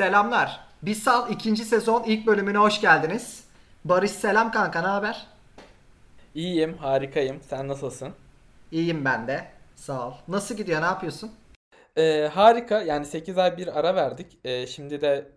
Selamlar. 0.00 0.60
Bisal 0.82 1.30
ikinci 1.30 1.64
sezon 1.64 2.02
ilk 2.02 2.26
bölümüne 2.26 2.58
hoş 2.58 2.80
geldiniz. 2.80 3.44
Barış 3.84 4.10
selam 4.10 4.52
kanka 4.52 4.80
ne 4.80 4.86
haber? 4.86 5.26
İyiyim, 6.34 6.76
harikayım. 6.76 7.40
Sen 7.42 7.68
nasılsın? 7.68 8.12
İyiyim 8.72 9.04
ben 9.04 9.26
de. 9.26 9.46
Sağ 9.76 10.08
ol. 10.08 10.12
Nasıl 10.28 10.56
gidiyor 10.56 10.80
ne 10.82 10.84
yapıyorsun? 10.84 11.30
Ee, 11.96 12.30
harika. 12.34 12.82
Yani 12.82 13.06
8 13.06 13.38
ay 13.38 13.56
bir 13.56 13.78
ara 13.78 13.94
verdik. 13.94 14.38
Ee, 14.44 14.66
şimdi 14.66 15.00
de 15.00 15.28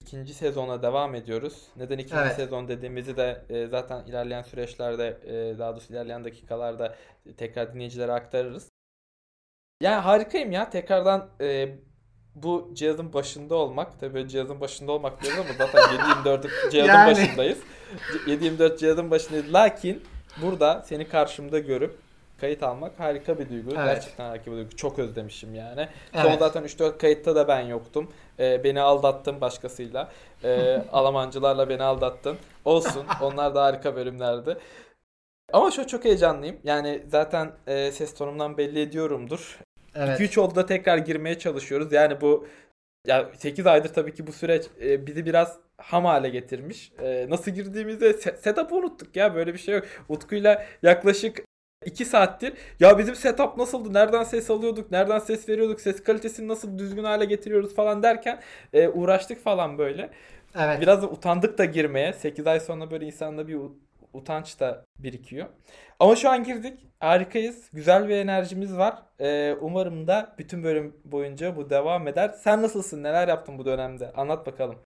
ikinci 0.00 0.34
sezona 0.34 0.82
devam 0.82 1.14
ediyoruz. 1.14 1.62
Neden 1.76 1.98
ikinci 1.98 2.22
Evet. 2.22 2.36
sezon 2.36 2.68
dediğimizi 2.68 3.16
de 3.16 3.44
e, 3.48 3.66
zaten 3.66 4.04
ilerleyen 4.04 4.42
süreçlerde, 4.42 5.20
e, 5.24 5.58
daha 5.58 5.72
doğrusu 5.72 5.92
ilerleyen 5.92 6.24
dakikalarda 6.24 6.96
tekrar 7.36 7.74
dinleyicilere 7.74 8.12
aktarırız. 8.12 8.68
Yani 9.82 10.00
harikayım 10.00 10.52
ya. 10.52 10.70
Tekrardan 10.70 11.28
e, 11.40 11.68
bu 12.34 12.70
cihazın 12.74 13.12
başında 13.12 13.54
olmak. 13.54 14.00
Tabii 14.00 14.28
cihazın 14.28 14.60
başında 14.60 14.92
olmak 14.92 15.22
diyoruz 15.22 15.40
ama 15.40 15.66
zaten 15.66 15.82
7/24 15.82 16.48
cihazın 16.70 16.92
Yani. 16.92 17.10
başındayız. 17.10 17.58
7/24 18.26 18.78
cihazın 18.78 19.10
başındayız. 19.10 19.52
Lakin 19.52 20.02
burada 20.42 20.82
seni 20.86 21.08
karşımda 21.08 21.58
görüp 21.58 21.98
kayıt 22.40 22.62
almak 22.62 23.00
harika 23.00 23.38
bir 23.38 23.48
duygu. 23.48 23.70
Evet. 23.70 23.94
Gerçekten 23.94 24.24
harika 24.28 24.50
bir 24.50 24.56
duygu. 24.56 24.76
Çok 24.76 24.98
özlemişim 24.98 25.54
yani. 25.54 25.88
Evet. 26.14 26.24
Son 26.24 26.38
zaten 26.38 26.64
3-4 26.64 26.98
kayıtta 26.98 27.34
da 27.36 27.48
ben 27.48 27.60
yoktum. 27.60 28.12
Ee, 28.38 28.64
beni 28.64 28.80
aldattın 28.80 29.40
başkasıyla. 29.40 30.08
Ee, 30.44 30.82
Almancılarla 30.92 31.68
beni 31.68 31.82
aldattın. 31.82 32.36
Olsun. 32.64 33.04
Onlar 33.22 33.54
da 33.54 33.62
harika 33.62 33.96
bölümlerdi. 33.96 34.56
Ama 35.52 35.70
şu 35.70 35.86
çok 35.86 36.04
heyecanlıyım. 36.04 36.56
Yani 36.64 37.02
zaten 37.08 37.52
e, 37.66 37.92
ses 37.92 38.14
tonumdan 38.14 38.58
belli 38.58 38.80
ediyorumdur. 38.80 39.58
Evet. 39.94 40.20
2-3 40.20 40.40
oldu 40.40 40.54
da 40.54 40.66
tekrar 40.66 40.98
girmeye 40.98 41.38
çalışıyoruz. 41.38 41.92
Yani 41.92 42.20
bu 42.20 42.46
ya 43.06 43.30
8 43.36 43.66
aydır 43.66 43.88
tabii 43.94 44.14
ki 44.14 44.26
bu 44.26 44.32
süreç 44.32 44.66
e, 44.82 45.06
bizi 45.06 45.26
biraz 45.26 45.58
ham 45.78 46.04
hale 46.04 46.28
getirmiş. 46.28 46.92
E, 47.02 47.26
nasıl 47.30 47.50
girdiğimizde 47.50 48.10
se- 48.10 48.36
setup'ı 48.36 48.74
unuttuk 48.76 49.16
ya 49.16 49.34
böyle 49.34 49.54
bir 49.54 49.58
şey 49.58 49.74
yok. 49.74 49.84
Utku'yla 50.08 50.66
yaklaşık 50.82 51.44
2 51.84 52.04
saattir 52.04 52.52
ya 52.80 52.98
bizim 52.98 53.14
setup 53.14 53.56
nasıldı? 53.56 53.92
Nereden 53.94 54.22
ses 54.24 54.50
alıyorduk? 54.50 54.90
Nereden 54.90 55.18
ses 55.18 55.48
veriyorduk? 55.48 55.80
Ses 55.80 56.02
kalitesini 56.02 56.48
nasıl 56.48 56.78
düzgün 56.78 57.04
hale 57.04 57.24
getiriyoruz 57.24 57.74
falan 57.74 58.02
derken 58.02 58.40
e, 58.72 58.88
uğraştık 58.88 59.44
falan 59.44 59.78
böyle. 59.78 60.10
Evet. 60.58 60.80
Biraz 60.80 61.02
da 61.02 61.06
utandık 61.10 61.58
da 61.58 61.64
girmeye. 61.64 62.12
8 62.12 62.46
ay 62.46 62.60
sonra 62.60 62.90
böyle 62.90 63.06
insanda 63.06 63.48
bir 63.48 63.58
utanç 64.12 64.60
da 64.60 64.84
birikiyor. 64.98 65.46
Ama 66.00 66.16
şu 66.16 66.30
an 66.30 66.44
girdik. 66.44 66.86
Harikayız. 67.00 67.68
Güzel 67.72 68.08
bir 68.08 68.16
enerjimiz 68.16 68.76
var. 68.76 68.94
Ee, 69.20 69.56
umarım 69.60 70.06
da 70.06 70.34
bütün 70.38 70.64
bölüm 70.64 70.96
boyunca 71.04 71.56
bu 71.56 71.70
devam 71.70 72.08
eder. 72.08 72.28
Sen 72.28 72.62
nasılsın? 72.62 73.02
Neler 73.02 73.28
yaptın 73.28 73.58
bu 73.58 73.64
dönemde? 73.64 74.12
Anlat 74.12 74.46
bakalım. 74.46 74.76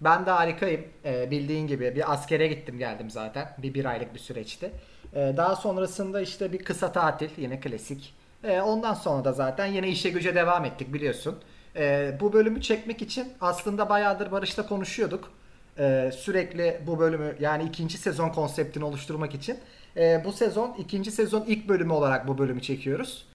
Ben 0.00 0.26
de 0.26 0.30
harikayım. 0.30 0.84
Ee, 1.04 1.30
bildiğin 1.30 1.66
gibi 1.66 1.94
bir 1.96 2.12
askere 2.12 2.46
gittim 2.46 2.78
geldim 2.78 3.10
zaten. 3.10 3.48
Bir 3.58 3.74
bir 3.74 3.84
aylık 3.84 4.14
bir 4.14 4.18
süreçti. 4.18 4.70
Ee, 5.14 5.34
daha 5.36 5.56
sonrasında 5.56 6.20
işte 6.20 6.52
bir 6.52 6.58
kısa 6.58 6.92
tatil 6.92 7.30
yine 7.36 7.60
klasik. 7.60 8.14
Ee, 8.44 8.60
ondan 8.60 8.94
sonra 8.94 9.24
da 9.24 9.32
zaten 9.32 9.66
yine 9.66 9.88
işe 9.88 10.10
güce 10.10 10.34
devam 10.34 10.64
ettik 10.64 10.92
biliyorsun. 10.92 11.38
Ee, 11.76 12.16
bu 12.20 12.32
bölümü 12.32 12.62
çekmek 12.62 13.02
için 13.02 13.32
aslında 13.40 13.88
bayağıdır 13.88 14.32
Barış'la 14.32 14.66
konuşuyorduk. 14.66 15.32
Ee, 15.78 16.10
sürekli 16.16 16.80
bu 16.86 16.98
bölümü 16.98 17.36
yani 17.40 17.64
ikinci 17.64 17.98
sezon 17.98 18.28
konseptini 18.28 18.84
oluşturmak 18.84 19.34
için. 19.34 19.58
Ee, 19.96 20.22
bu 20.24 20.32
sezon 20.32 20.74
ikinci 20.78 21.10
sezon 21.10 21.44
ilk 21.46 21.68
bölümü 21.68 21.92
olarak 21.92 22.28
bu 22.28 22.38
bölümü 22.38 22.62
çekiyoruz. 22.62 23.26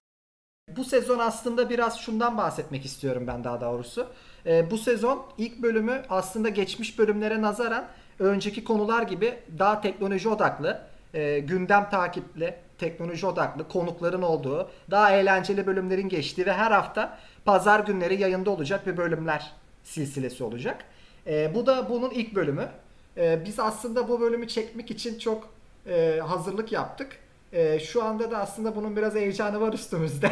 Bu 0.76 0.84
sezon 0.84 1.18
aslında 1.18 1.70
biraz 1.70 2.00
şundan 2.00 2.38
bahsetmek 2.38 2.84
istiyorum 2.84 3.26
ben 3.26 3.44
daha 3.44 3.60
doğrusu. 3.60 4.06
Ee, 4.46 4.70
bu 4.70 4.78
sezon 4.78 5.26
ilk 5.38 5.62
bölümü 5.62 6.02
aslında 6.08 6.48
geçmiş 6.48 6.98
bölümlere 6.98 7.42
nazaran 7.42 7.88
önceki 8.18 8.64
konular 8.64 9.02
gibi 9.02 9.34
daha 9.58 9.80
teknoloji 9.80 10.28
odaklı, 10.28 10.80
e, 11.14 11.38
gündem 11.38 11.90
takipli, 11.90 12.54
teknoloji 12.78 13.26
odaklı 13.26 13.68
konukların 13.68 14.22
olduğu, 14.22 14.70
daha 14.90 15.12
eğlenceli 15.12 15.66
bölümlerin 15.66 16.08
geçtiği 16.08 16.46
ve 16.46 16.52
her 16.52 16.70
hafta 16.70 17.18
pazar 17.44 17.80
günleri 17.80 18.20
yayında 18.20 18.50
olacak 18.50 18.86
bir 18.86 18.96
bölümler 18.96 19.52
silsilesi 19.84 20.44
olacak. 20.44 20.84
Ee, 21.26 21.54
bu 21.54 21.66
da 21.66 21.90
bunun 21.90 22.10
ilk 22.10 22.34
bölümü. 22.34 22.68
Ee, 23.16 23.44
biz 23.44 23.60
aslında 23.60 24.08
bu 24.08 24.20
bölümü 24.20 24.48
çekmek 24.48 24.90
için 24.90 25.18
çok 25.18 25.48
e, 25.86 26.20
hazırlık 26.26 26.72
yaptık. 26.72 27.18
E, 27.52 27.78
şu 27.78 28.04
anda 28.04 28.30
da 28.30 28.38
aslında 28.38 28.76
bunun 28.76 28.96
biraz 28.96 29.14
heyecanı 29.14 29.60
var 29.60 29.72
üstümüzde. 29.72 30.30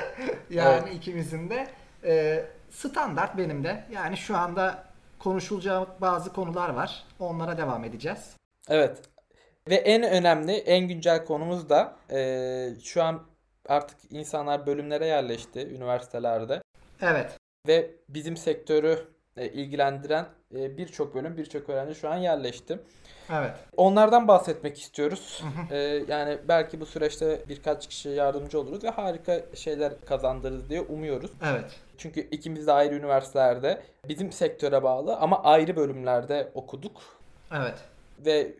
yani 0.50 0.80
Evet. 0.84 0.94
ikimizin 0.94 1.50
de. 1.50 1.66
E, 2.04 2.44
standart 2.70 3.38
benim 3.38 3.64
de. 3.64 3.84
Yani 3.92 4.16
şu 4.16 4.36
anda 4.36 4.84
konuşulacak 5.18 6.00
bazı 6.00 6.32
konular 6.32 6.68
var. 6.70 7.04
Onlara 7.20 7.58
devam 7.58 7.84
edeceğiz. 7.84 8.36
Evet. 8.68 8.98
Ve 9.68 9.74
en 9.74 10.02
önemli, 10.02 10.52
en 10.52 10.88
güncel 10.88 11.24
konumuz 11.24 11.68
da 11.68 11.96
e, 12.10 12.68
şu 12.82 13.02
an 13.02 13.22
artık 13.68 13.96
insanlar 14.10 14.66
bölümlere 14.66 15.06
yerleşti 15.06 15.68
üniversitelerde. 15.68 16.62
Evet. 17.00 17.38
Ve 17.66 17.90
bizim 18.08 18.36
sektörü 18.36 19.13
e, 19.36 19.48
ilgilendiren 19.48 20.26
e, 20.54 20.76
birçok 20.76 21.14
bölüm, 21.14 21.36
birçok 21.36 21.68
öğrenci 21.68 21.94
şu 21.94 22.08
an 22.08 22.16
yerleşti. 22.16 22.78
Evet. 23.32 23.52
Onlardan 23.76 24.28
bahsetmek 24.28 24.78
istiyoruz. 24.80 25.44
Ee, 25.70 25.76
yani 26.08 26.38
belki 26.48 26.80
bu 26.80 26.86
süreçte 26.86 27.42
birkaç 27.48 27.88
kişiye 27.88 28.14
yardımcı 28.14 28.60
oluruz 28.60 28.84
ve 28.84 28.90
harika 28.90 29.40
şeyler 29.54 29.92
kazandırırız 30.06 30.70
diye 30.70 30.80
umuyoruz. 30.80 31.30
Evet. 31.44 31.80
Çünkü 31.98 32.20
ikimiz 32.20 32.66
de 32.66 32.72
ayrı 32.72 32.94
üniversitelerde, 32.94 33.82
bizim 34.08 34.32
sektöre 34.32 34.82
bağlı 34.82 35.16
ama 35.16 35.42
ayrı 35.42 35.76
bölümlerde 35.76 36.50
okuduk 36.54 37.02
Evet. 37.52 37.78
ve 38.18 38.54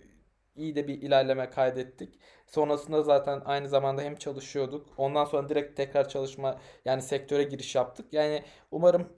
iyi 0.57 0.75
de 0.75 0.89
bir 0.89 1.03
ilerleme 1.03 1.51
kaydettik. 1.51 2.19
Sonrasında 2.47 3.03
zaten 3.03 3.43
aynı 3.45 3.69
zamanda 3.69 4.03
hem 4.03 4.17
çalışıyorduk. 4.17 4.87
Ondan 4.97 5.25
sonra 5.25 5.49
direkt 5.49 5.77
tekrar 5.77 6.09
çalışma 6.09 6.59
yani 6.85 7.03
sektöre 7.03 7.43
giriş 7.43 7.75
yaptık. 7.75 8.07
Yani 8.13 8.43
umarım 8.71 9.09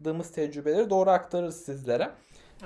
kazandığımız 0.00 0.32
tecrübeleri 0.32 0.90
doğru 0.90 1.10
aktarırız 1.10 1.64
sizlere. 1.64 2.10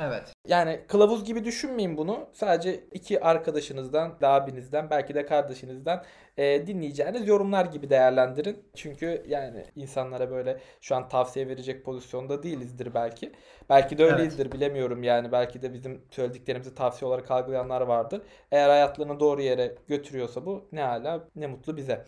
Evet. 0.03 0.23
Yani 0.49 0.81
kılavuz 0.89 1.25
gibi 1.25 1.45
düşünmeyin 1.45 1.97
bunu. 1.97 2.27
Sadece 2.33 2.81
iki 2.93 3.21
arkadaşınızdan, 3.21 4.21
da 4.21 4.29
abinizden, 4.29 4.91
belki 4.91 5.15
de 5.15 5.27
kardeşinizden 5.27 6.03
e, 6.37 6.67
dinleyeceğiniz 6.67 7.29
yorumlar 7.29 7.65
gibi 7.65 7.91
değerlendirin. 7.91 8.65
Çünkü 8.75 9.23
yani 9.29 9.65
insanlara 9.77 10.31
böyle 10.31 10.61
şu 10.81 10.97
an 10.97 11.09
tavsiye 11.09 11.49
verecek 11.49 11.85
pozisyonda 11.85 12.43
değilizdir 12.43 12.95
belki. 12.95 13.33
Belki 13.71 13.99
de 13.99 14.05
öyleyizdir 14.05 14.53
bilemiyorum 14.53 15.03
yani. 15.03 15.33
Belki 15.33 15.63
de 15.63 15.73
bizim 15.73 16.03
söylediklerimizi 16.11 16.75
tavsiye 16.75 17.09
olarak 17.09 17.31
algılayanlar 17.31 17.81
vardır. 17.81 18.23
Eğer 18.53 18.69
hayatlarını 18.69 19.21
doğru 19.21 19.43
yere 19.43 19.75
götürüyorsa 19.89 20.47
bu 20.47 20.69
ne 20.73 20.83
hala 20.83 21.25
ne 21.37 21.47
mutlu 21.47 21.77
bize. 21.77 22.05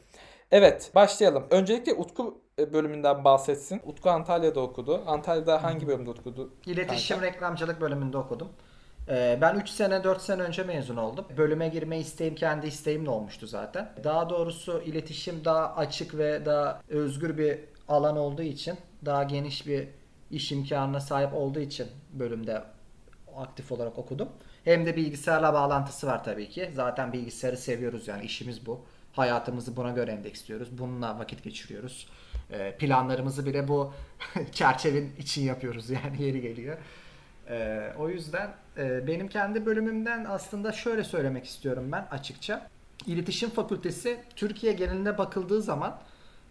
Evet 0.51 0.91
başlayalım. 0.95 1.47
Öncelikle 1.51 1.95
Utku 1.95 2.46
bölümünden 2.59 3.25
bahsetsin. 3.25 3.81
Utku 3.85 4.11
Antalya'da 4.11 4.61
okudu. 4.61 5.03
Antalya'da 5.07 5.63
hangi 5.63 5.87
bölümde 5.87 6.11
okudu? 6.11 6.51
İletişim 6.67 7.17
kanka? 7.17 7.33
reklamcılık 7.33 7.81
bölümünde 7.81 8.19
okudum. 8.19 8.49
Ee, 9.09 9.39
Ben 9.41 9.55
3 9.57 9.69
sene 9.69 10.05
4 10.05 10.21
sene 10.21 10.43
önce 10.43 10.63
mezun 10.63 10.97
oldum. 10.97 11.25
Bölüme 11.37 11.69
girme 11.69 11.99
isteğim 11.99 12.35
kendi 12.35 12.67
isteğimle 12.67 13.11
olmuştu 13.11 13.47
zaten. 13.47 13.93
Daha 14.05 14.31
doğrusu 14.31 14.83
iletişim 14.83 15.45
daha 15.45 15.75
açık 15.77 16.19
ve 16.19 16.45
daha 16.45 16.83
özgür 16.89 17.39
bir 17.39 17.59
alan 17.89 18.17
olduğu 18.17 18.43
için, 18.43 18.79
daha 19.05 19.23
geniş 19.23 19.67
bir 19.67 19.89
iş 20.31 20.53
imkanına 20.53 21.01
sahip 21.01 21.35
olduğu 21.35 21.61
için 21.61 21.87
bölümde 22.13 22.63
aktif 23.37 23.73
olarak 23.73 23.99
okudum. 23.99 24.29
Hem 24.65 24.87
de 24.87 24.97
bilgisayarla 24.97 25.55
bağlantısı 25.55 26.07
var 26.07 26.25
tabii 26.25 26.49
ki. 26.49 26.71
Zaten 26.75 27.13
bilgisayarı 27.13 27.57
seviyoruz 27.57 28.09
yani 28.09 28.25
işimiz 28.25 28.67
bu. 28.67 28.81
Hayatımızı 29.13 29.77
buna 29.77 29.91
göre 29.91 30.11
endeksliyoruz. 30.11 30.79
Bununla 30.79 31.19
vakit 31.19 31.45
geçiriyoruz. 31.45 32.07
Ee, 32.51 32.77
Planlarımızı 32.79 33.47
bile 33.47 33.69
bu 33.69 33.93
çerçevenin 34.53 35.17
için 35.17 35.43
yapıyoruz 35.43 35.91
yani 35.91 36.23
yeri 36.23 36.41
geliyor. 36.41 36.77
Ee, 37.49 37.93
o 37.99 38.09
yüzden 38.09 38.55
e, 38.77 39.07
benim 39.07 39.29
kendi 39.29 39.67
bölümümden 39.67 40.25
aslında 40.29 40.73
şöyle 40.73 41.05
söylemek 41.05 41.45
istiyorum 41.45 41.93
ben 41.93 42.07
açıkça. 42.11 42.69
İletişim 43.07 43.51
Fakültesi 43.51 44.21
Türkiye 44.37 44.73
geneline 44.73 45.19
bakıldığı 45.19 45.63
zaman 45.63 45.99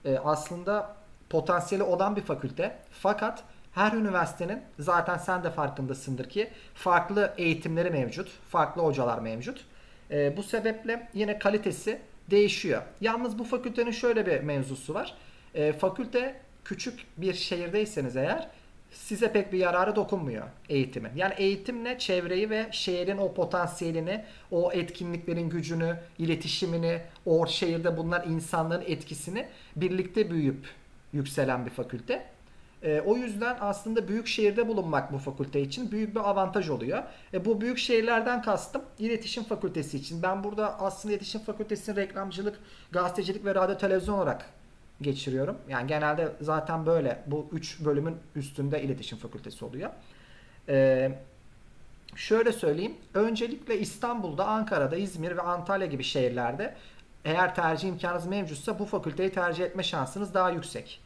e, 0.05 0.17
aslında 0.17 0.95
potansiyeli 1.29 1.83
olan 1.83 2.15
bir 2.15 2.21
fakülte. 2.21 2.79
Fakat 2.91 3.43
her 3.71 3.91
üniversitenin 3.91 4.61
zaten 4.79 5.17
sen 5.17 5.43
de 5.43 5.51
farkındasındır 5.51 6.29
ki 6.29 6.49
farklı 6.73 7.33
eğitimleri 7.37 7.89
mevcut, 7.89 8.29
farklı 8.49 8.81
hocalar 8.81 9.19
mevcut. 9.19 9.65
E, 10.11 10.37
bu 10.37 10.43
sebeple 10.43 11.09
yine 11.13 11.39
kalitesi 11.39 12.01
değişiyor. 12.31 12.81
Yalnız 13.01 13.39
bu 13.39 13.43
fakültenin 13.43 13.91
şöyle 13.91 14.25
bir 14.25 14.41
mevzusu 14.41 14.93
var. 14.93 15.15
E, 15.55 15.73
fakülte 15.73 16.35
küçük 16.65 16.99
bir 17.17 17.33
şehirdeyseniz 17.33 18.17
eğer 18.17 18.49
size 18.91 19.31
pek 19.31 19.53
bir 19.53 19.57
yararı 19.57 19.95
dokunmuyor 19.95 20.45
eğitimin. 20.69 21.11
Yani 21.15 21.33
eğitimle 21.37 21.99
çevreyi 21.99 22.49
ve 22.49 22.67
şehrin 22.71 23.17
o 23.17 23.33
potansiyelini, 23.33 24.23
o 24.51 24.71
etkinliklerin 24.71 25.49
gücünü, 25.49 25.99
iletişimini, 26.19 27.01
o 27.25 27.47
şehirde 27.47 27.97
bulunan 27.97 28.29
insanların 28.29 28.83
etkisini 28.87 29.47
birlikte 29.75 30.31
büyüyüp 30.31 30.67
yükselen 31.13 31.65
bir 31.65 31.71
fakülte. 31.71 32.25
E, 32.83 33.01
o 33.01 33.17
yüzden 33.17 33.57
aslında 33.59 34.07
büyük 34.07 34.27
şehirde 34.27 34.67
bulunmak 34.67 35.13
bu 35.13 35.17
fakülte 35.17 35.61
için 35.61 35.91
büyük 35.91 36.15
bir 36.15 36.29
avantaj 36.29 36.69
oluyor. 36.69 37.03
E, 37.33 37.45
bu 37.45 37.61
büyük 37.61 37.77
şehirlerden 37.77 38.41
kastım 38.41 38.81
iletişim 38.99 39.43
fakültesi 39.43 39.97
için. 39.97 40.23
Ben 40.23 40.43
burada 40.43 40.79
aslında 40.79 41.13
iletişim 41.13 41.41
fakültesini 41.41 41.95
reklamcılık, 41.95 42.59
gazetecilik 42.91 43.45
ve 43.45 43.55
radyo 43.55 43.77
televizyon 43.77 44.17
olarak 44.17 44.45
geçiriyorum. 45.01 45.57
Yani 45.69 45.87
genelde 45.87 46.31
zaten 46.41 46.85
böyle 46.85 47.23
bu 47.27 47.47
üç 47.51 47.79
bölümün 47.85 48.17
üstünde 48.35 48.81
iletişim 48.81 49.17
fakültesi 49.17 49.65
oluyor. 49.65 49.89
E, 50.69 51.11
şöyle 52.15 52.51
söyleyeyim. 52.51 52.95
Öncelikle 53.13 53.79
İstanbul'da, 53.79 54.47
Ankara'da, 54.47 54.95
İzmir 54.95 55.37
ve 55.37 55.41
Antalya 55.41 55.87
gibi 55.87 56.03
şehirlerde 56.03 56.75
eğer 57.25 57.55
tercih 57.55 57.89
imkanınız 57.89 58.27
mevcutsa 58.27 58.79
bu 58.79 58.85
fakülteyi 58.85 59.29
tercih 59.29 59.65
etme 59.65 59.83
şansınız 59.83 60.33
daha 60.33 60.49
yüksek. 60.49 61.01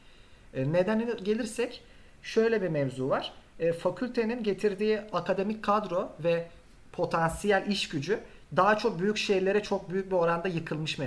E, 0.53 0.73
nedenine 0.73 1.13
gelirsek 1.23 1.83
şöyle 2.21 2.61
bir 2.61 2.69
mevzu 2.69 3.09
var. 3.09 3.33
E, 3.59 3.73
fakültenin 3.73 4.43
getirdiği 4.43 5.01
akademik 5.13 5.63
kadro 5.63 6.11
ve 6.19 6.47
potansiyel 6.91 7.67
iş 7.67 7.89
gücü 7.89 8.19
daha 8.55 8.77
çok 8.77 8.99
büyük 8.99 9.17
şehirlere 9.17 9.63
çok 9.63 9.89
büyük 9.89 10.07
bir 10.07 10.15
oranda 10.15 10.47
yıkılmış 10.47 10.99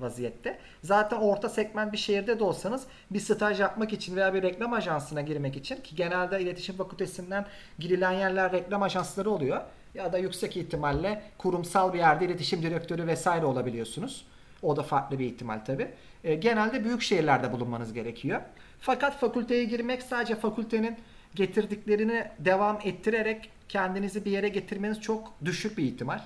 vaziyette. 0.00 0.58
Zaten 0.82 1.16
orta 1.16 1.48
segment 1.48 1.92
bir 1.92 1.98
şehirde 1.98 2.38
de 2.38 2.44
olsanız 2.44 2.86
bir 3.10 3.20
staj 3.20 3.60
yapmak 3.60 3.92
için 3.92 4.16
veya 4.16 4.34
bir 4.34 4.42
reklam 4.42 4.72
ajansına 4.72 5.20
girmek 5.20 5.56
için 5.56 5.76
ki 5.76 5.96
genelde 5.96 6.40
iletişim 6.40 6.76
fakültesinden 6.76 7.46
girilen 7.78 8.12
yerler 8.12 8.52
reklam 8.52 8.82
ajansları 8.82 9.30
oluyor. 9.30 9.60
Ya 9.94 10.12
da 10.12 10.18
yüksek 10.18 10.56
ihtimalle 10.56 11.22
kurumsal 11.38 11.92
bir 11.92 11.98
yerde 11.98 12.24
iletişim 12.24 12.62
direktörü 12.62 13.06
vesaire 13.06 13.46
olabiliyorsunuz. 13.46 14.26
O 14.62 14.76
da 14.76 14.82
farklı 14.82 15.18
bir 15.18 15.26
ihtimal 15.26 15.58
tabi. 15.58 15.90
E, 16.24 16.34
genelde 16.34 16.84
büyük 16.84 17.02
şehirlerde 17.02 17.52
bulunmanız 17.52 17.92
gerekiyor. 17.92 18.40
Fakat 18.80 19.20
fakülteye 19.20 19.64
girmek 19.64 20.02
sadece 20.02 20.34
fakültenin 20.34 20.96
getirdiklerini 21.34 22.30
devam 22.38 22.78
ettirerek 22.84 23.50
kendinizi 23.68 24.24
bir 24.24 24.30
yere 24.30 24.48
getirmeniz 24.48 25.00
çok 25.00 25.32
düşük 25.44 25.78
bir 25.78 25.84
ihtimal. 25.84 26.20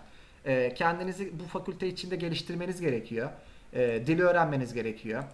E, 0.44 0.74
kendinizi 0.74 1.38
bu 1.38 1.44
fakülte 1.44 1.88
içinde 1.88 2.16
geliştirmeniz 2.16 2.80
gerekiyor. 2.80 3.30
E, 3.74 4.06
dili 4.06 4.22
öğrenmeniz 4.22 4.74
gerekiyor. 4.74 5.24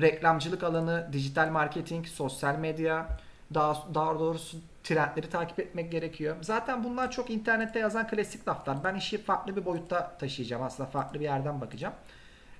Reklamcılık 0.00 0.62
alanı, 0.62 1.08
dijital 1.12 1.50
marketing, 1.50 2.06
sosyal 2.06 2.58
medya, 2.58 3.08
daha, 3.54 3.94
daha 3.94 4.18
doğrusu 4.18 4.56
trendleri 4.84 5.30
takip 5.30 5.60
etmek 5.60 5.92
gerekiyor. 5.92 6.36
Zaten 6.40 6.84
bunlar 6.84 7.10
çok 7.10 7.30
internette 7.30 7.78
yazan 7.78 8.08
klasik 8.08 8.48
laflar. 8.48 8.84
Ben 8.84 8.94
işi 8.94 9.22
farklı 9.22 9.56
bir 9.56 9.64
boyutta 9.64 10.16
taşıyacağım. 10.18 10.62
Aslında 10.62 10.88
farklı 10.88 11.20
bir 11.20 11.24
yerden 11.24 11.60
bakacağım. 11.60 11.94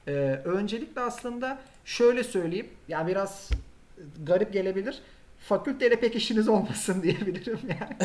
Ee, 0.06 0.12
öncelikle 0.44 1.00
aslında 1.00 1.58
şöyle 1.84 2.24
söyleyeyim. 2.24 2.68
Yani 2.88 3.10
biraz 3.10 3.50
garip 4.22 4.52
gelebilir. 4.52 5.02
Fakülteyle 5.38 6.00
pek 6.00 6.16
işiniz 6.16 6.48
olmasın 6.48 7.02
diyebilirim 7.02 7.60
yani. 7.68 7.96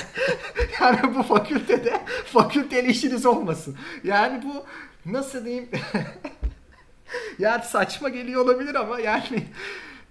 yani 0.81 1.15
bu 1.15 1.23
fakültede 1.23 2.01
fakülteyle 2.25 2.87
işiniz 2.87 3.25
olmasın. 3.25 3.77
Yani 4.03 4.43
bu 4.45 4.65
nasıl 5.11 5.45
diyeyim 5.45 5.69
yani 7.39 7.63
saçma 7.63 8.09
geliyor 8.09 8.45
olabilir 8.45 8.75
ama 8.75 8.99
yani 8.99 9.43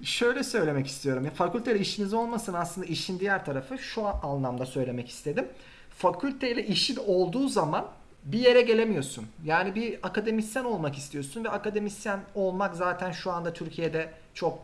şöyle 0.02 0.42
söylemek 0.42 0.86
istiyorum. 0.86 1.24
Ya 1.24 1.30
fakülteyle 1.30 1.78
işiniz 1.78 2.14
olmasın 2.14 2.52
aslında 2.52 2.86
işin 2.86 3.20
diğer 3.20 3.44
tarafı 3.44 3.78
şu 3.78 4.06
anlamda 4.06 4.66
söylemek 4.66 5.08
istedim. 5.08 5.48
Fakülteyle 5.90 6.66
işin 6.66 6.96
olduğu 7.06 7.48
zaman 7.48 7.86
bir 8.24 8.38
yere 8.38 8.60
gelemiyorsun. 8.60 9.26
Yani 9.44 9.74
bir 9.74 9.98
akademisyen 10.02 10.64
olmak 10.64 10.98
istiyorsun 10.98 11.44
ve 11.44 11.48
akademisyen 11.48 12.20
olmak 12.34 12.76
zaten 12.76 13.10
şu 13.10 13.32
anda 13.32 13.52
Türkiye'de 13.52 14.12
çok 14.34 14.58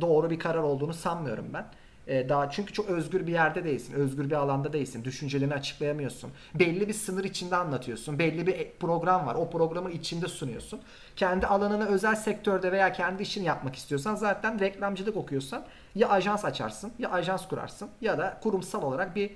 doğru 0.00 0.30
bir 0.30 0.38
karar 0.38 0.62
olduğunu 0.62 0.94
sanmıyorum 0.94 1.46
ben. 1.54 1.66
Ee, 2.08 2.28
daha 2.28 2.50
çünkü 2.50 2.72
çok 2.72 2.90
özgür 2.90 3.26
bir 3.26 3.32
yerde 3.32 3.64
değilsin, 3.64 3.94
özgür 3.94 4.24
bir 4.24 4.34
alanda 4.34 4.72
değilsin. 4.72 5.04
Düşüncelerini 5.04 5.54
açıklayamıyorsun. 5.54 6.30
Belli 6.54 6.88
bir 6.88 6.92
sınır 6.92 7.24
içinde 7.24 7.56
anlatıyorsun. 7.56 8.18
Belli 8.18 8.46
bir 8.46 8.70
program 8.80 9.26
var. 9.26 9.34
O 9.34 9.50
programın 9.50 9.90
içinde 9.90 10.28
sunuyorsun. 10.28 10.80
Kendi 11.16 11.46
alanını 11.46 11.86
özel 11.86 12.14
sektörde 12.14 12.72
veya 12.72 12.92
kendi 12.92 13.22
işini 13.22 13.44
yapmak 13.44 13.76
istiyorsan 13.76 14.14
zaten 14.14 14.60
reklamcılık 14.60 15.16
okuyorsan 15.16 15.64
ya 15.94 16.08
ajans 16.08 16.44
açarsın, 16.44 16.92
ya 16.98 17.10
ajans 17.10 17.48
kurarsın 17.48 17.88
ya 18.00 18.18
da 18.18 18.40
kurumsal 18.42 18.82
olarak 18.82 19.16
bir 19.16 19.30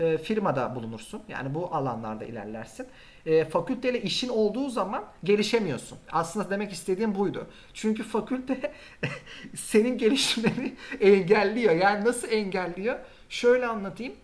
e, 0.00 0.18
firmada 0.18 0.74
bulunursun. 0.74 1.22
Yani 1.28 1.54
bu 1.54 1.74
alanlarda 1.74 2.24
ilerlersin. 2.24 2.86
E, 3.26 3.44
fakülteyle 3.44 4.02
işin 4.02 4.28
olduğu 4.28 4.70
zaman 4.70 5.04
gelişemiyorsun. 5.24 5.98
Aslında 6.12 6.50
demek 6.50 6.72
istediğim 6.72 7.14
buydu. 7.14 7.46
Çünkü 7.74 8.02
fakülte 8.02 8.72
senin 9.54 9.98
gelişimini 9.98 10.74
engelliyor. 11.00 11.74
Yani 11.74 12.04
nasıl 12.04 12.28
engelliyor? 12.28 12.98
Şöyle 13.28 13.66
anlatayım 13.66 14.14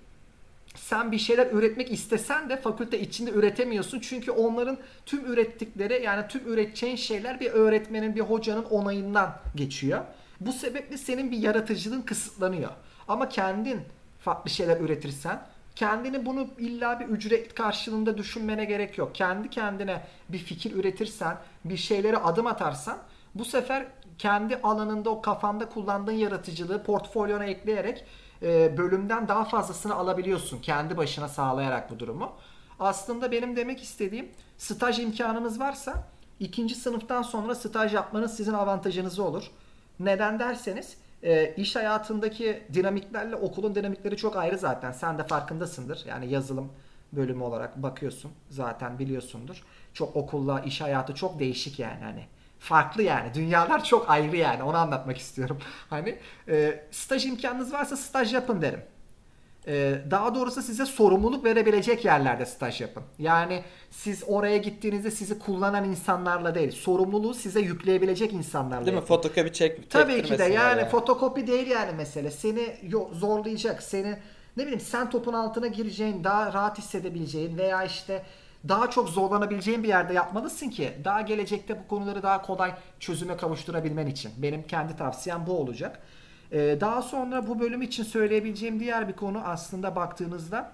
sen 0.74 1.12
bir 1.12 1.18
şeyler 1.18 1.46
üretmek 1.52 1.92
istesen 1.92 2.50
de 2.50 2.56
fakülte 2.56 3.00
içinde 3.00 3.30
üretemiyorsun. 3.30 4.00
Çünkü 4.00 4.30
onların 4.30 4.78
tüm 5.06 5.32
ürettikleri 5.32 6.02
yani 6.04 6.28
tüm 6.28 6.52
üreteceğin 6.52 6.96
şeyler 6.96 7.40
bir 7.40 7.50
öğretmenin, 7.50 8.16
bir 8.16 8.20
hocanın 8.20 8.64
onayından 8.64 9.38
geçiyor. 9.54 10.04
Bu 10.40 10.52
sebeple 10.52 10.96
senin 10.96 11.30
bir 11.30 11.38
yaratıcılığın 11.38 12.02
kısıtlanıyor. 12.02 12.70
Ama 13.08 13.28
kendin 13.28 13.80
farklı 14.18 14.50
şeyler 14.50 14.80
üretirsen 14.80 15.42
kendini 15.76 16.26
bunu 16.26 16.46
illa 16.58 17.00
bir 17.00 17.06
ücret 17.06 17.54
karşılığında 17.54 18.18
düşünmene 18.18 18.64
gerek 18.64 18.98
yok. 18.98 19.14
Kendi 19.14 19.50
kendine 19.50 20.02
bir 20.28 20.38
fikir 20.38 20.74
üretirsen, 20.74 21.36
bir 21.64 21.76
şeylere 21.76 22.16
adım 22.16 22.46
atarsan 22.46 22.98
bu 23.34 23.44
sefer 23.44 23.86
kendi 24.18 24.56
alanında 24.56 25.10
o 25.10 25.22
kafanda 25.22 25.68
kullandığın 25.68 26.12
yaratıcılığı 26.12 26.82
portfolyona 26.82 27.44
ekleyerek 27.44 28.04
e, 28.42 28.78
bölümden 28.78 29.28
daha 29.28 29.44
fazlasını 29.44 29.94
alabiliyorsun. 29.94 30.60
Kendi 30.60 30.96
başına 30.96 31.28
sağlayarak 31.28 31.90
bu 31.90 31.98
durumu. 31.98 32.32
Aslında 32.80 33.32
benim 33.32 33.56
demek 33.56 33.82
istediğim 33.82 34.28
staj 34.58 34.98
imkanınız 34.98 35.60
varsa 35.60 36.04
ikinci 36.40 36.74
sınıftan 36.74 37.22
sonra 37.22 37.54
staj 37.54 37.94
yapmanız 37.94 38.36
sizin 38.36 38.52
avantajınız 38.52 39.18
olur. 39.18 39.50
Neden 40.00 40.38
derseniz 40.38 40.96
e, 41.26 41.54
iş 41.56 41.76
hayatındaki 41.76 42.62
dinamiklerle 42.74 43.36
okulun 43.36 43.74
dinamikleri 43.74 44.16
çok 44.16 44.36
ayrı 44.36 44.58
zaten. 44.58 44.92
Sen 44.92 45.18
de 45.18 45.24
farkındasındır. 45.24 46.04
Yani 46.08 46.30
yazılım 46.30 46.72
bölümü 47.12 47.42
olarak 47.42 47.82
bakıyorsun. 47.82 48.32
Zaten 48.50 48.98
biliyorsundur. 48.98 49.62
Çok 49.94 50.16
okulla 50.16 50.60
iş 50.60 50.80
hayatı 50.80 51.14
çok 51.14 51.38
değişik 51.40 51.78
yani 51.78 52.04
hani. 52.04 52.26
Farklı 52.58 53.02
yani. 53.02 53.34
Dünyalar 53.34 53.84
çok 53.84 54.10
ayrı 54.10 54.36
yani. 54.36 54.62
Onu 54.62 54.76
anlatmak 54.76 55.18
istiyorum. 55.18 55.58
Hani 55.90 56.18
e, 56.48 56.84
staj 56.90 57.26
imkanınız 57.26 57.72
varsa 57.72 57.96
staj 57.96 58.34
yapın 58.34 58.62
derim. 58.62 58.82
Ee, 59.68 59.94
daha 60.10 60.34
doğrusu 60.34 60.62
size 60.62 60.86
sorumluluk 60.86 61.44
verebilecek 61.44 62.04
yerlerde 62.04 62.46
staj 62.46 62.80
yapın. 62.80 63.02
Yani 63.18 63.62
siz 63.90 64.24
oraya 64.26 64.56
gittiğinizde 64.56 65.10
sizi 65.10 65.38
kullanan 65.38 65.84
insanlarla 65.84 66.54
değil, 66.54 66.72
sorumluluğu 66.72 67.34
size 67.34 67.60
yükleyebilecek 67.60 68.32
insanlarla. 68.32 68.86
Değil 68.86 68.96
mi? 68.96 69.04
Fotokopi 69.04 69.52
çek. 69.52 69.90
Tabii 69.90 70.22
ki 70.22 70.38
de 70.38 70.42
yani, 70.42 70.54
yani 70.54 70.88
fotokopi 70.88 71.46
değil 71.46 71.66
yani 71.66 71.92
mesele. 71.92 72.30
Seni 72.30 72.76
zorlayacak, 73.12 73.82
seni 73.82 74.16
ne 74.56 74.62
bileyim 74.62 74.80
sen 74.80 75.10
topun 75.10 75.32
altına 75.32 75.66
gireceğin, 75.66 76.24
daha 76.24 76.52
rahat 76.52 76.78
hissedebileceğin 76.78 77.58
veya 77.58 77.84
işte 77.84 78.22
daha 78.68 78.90
çok 78.90 79.08
zorlanabileceğin 79.08 79.82
bir 79.82 79.88
yerde 79.88 80.12
yapmalısın 80.12 80.70
ki 80.70 80.92
daha 81.04 81.20
gelecekte 81.20 81.78
bu 81.84 81.88
konuları 81.88 82.22
daha 82.22 82.42
kolay 82.42 82.74
çözüme 83.00 83.36
kavuşturabilmen 83.36 84.06
için. 84.06 84.32
Benim 84.38 84.62
kendi 84.62 84.96
tavsiyem 84.96 85.46
bu 85.46 85.58
olacak. 85.58 86.00
Ee, 86.52 86.76
daha 86.80 87.02
sonra 87.02 87.46
bu 87.46 87.60
bölüm 87.60 87.82
için 87.82 88.04
söyleyebileceğim 88.04 88.80
diğer 88.80 89.08
bir 89.08 89.12
konu 89.12 89.38
aslında 89.44 89.96
baktığınızda 89.96 90.72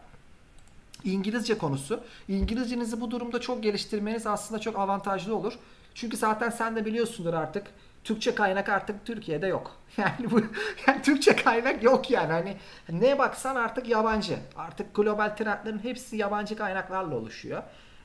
İngilizce 1.05 1.59
konusu. 1.59 2.01
İngilizcenizi 2.29 3.01
bu 3.01 3.11
durumda 3.11 3.41
çok 3.41 3.63
geliştirmeniz 3.63 4.27
aslında 4.27 4.61
çok 4.61 4.79
avantajlı 4.79 5.37
olur. 5.37 5.53
Çünkü 5.95 6.17
zaten 6.17 6.51
sen 6.51 6.77
de 6.77 6.85
biliyorsundur 6.85 7.35
artık 7.35 7.67
Türkçe 8.05 8.35
kaynak 8.35 8.69
artık 8.69 9.07
Türkiye'de 9.07 9.47
yok. 9.47 9.77
Yani 9.97 10.31
bu 10.31 10.41
yani 10.87 11.03
Türkçe 11.03 11.37
kaynak 11.37 11.83
yok 11.83 12.11
yani. 12.11 12.33
Hani 12.33 12.57
ne 12.89 13.19
baksan 13.19 13.57
artık 13.57 13.89
yabancı. 13.89 14.37
Artık 14.57 14.95
global 14.95 15.37
trendlerin 15.37 15.79
hepsi 15.79 16.17
yabancı 16.17 16.57
kaynaklarla 16.57 17.17
oluşuyor 17.17 17.63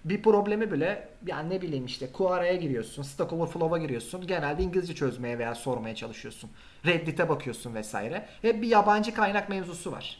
bir 0.10 0.22
problemi 0.22 0.72
bile 0.72 1.08
yani 1.28 1.50
ne 1.50 1.62
bileyim 1.62 1.86
işte 1.86 2.12
Quora'ya 2.12 2.56
giriyorsun, 2.56 3.04
Stack 3.04 3.34
Overflow'a 3.34 3.78
giriyorsun. 3.78 4.28
Genelde 4.28 4.64
İngilizce 4.64 4.96
çözmeye 4.96 5.40
veya 5.40 5.56
sormaya 5.56 5.96
çalışıyorsun. 5.96 6.50
Reddit'e 6.86 7.30
bakıyorsun 7.30 7.76
vesaire. 7.76 8.26
Hep 8.42 8.62
bir 8.62 8.68
yabancı 8.68 9.14
kaynak 9.14 9.50
mevzusu 9.50 9.92
var 9.92 10.18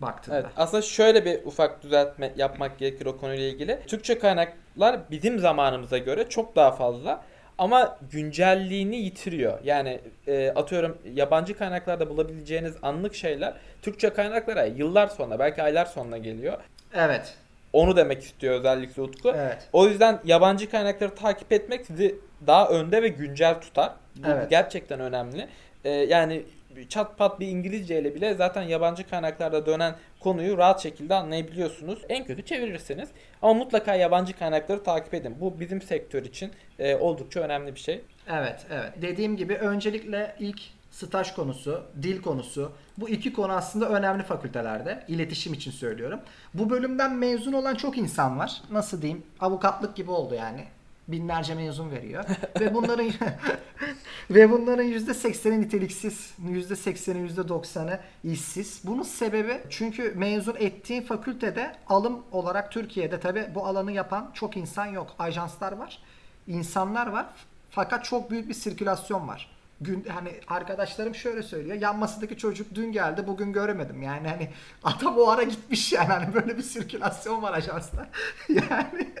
baktığında. 0.00 0.36
Evet, 0.36 0.46
aslında 0.56 0.82
şöyle 0.82 1.24
bir 1.24 1.44
ufak 1.44 1.82
düzeltme 1.82 2.32
yapmak 2.36 2.78
gerekir 2.78 3.06
o 3.06 3.16
konuyla 3.16 3.44
ilgili. 3.44 3.78
Türkçe 3.86 4.18
kaynaklar 4.18 5.00
bizim 5.10 5.38
zamanımıza 5.38 5.98
göre 5.98 6.28
çok 6.28 6.56
daha 6.56 6.72
fazla 6.72 7.24
ama 7.58 7.98
güncelliğini 8.10 8.96
yitiriyor. 8.96 9.58
Yani 9.64 10.00
e, 10.26 10.48
atıyorum 10.50 10.98
yabancı 11.14 11.58
kaynaklarda 11.58 12.10
bulabileceğiniz 12.10 12.74
anlık 12.82 13.14
şeyler 13.14 13.54
Türkçe 13.82 14.10
kaynaklara 14.10 14.64
yıllar 14.64 15.06
sonra 15.06 15.38
belki 15.38 15.62
aylar 15.62 15.86
sonra 15.86 16.18
geliyor. 16.18 16.58
Evet. 16.94 17.34
Onu 17.72 17.96
demek 17.96 18.22
istiyor 18.22 18.54
özellikle 18.54 19.02
Utku. 19.02 19.32
Evet. 19.36 19.68
O 19.72 19.86
yüzden 19.86 20.20
yabancı 20.24 20.70
kaynakları 20.70 21.14
takip 21.14 21.52
etmek 21.52 21.86
sizi 21.86 22.14
daha 22.46 22.68
önde 22.68 23.02
ve 23.02 23.08
güncel 23.08 23.60
tutar. 23.60 23.92
Bu 24.16 24.28
evet. 24.28 24.50
gerçekten 24.50 25.00
önemli. 25.00 25.48
Ee, 25.84 25.90
yani 25.90 26.42
çat 26.88 27.18
pat 27.18 27.40
bir 27.40 27.46
İngilizceyle 27.46 28.14
bile 28.14 28.34
zaten 28.34 28.62
yabancı 28.62 29.08
kaynaklarda 29.08 29.66
dönen 29.66 29.94
konuyu 30.20 30.58
rahat 30.58 30.82
şekilde 30.82 31.14
anlayabiliyorsunuz. 31.14 31.98
En 32.08 32.24
kötü 32.24 32.44
çevirirseniz. 32.44 33.08
Ama 33.42 33.54
mutlaka 33.54 33.94
yabancı 33.94 34.38
kaynakları 34.38 34.82
takip 34.82 35.14
edin. 35.14 35.36
Bu 35.40 35.60
bizim 35.60 35.82
sektör 35.82 36.22
için 36.22 36.52
e, 36.78 36.96
oldukça 36.96 37.40
önemli 37.40 37.74
bir 37.74 37.80
şey. 37.80 38.00
Evet, 38.32 38.66
evet. 38.70 38.92
Dediğim 39.02 39.36
gibi 39.36 39.54
öncelikle 39.54 40.34
ilk 40.38 40.60
staj 40.98 41.34
konusu, 41.34 41.82
dil 42.02 42.22
konusu. 42.22 42.72
Bu 42.98 43.08
iki 43.08 43.32
konu 43.32 43.52
aslında 43.52 43.88
önemli 43.88 44.22
fakültelerde. 44.22 45.04
İletişim 45.08 45.54
için 45.54 45.70
söylüyorum. 45.70 46.20
Bu 46.54 46.70
bölümden 46.70 47.14
mezun 47.14 47.52
olan 47.52 47.74
çok 47.74 47.98
insan 47.98 48.38
var. 48.38 48.62
Nasıl 48.70 49.02
diyeyim? 49.02 49.22
Avukatlık 49.40 49.96
gibi 49.96 50.10
oldu 50.10 50.34
yani. 50.34 50.64
Binlerce 51.08 51.54
mezun 51.54 51.90
veriyor. 51.90 52.24
ve 52.60 52.74
bunların 52.74 53.10
ve 54.30 54.50
bunların 54.50 54.86
%80'i 54.86 55.60
niteliksiz, 55.60 56.34
%80'i 56.46 57.28
%90'ı 57.28 58.00
işsiz. 58.24 58.80
Bunun 58.84 59.02
sebebi 59.02 59.60
çünkü 59.70 60.14
mezun 60.16 60.56
ettiğin 60.58 61.02
fakültede 61.02 61.76
alım 61.88 62.22
olarak 62.32 62.72
Türkiye'de 62.72 63.20
tabi 63.20 63.46
bu 63.54 63.66
alanı 63.66 63.92
yapan 63.92 64.30
çok 64.34 64.56
insan 64.56 64.86
yok. 64.86 65.14
Ajanslar 65.18 65.72
var, 65.72 66.02
insanlar 66.46 67.06
var. 67.06 67.26
Fakat 67.70 68.04
çok 68.04 68.30
büyük 68.30 68.48
bir 68.48 68.54
sirkülasyon 68.54 69.28
var 69.28 69.57
gün 69.80 70.04
hani 70.08 70.30
arkadaşlarım 70.48 71.14
şöyle 71.14 71.42
söylüyor. 71.42 71.76
Yan 71.80 71.98
masadaki 71.98 72.36
çocuk 72.36 72.74
dün 72.74 72.92
geldi 72.92 73.24
bugün 73.26 73.52
göremedim. 73.52 74.02
Yani 74.02 74.28
hani 74.28 74.50
adam 74.84 75.18
o 75.18 75.28
ara 75.28 75.42
gitmiş 75.42 75.92
yani 75.92 76.08
hani 76.08 76.34
böyle 76.34 76.58
bir 76.58 76.62
sirkülasyon 76.62 77.42
var 77.42 77.52
ajansta. 77.52 78.06
yani 78.48 79.14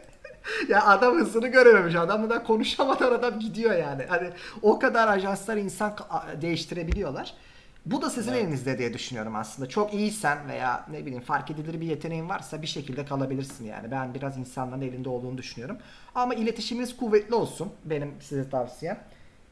ya 0.68 0.86
adam 0.86 1.18
hızını 1.18 1.48
görememiş. 1.48 1.94
Adamla 1.94 2.30
da 2.30 2.42
konuşamadan 2.42 3.12
adam 3.12 3.40
gidiyor 3.40 3.76
yani. 3.76 4.04
Hani 4.08 4.30
o 4.62 4.78
kadar 4.78 5.08
ajanslar 5.08 5.56
insan 5.56 5.96
değiştirebiliyorlar. 6.42 7.34
Bu 7.86 8.02
da 8.02 8.10
sizin 8.10 8.32
evet. 8.32 8.42
elinizde 8.44 8.78
diye 8.78 8.94
düşünüyorum 8.94 9.36
aslında. 9.36 9.68
Çok 9.68 9.94
iyisen 9.94 10.48
veya 10.48 10.86
ne 10.90 11.06
bileyim 11.06 11.22
fark 11.22 11.50
edilir 11.50 11.80
bir 11.80 11.86
yeteneğin 11.86 12.28
varsa 12.28 12.62
bir 12.62 12.66
şekilde 12.66 13.04
kalabilirsin 13.04 13.64
yani. 13.64 13.90
Ben 13.90 14.14
biraz 14.14 14.38
insanların 14.38 14.80
elinde 14.80 15.08
olduğunu 15.08 15.38
düşünüyorum. 15.38 15.78
Ama 16.14 16.34
iletişiminiz 16.34 16.96
kuvvetli 16.96 17.34
olsun. 17.34 17.72
Benim 17.84 18.14
size 18.20 18.50
tavsiyem. 18.50 18.98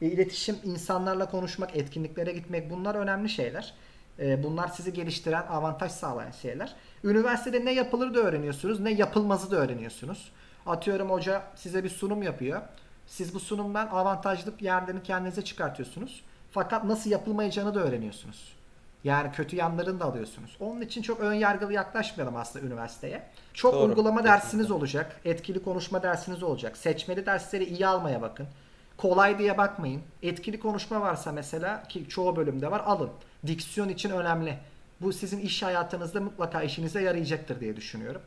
E, 0.01 0.05
iletişim, 0.05 0.55
insanlarla 0.63 1.29
konuşmak, 1.29 1.77
etkinliklere 1.77 2.31
gitmek 2.31 2.69
bunlar 2.69 2.95
önemli 2.95 3.29
şeyler. 3.29 3.73
E, 4.19 4.43
bunlar 4.43 4.67
sizi 4.67 4.93
geliştiren, 4.93 5.43
avantaj 5.49 5.91
sağlayan 5.91 6.31
şeyler. 6.31 6.75
Üniversitede 7.03 7.65
ne 7.65 7.71
yapılır 7.71 8.13
da 8.13 8.19
öğreniyorsunuz, 8.19 8.79
ne 8.79 8.91
yapılmazı 8.91 9.51
da 9.51 9.55
öğreniyorsunuz. 9.55 10.31
Atıyorum 10.65 11.09
hoca 11.09 11.43
size 11.55 11.83
bir 11.83 11.89
sunum 11.89 12.23
yapıyor. 12.23 12.61
Siz 13.07 13.33
bu 13.33 13.39
sunumdan 13.39 13.87
avantajlı 13.87 14.53
yerlerini 14.59 15.03
kendinize 15.03 15.41
çıkartıyorsunuz. 15.41 16.23
Fakat 16.51 16.83
nasıl 16.83 17.09
yapılmayacağını 17.09 17.75
da 17.75 17.79
öğreniyorsunuz. 17.79 18.53
Yani 19.03 19.31
kötü 19.31 19.55
yanlarını 19.55 19.99
da 19.99 20.05
alıyorsunuz. 20.05 20.57
Onun 20.59 20.81
için 20.81 21.01
çok 21.01 21.19
ön 21.19 21.33
yargılı 21.33 21.73
yaklaşmayalım 21.73 22.35
aslında 22.35 22.65
üniversiteye. 22.65 23.23
Çok 23.53 23.73
Doğru, 23.73 23.89
uygulama 23.89 24.21
kesinlikle. 24.21 24.43
dersiniz 24.43 24.71
olacak. 24.71 25.21
Etkili 25.25 25.63
konuşma 25.63 26.03
dersiniz 26.03 26.43
olacak. 26.43 26.77
Seçmeli 26.77 27.25
dersleri 27.25 27.63
iyi 27.63 27.87
almaya 27.87 28.21
bakın. 28.21 28.47
Kolay 28.97 29.39
diye 29.39 29.57
bakmayın. 29.57 30.01
Etkili 30.23 30.59
konuşma 30.59 31.01
varsa 31.01 31.31
mesela 31.31 31.83
ki 31.83 32.09
çoğu 32.09 32.35
bölümde 32.35 32.71
var 32.71 32.83
alın. 32.85 33.09
Diksiyon 33.47 33.89
için 33.89 34.09
önemli. 34.09 34.57
Bu 35.01 35.13
sizin 35.13 35.39
iş 35.39 35.63
hayatınızda 35.63 36.21
mutlaka 36.21 36.61
işinize 36.61 37.01
yarayacaktır 37.01 37.59
diye 37.59 37.75
düşünüyorum. 37.75 38.21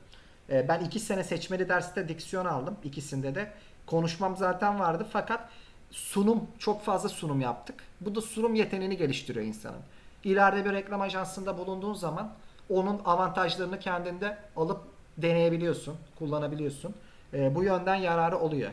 Ee, 0.51 0.69
ben 0.69 0.85
iki 0.85 1.01
sene 1.01 1.25
seçmeli 1.25 1.69
derste 1.69 2.09
diksiyon 2.09 2.47
aldım. 2.47 2.77
ikisinde 2.85 3.35
de. 3.35 3.53
Konuşmam 3.87 4.37
zaten 4.37 4.81
vardı 4.81 5.07
fakat 5.13 5.49
sunum 5.91 6.47
çok 6.59 6.85
fazla 6.85 7.09
sunum 7.09 7.41
yaptık. 7.41 7.85
Bu 8.01 8.15
da 8.15 8.21
sunum 8.21 8.55
yeteneğini 8.55 8.97
geliştiriyor 8.97 9.47
insanın. 9.47 9.81
İleride 10.25 10.65
bir 10.65 10.73
reklam 10.73 11.01
ajansında 11.01 11.59
bulunduğun 11.59 11.95
zaman 11.95 12.33
onun 12.69 13.01
avantajlarını 13.05 13.79
kendinde 13.79 14.39
alıp 14.57 14.81
deneyebiliyorsun, 15.19 15.97
kullanabiliyorsun. 16.19 16.95
E, 17.35 17.55
bu 17.55 17.65
yönden 17.65 17.95
yararı 17.95 18.39
oluyor. 18.39 18.71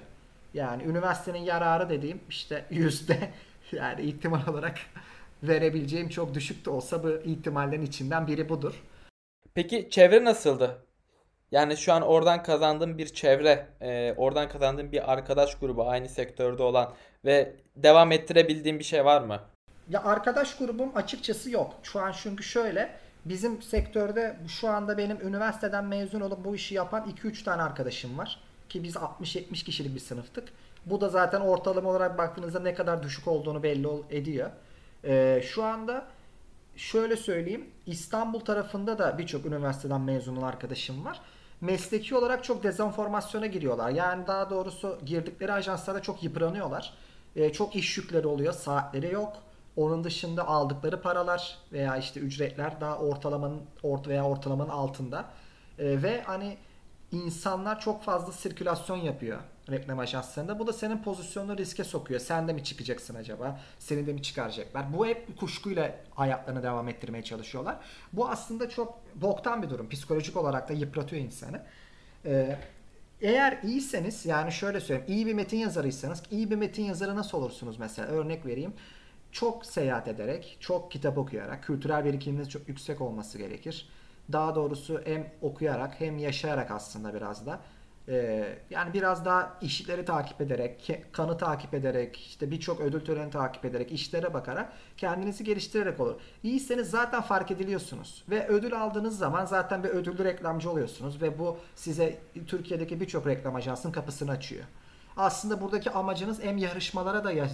Yani 0.53 0.83
üniversitenin 0.83 1.39
yararı 1.39 1.89
dediğim 1.89 2.21
işte 2.29 2.65
yüzde 2.69 3.31
yani 3.71 4.01
ihtimal 4.01 4.47
olarak 4.47 4.79
verebileceğim 5.43 6.09
çok 6.09 6.33
düşük 6.33 6.65
de 6.65 6.69
olsa 6.69 7.03
bu 7.03 7.09
ihtimallerin 7.09 7.85
içinden 7.85 8.27
biri 8.27 8.49
budur. 8.49 8.83
Peki 9.53 9.87
çevre 9.89 10.23
nasıldı? 10.23 10.83
Yani 11.51 11.77
şu 11.77 11.93
an 11.93 12.01
oradan 12.01 12.43
kazandığım 12.43 12.97
bir 12.97 13.07
çevre, 13.07 13.67
e, 13.81 14.13
oradan 14.17 14.49
kazandığım 14.49 14.91
bir 14.91 15.13
arkadaş 15.13 15.55
grubu 15.59 15.89
aynı 15.89 16.09
sektörde 16.09 16.63
olan 16.63 16.93
ve 17.25 17.55
devam 17.75 18.11
ettirebildiğim 18.11 18.79
bir 18.79 18.83
şey 18.83 19.05
var 19.05 19.21
mı? 19.21 19.39
Ya 19.89 20.03
arkadaş 20.03 20.57
grubum 20.57 20.91
açıkçası 20.95 21.51
yok. 21.51 21.73
Şu 21.83 21.99
an 21.99 22.11
çünkü 22.11 22.43
şöyle 22.43 22.89
bizim 23.25 23.61
sektörde 23.61 24.37
şu 24.47 24.69
anda 24.69 24.97
benim 24.97 25.27
üniversiteden 25.27 25.85
mezun 25.85 26.21
olup 26.21 26.45
bu 26.45 26.55
işi 26.55 26.75
yapan 26.75 27.13
2-3 27.23 27.43
tane 27.43 27.61
arkadaşım 27.61 28.17
var. 28.17 28.39
Ki 28.69 28.83
biz 28.83 28.95
60-70 28.95 29.63
kişilik 29.63 29.95
bir 29.95 29.99
sınıftık. 29.99 30.49
Bu 30.85 31.01
da 31.01 31.09
zaten 31.09 31.41
ortalama 31.41 31.89
olarak 31.89 32.17
baktığınızda 32.17 32.59
ne 32.59 32.73
kadar 32.73 33.03
düşük 33.03 33.27
olduğunu 33.27 33.63
belli 33.63 33.87
ediyor. 34.09 34.49
Ee, 35.03 35.41
şu 35.45 35.63
anda 35.63 36.05
şöyle 36.75 37.17
söyleyeyim. 37.17 37.65
İstanbul 37.85 38.39
tarafında 38.39 38.99
da 38.99 39.17
birçok 39.17 39.45
üniversiteden 39.45 40.01
mezun 40.01 40.35
olan 40.35 40.47
arkadaşım 40.47 41.05
var. 41.05 41.19
Mesleki 41.61 42.15
olarak 42.15 42.43
çok 42.43 42.63
dezenformasyona 42.63 43.45
giriyorlar. 43.45 43.89
Yani 43.89 44.27
daha 44.27 44.49
doğrusu 44.49 44.99
girdikleri 45.05 45.53
ajanslarda 45.53 46.01
çok 46.01 46.23
yıpranıyorlar. 46.23 46.93
Ee, 47.35 47.51
çok 47.53 47.75
iş 47.75 47.97
yükleri 47.97 48.27
oluyor. 48.27 48.53
Saatleri 48.53 49.13
yok. 49.13 49.33
Onun 49.75 50.03
dışında 50.03 50.47
aldıkları 50.47 51.01
paralar 51.01 51.57
veya 51.71 51.97
işte 51.97 52.19
ücretler 52.19 52.81
daha 52.81 52.97
ortalamanın 52.97 53.61
ort 53.83 54.07
veya 54.07 54.25
ortalamanın 54.25 54.69
altında. 54.69 55.25
Ee, 55.79 56.03
ve 56.03 56.21
hani 56.21 56.57
insanlar 57.11 57.79
çok 57.79 58.03
fazla 58.03 58.31
sirkülasyon 58.31 58.97
yapıyor 58.97 59.39
reklam 59.71 59.99
ajanslarında. 59.99 60.59
Bu 60.59 60.67
da 60.67 60.73
senin 60.73 60.97
pozisyonunu 60.97 61.57
riske 61.57 61.83
sokuyor. 61.83 62.19
Sen 62.19 62.47
de 62.47 62.53
mi 62.53 62.63
çıkacaksın 62.63 63.15
acaba? 63.15 63.59
Seni 63.79 64.07
de 64.07 64.13
mi 64.13 64.21
çıkaracaklar? 64.23 64.93
Bu 64.93 65.07
hep 65.07 65.37
kuşkuyla 65.37 65.95
hayatlarını 66.15 66.63
devam 66.63 66.87
ettirmeye 66.87 67.23
çalışıyorlar. 67.23 67.77
Bu 68.13 68.29
aslında 68.29 68.69
çok 68.69 68.99
boktan 69.15 69.63
bir 69.63 69.69
durum. 69.69 69.89
Psikolojik 69.89 70.37
olarak 70.37 70.69
da 70.69 70.73
yıpratıyor 70.73 71.21
insanı. 71.21 71.61
Ee, 72.25 72.57
eğer 73.21 73.59
iyiyseniz 73.63 74.25
yani 74.25 74.51
şöyle 74.51 74.79
söyleyeyim. 74.79 75.11
iyi 75.11 75.25
bir 75.25 75.33
metin 75.33 75.57
yazarıysanız 75.57 76.23
iyi 76.31 76.51
bir 76.51 76.55
metin 76.55 76.83
yazarı 76.83 77.15
nasıl 77.15 77.37
olursunuz 77.37 77.79
mesela? 77.79 78.07
Örnek 78.07 78.45
vereyim. 78.45 78.73
Çok 79.31 79.65
seyahat 79.65 80.07
ederek, 80.07 80.57
çok 80.59 80.91
kitap 80.91 81.17
okuyarak, 81.17 81.63
kültürel 81.63 82.05
birikiminiz 82.05 82.49
çok 82.49 82.67
yüksek 82.67 83.01
olması 83.01 83.37
gerekir 83.37 83.89
daha 84.31 84.55
doğrusu 84.55 85.01
hem 85.05 85.27
okuyarak 85.41 85.99
hem 85.99 86.17
yaşayarak 86.17 86.71
aslında 86.71 87.13
biraz 87.13 87.45
da 87.45 87.59
e, 88.09 88.45
yani 88.69 88.93
biraz 88.93 89.25
daha 89.25 89.57
işleri 89.61 90.05
takip 90.05 90.41
ederek, 90.41 90.99
kanı 91.11 91.37
takip 91.37 91.73
ederek, 91.73 92.17
işte 92.17 92.51
birçok 92.51 92.81
ödül 92.81 93.05
töreni 93.05 93.31
takip 93.31 93.65
ederek, 93.65 93.91
işlere 93.91 94.33
bakarak 94.33 94.73
kendinizi 94.97 95.43
geliştirerek 95.43 95.99
olur. 95.99 96.15
İyiyseniz 96.43 96.89
zaten 96.89 97.21
fark 97.21 97.51
ediliyorsunuz 97.51 98.23
ve 98.29 98.47
ödül 98.47 98.81
aldığınız 98.81 99.17
zaman 99.17 99.45
zaten 99.45 99.83
bir 99.83 99.89
ödüllü 99.89 100.23
reklamcı 100.23 100.71
oluyorsunuz 100.71 101.21
ve 101.21 101.39
bu 101.39 101.57
size 101.75 102.17
Türkiye'deki 102.47 102.99
birçok 102.99 103.27
reklam 103.27 103.55
ajansının 103.55 103.93
kapısını 103.93 104.31
açıyor. 104.31 104.63
Aslında 105.17 105.61
buradaki 105.61 105.91
amacınız 105.91 106.43
hem 106.43 106.57
yarışmalara 106.57 107.23
da 107.23 107.47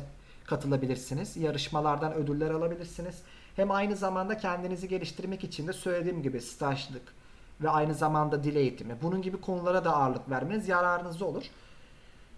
katılabilirsiniz. 0.45 1.37
Yarışmalardan 1.37 2.13
ödüller 2.13 2.51
alabilirsiniz 2.51 3.21
hem 3.55 3.71
aynı 3.71 3.95
zamanda 3.95 4.37
kendinizi 4.37 4.87
geliştirmek 4.87 5.43
için 5.43 5.67
de 5.67 5.73
söylediğim 5.73 6.23
gibi 6.23 6.41
stajlık 6.41 7.13
ve 7.61 7.69
aynı 7.69 7.93
zamanda 7.93 8.43
dil 8.43 8.55
eğitimi. 8.55 8.95
Bunun 9.01 9.21
gibi 9.21 9.41
konulara 9.41 9.85
da 9.85 9.95
ağırlık 9.95 10.29
vermeniz 10.29 10.67
yararınızda 10.67 11.25
olur. 11.25 11.43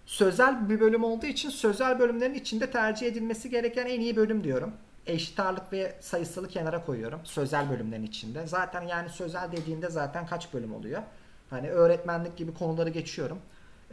Sözel 0.06 0.70
bir 0.70 0.80
bölüm 0.80 1.04
olduğu 1.04 1.26
için 1.26 1.50
sözel 1.50 2.00
bölümlerin 2.00 2.34
içinde 2.34 2.72
tercih 2.72 3.08
edilmesi 3.08 3.50
gereken 3.50 3.86
en 3.86 4.00
iyi 4.00 4.16
bölüm 4.16 4.44
diyorum. 4.44 4.74
Eşit 5.08 5.40
ağırlık 5.40 5.74
ve 5.74 5.96
sayısalı 6.00 6.48
kenara 6.48 6.86
koyuyorum 6.86 7.20
sözel 7.24 7.70
bölümlerin 7.70 8.04
içinde. 8.04 8.48
Zaten 8.48 8.82
yani 8.82 9.10
sözel 9.10 9.52
dediğinde 9.52 9.90
zaten 9.90 10.28
kaç 10.28 10.54
bölüm 10.54 10.76
oluyor? 10.76 11.02
Hani 11.50 11.70
öğretmenlik 11.70 12.38
gibi 12.38 12.54
konuları 12.54 12.90
geçiyorum. 12.90 13.40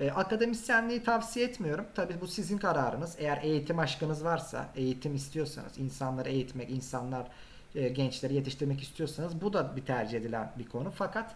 E, 0.03 0.11
akademisyenliği 0.11 1.03
tavsiye 1.03 1.47
etmiyorum. 1.47 1.85
Tabii 1.95 2.21
bu 2.21 2.27
sizin 2.27 2.59
kararınız. 2.59 3.17
Eğer 3.19 3.43
eğitim 3.43 3.79
aşkınız 3.79 4.25
varsa, 4.25 4.69
eğitim 4.77 5.15
istiyorsanız, 5.15 5.79
insanları 5.79 6.29
eğitmek, 6.29 6.71
insanlar 6.71 7.27
e, 7.75 7.89
gençleri 7.89 8.35
yetiştirmek 8.35 8.83
istiyorsanız 8.83 9.41
bu 9.41 9.53
da 9.53 9.77
bir 9.77 9.85
tercih 9.85 10.19
edilen 10.19 10.53
bir 10.59 10.67
konu. 10.67 10.91
Fakat 10.91 11.35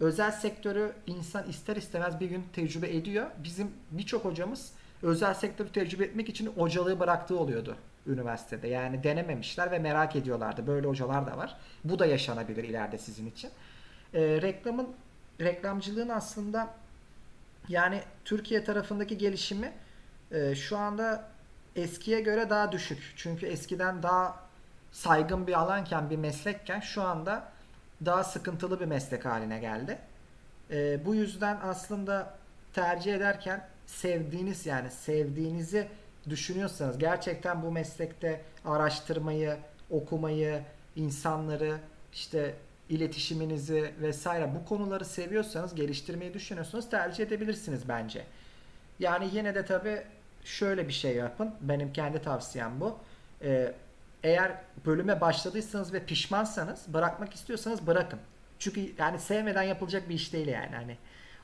özel 0.00 0.30
sektörü 0.30 0.92
insan 1.06 1.48
ister 1.48 1.76
istemez 1.76 2.20
bir 2.20 2.26
gün 2.26 2.44
tecrübe 2.52 2.96
ediyor. 2.96 3.26
Bizim 3.44 3.70
birçok 3.90 4.24
hocamız 4.24 4.72
özel 5.02 5.34
sektörü 5.34 5.68
tecrübe 5.68 6.04
etmek 6.04 6.28
için 6.28 6.46
hocalığı 6.46 7.00
bıraktığı 7.00 7.38
oluyordu 7.38 7.76
üniversitede. 8.06 8.68
Yani 8.68 9.04
denememişler 9.04 9.70
ve 9.70 9.78
merak 9.78 10.16
ediyorlardı. 10.16 10.66
Böyle 10.66 10.86
hocalar 10.86 11.26
da 11.26 11.36
var. 11.36 11.56
Bu 11.84 11.98
da 11.98 12.06
yaşanabilir 12.06 12.64
ileride 12.64 12.98
sizin 12.98 13.26
için. 13.26 13.50
E, 14.14 14.20
reklamın 14.42 14.88
reklamcılığın 15.40 16.08
aslında 16.08 16.74
yani 17.68 18.02
Türkiye 18.24 18.64
tarafındaki 18.64 19.18
gelişimi 19.18 19.72
e, 20.30 20.54
şu 20.54 20.78
anda 20.78 21.28
eskiye 21.76 22.20
göre 22.20 22.50
daha 22.50 22.72
düşük. 22.72 23.12
Çünkü 23.16 23.46
eskiden 23.46 24.02
daha 24.02 24.46
saygın 24.92 25.46
bir 25.46 25.60
alanken 25.60 26.10
bir 26.10 26.16
meslekken 26.16 26.80
şu 26.80 27.02
anda 27.02 27.52
daha 28.04 28.24
sıkıntılı 28.24 28.80
bir 28.80 28.84
meslek 28.84 29.24
haline 29.24 29.58
geldi. 29.58 29.98
E, 30.70 31.06
bu 31.06 31.14
yüzden 31.14 31.58
aslında 31.62 32.34
tercih 32.74 33.14
ederken 33.14 33.68
sevdiğiniz 33.86 34.66
yani 34.66 34.90
sevdiğinizi 34.90 35.88
düşünüyorsanız 36.28 36.98
gerçekten 36.98 37.62
bu 37.62 37.72
meslekte 37.72 38.40
araştırmayı, 38.64 39.56
okumayı, 39.90 40.62
insanları 40.96 41.78
işte 42.12 42.54
iletişiminizi 42.88 43.94
vesaire 44.00 44.54
bu 44.54 44.68
konuları 44.68 45.04
seviyorsanız, 45.04 45.74
geliştirmeyi 45.74 46.34
düşünüyorsanız 46.34 46.90
tercih 46.90 47.24
edebilirsiniz 47.24 47.88
bence. 47.88 48.24
Yani 48.98 49.28
yine 49.32 49.54
de 49.54 49.64
tabi 49.64 50.02
şöyle 50.44 50.88
bir 50.88 50.92
şey 50.92 51.16
yapın. 51.16 51.50
Benim 51.60 51.92
kendi 51.92 52.22
tavsiyem 52.22 52.80
bu. 52.80 52.98
Ee, 53.42 53.74
eğer 54.22 54.52
bölüme 54.86 55.20
başladıysanız 55.20 55.92
ve 55.92 56.04
pişmansanız, 56.04 56.94
bırakmak 56.94 57.34
istiyorsanız 57.34 57.86
bırakın. 57.86 58.18
Çünkü 58.58 58.92
yani 58.98 59.18
sevmeden 59.18 59.62
yapılacak 59.62 60.08
bir 60.08 60.14
iş 60.14 60.32
değil 60.32 60.48
yani. 60.48 60.76
Hani 60.76 60.96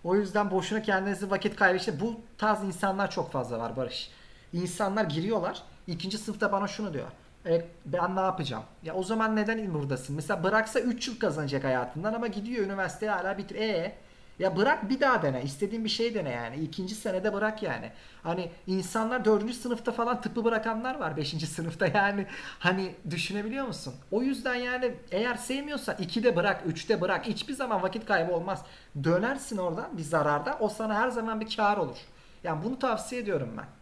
o 0.05 0.17
yüzden 0.17 0.51
boşuna 0.51 0.83
kendinizi 0.83 1.31
vakit 1.31 1.57
kaybedin. 1.57 2.01
Bu 2.01 2.21
tarz 2.39 2.65
insanlar 2.65 3.11
çok 3.11 3.33
fazla 3.33 3.59
var 3.59 3.77
Barış. 3.77 4.11
İnsanlar 4.53 5.05
giriyorlar. 5.05 5.63
ikinci 5.87 6.19
sınıfta 6.19 6.53
bana 6.53 6.69
şunu 6.69 6.95
diyor. 6.95 7.09
E, 7.47 7.65
ben 7.87 8.17
ne 8.17 8.21
yapacağım? 8.21 8.65
Ya 8.83 8.95
o 8.95 9.03
zaman 9.03 9.37
neden 9.37 9.75
buradasın? 9.75 10.17
Mesela 10.17 10.45
bıraksa 10.45 10.81
3 10.81 11.09
yıl 11.09 11.19
kazanacak 11.19 11.65
hayatından 11.65 12.15
ama 12.15 12.27
gidiyor 12.27 12.67
üniversiteye 12.67 13.13
hala 13.13 13.39
bitir. 13.39 13.57
E 13.57 13.93
ya 14.39 14.57
bırak 14.57 14.89
bir 14.91 15.01
daha 15.01 15.23
dene. 15.23 15.43
İstediğin 15.43 15.85
bir 15.85 15.89
şey 15.89 16.15
dene 16.15 16.31
yani. 16.31 16.57
İkinci 16.57 16.95
senede 16.95 17.33
bırak 17.33 17.63
yani. 17.63 17.91
Hani 18.23 18.51
insanlar 18.67 19.25
dördüncü 19.25 19.55
sınıfta 19.55 19.93
falan 19.93 20.21
tıpı 20.21 20.45
bırakanlar 20.45 20.95
var. 21.01 21.17
Beşinci 21.17 21.47
sınıfta 21.57 21.87
yani. 21.87 22.27
Hani 22.59 22.95
düşünebiliyor 23.11 23.67
musun? 23.67 23.95
O 24.11 24.23
yüzden 24.23 24.55
yani 24.55 24.95
eğer 25.11 25.35
sevmiyorsan 25.35 25.97
ikide 25.99 26.37
bırak, 26.37 26.63
üçte 26.67 27.01
bırak. 27.01 27.27
Hiçbir 27.27 27.55
zaman 27.55 27.83
vakit 27.83 28.07
kaybı 28.07 28.33
olmaz. 28.33 28.63
Dönersin 29.05 29.57
oradan 29.57 29.99
bir 29.99 30.03
zararda. 30.03 30.57
O 30.61 30.69
sana 30.69 30.95
her 30.95 31.09
zaman 31.09 31.41
bir 31.41 31.57
kar 31.57 31.77
olur. 31.77 31.99
Yani 32.45 32.65
bunu 32.65 32.79
tavsiye 32.79 33.21
ediyorum 33.21 33.55
ben. 33.59 33.82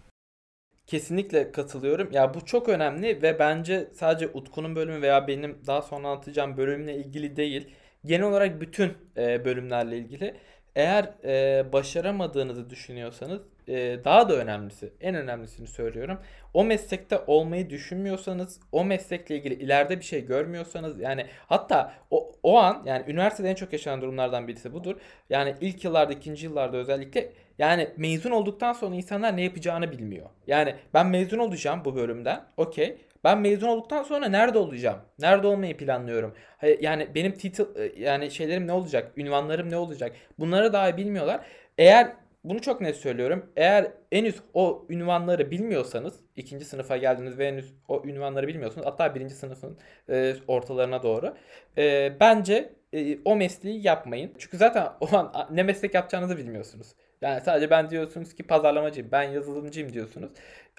Kesinlikle 0.90 1.52
katılıyorum. 1.52 2.08
Ya 2.12 2.34
bu 2.34 2.44
çok 2.44 2.68
önemli 2.68 3.22
ve 3.22 3.38
bence 3.38 3.88
sadece 3.92 4.28
Utku'nun 4.28 4.76
bölümü 4.76 5.02
veya 5.02 5.26
benim 5.28 5.58
daha 5.66 5.82
sonra 5.82 6.08
anlatacağım 6.08 6.56
bölümle 6.56 6.96
ilgili 6.96 7.36
değil. 7.36 7.68
Genel 8.04 8.26
olarak 8.26 8.60
bütün 8.60 8.92
e, 9.16 9.44
bölümlerle 9.44 9.98
ilgili. 9.98 10.34
Eğer 10.76 11.10
e, 11.24 11.72
başaramadığınızı 11.72 12.70
düşünüyorsanız 12.70 13.40
e, 13.68 14.04
daha 14.04 14.28
da 14.28 14.36
önemlisi, 14.36 14.92
en 15.00 15.14
önemlisini 15.14 15.66
söylüyorum. 15.66 16.18
O 16.54 16.64
meslekte 16.64 17.18
olmayı 17.26 17.70
düşünmüyorsanız, 17.70 18.60
o 18.72 18.84
meslekle 18.84 19.36
ilgili 19.36 19.54
ileride 19.54 19.98
bir 19.98 20.04
şey 20.04 20.26
görmüyorsanız 20.26 21.00
yani 21.00 21.26
hatta 21.46 21.94
o, 22.10 22.32
o 22.42 22.58
an 22.58 22.82
yani 22.86 23.04
üniversitede 23.08 23.50
en 23.50 23.54
çok 23.54 23.72
yaşanan 23.72 24.00
durumlardan 24.00 24.48
birisi 24.48 24.72
budur. 24.72 24.96
Yani 25.30 25.54
ilk 25.60 25.84
yıllarda, 25.84 26.12
ikinci 26.12 26.46
yıllarda 26.46 26.76
özellikle 26.76 27.32
yani 27.60 27.88
mezun 27.96 28.30
olduktan 28.30 28.72
sonra 28.72 28.94
insanlar 28.94 29.36
ne 29.36 29.42
yapacağını 29.42 29.92
bilmiyor. 29.92 30.26
Yani 30.46 30.74
ben 30.94 31.06
mezun 31.06 31.38
olacağım 31.38 31.82
bu 31.84 31.96
bölümden. 31.96 32.40
Okey. 32.56 32.96
Ben 33.24 33.38
mezun 33.38 33.68
olduktan 33.68 34.02
sonra 34.02 34.28
nerede 34.28 34.58
olacağım? 34.58 34.98
Nerede 35.18 35.46
olmayı 35.46 35.76
planlıyorum? 35.76 36.34
Yani 36.80 37.08
benim 37.14 37.32
title 37.32 37.64
e, 37.76 38.02
yani 38.02 38.30
şeylerim 38.30 38.66
ne 38.66 38.72
olacak? 38.72 39.12
Ünvanlarım 39.16 39.70
ne 39.70 39.76
olacak? 39.76 40.12
Bunları 40.38 40.72
daha 40.72 40.96
bilmiyorlar. 40.96 41.40
Eğer 41.78 42.12
bunu 42.44 42.60
çok 42.60 42.80
net 42.80 42.96
söylüyorum. 42.96 43.52
Eğer 43.56 43.92
henüz 44.12 44.36
o 44.54 44.86
ünvanları 44.90 45.50
bilmiyorsanız, 45.50 46.20
ikinci 46.36 46.64
sınıfa 46.64 46.96
geldiniz 46.96 47.38
ve 47.38 47.48
henüz 47.48 47.74
o 47.88 48.02
ünvanları 48.04 48.48
bilmiyorsunuz, 48.48 48.86
hatta 48.86 49.14
birinci 49.14 49.34
sınıfın 49.34 49.78
e, 50.10 50.34
ortalarına 50.48 51.02
doğru, 51.02 51.34
e, 51.78 52.12
bence 52.20 52.72
e, 52.92 53.18
o 53.24 53.36
mesleği 53.36 53.86
yapmayın. 53.86 54.32
Çünkü 54.38 54.56
zaten 54.56 54.88
o 55.00 55.16
an 55.16 55.48
ne 55.50 55.62
meslek 55.62 55.94
yapacağınızı 55.94 56.36
bilmiyorsunuz. 56.36 56.94
Yani 57.22 57.40
sadece 57.40 57.70
ben 57.70 57.90
diyorsunuz 57.90 58.34
ki 58.34 58.42
pazarlamacıyım, 58.42 59.12
ben 59.12 59.22
yazılımcıyım 59.22 59.92
diyorsunuz. 59.92 60.30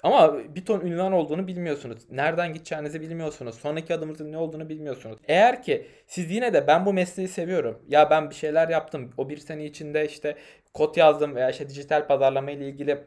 Ama 0.02 0.38
bir 0.54 0.64
ton 0.64 0.80
ünvan 0.80 1.12
olduğunu 1.12 1.46
bilmiyorsunuz. 1.46 1.98
Nereden 2.10 2.52
gideceğinizi 2.52 3.00
bilmiyorsunuz. 3.00 3.54
Sonraki 3.54 3.94
adımınızın 3.94 4.32
ne 4.32 4.38
olduğunu 4.38 4.68
bilmiyorsunuz. 4.68 5.18
Eğer 5.28 5.62
ki 5.62 5.86
siz 6.06 6.30
yine 6.30 6.52
de 6.54 6.66
ben 6.66 6.86
bu 6.86 6.92
mesleği 6.92 7.28
seviyorum. 7.28 7.82
Ya 7.88 8.10
ben 8.10 8.30
bir 8.30 8.34
şeyler 8.34 8.68
yaptım. 8.68 9.10
O 9.16 9.28
bir 9.28 9.36
sene 9.36 9.64
içinde 9.64 10.06
işte 10.06 10.36
kod 10.74 10.96
yazdım 10.96 11.34
veya 11.34 11.50
işte 11.50 11.68
dijital 11.68 12.06
pazarlama 12.06 12.50
ile 12.50 12.68
ilgili 12.68 13.04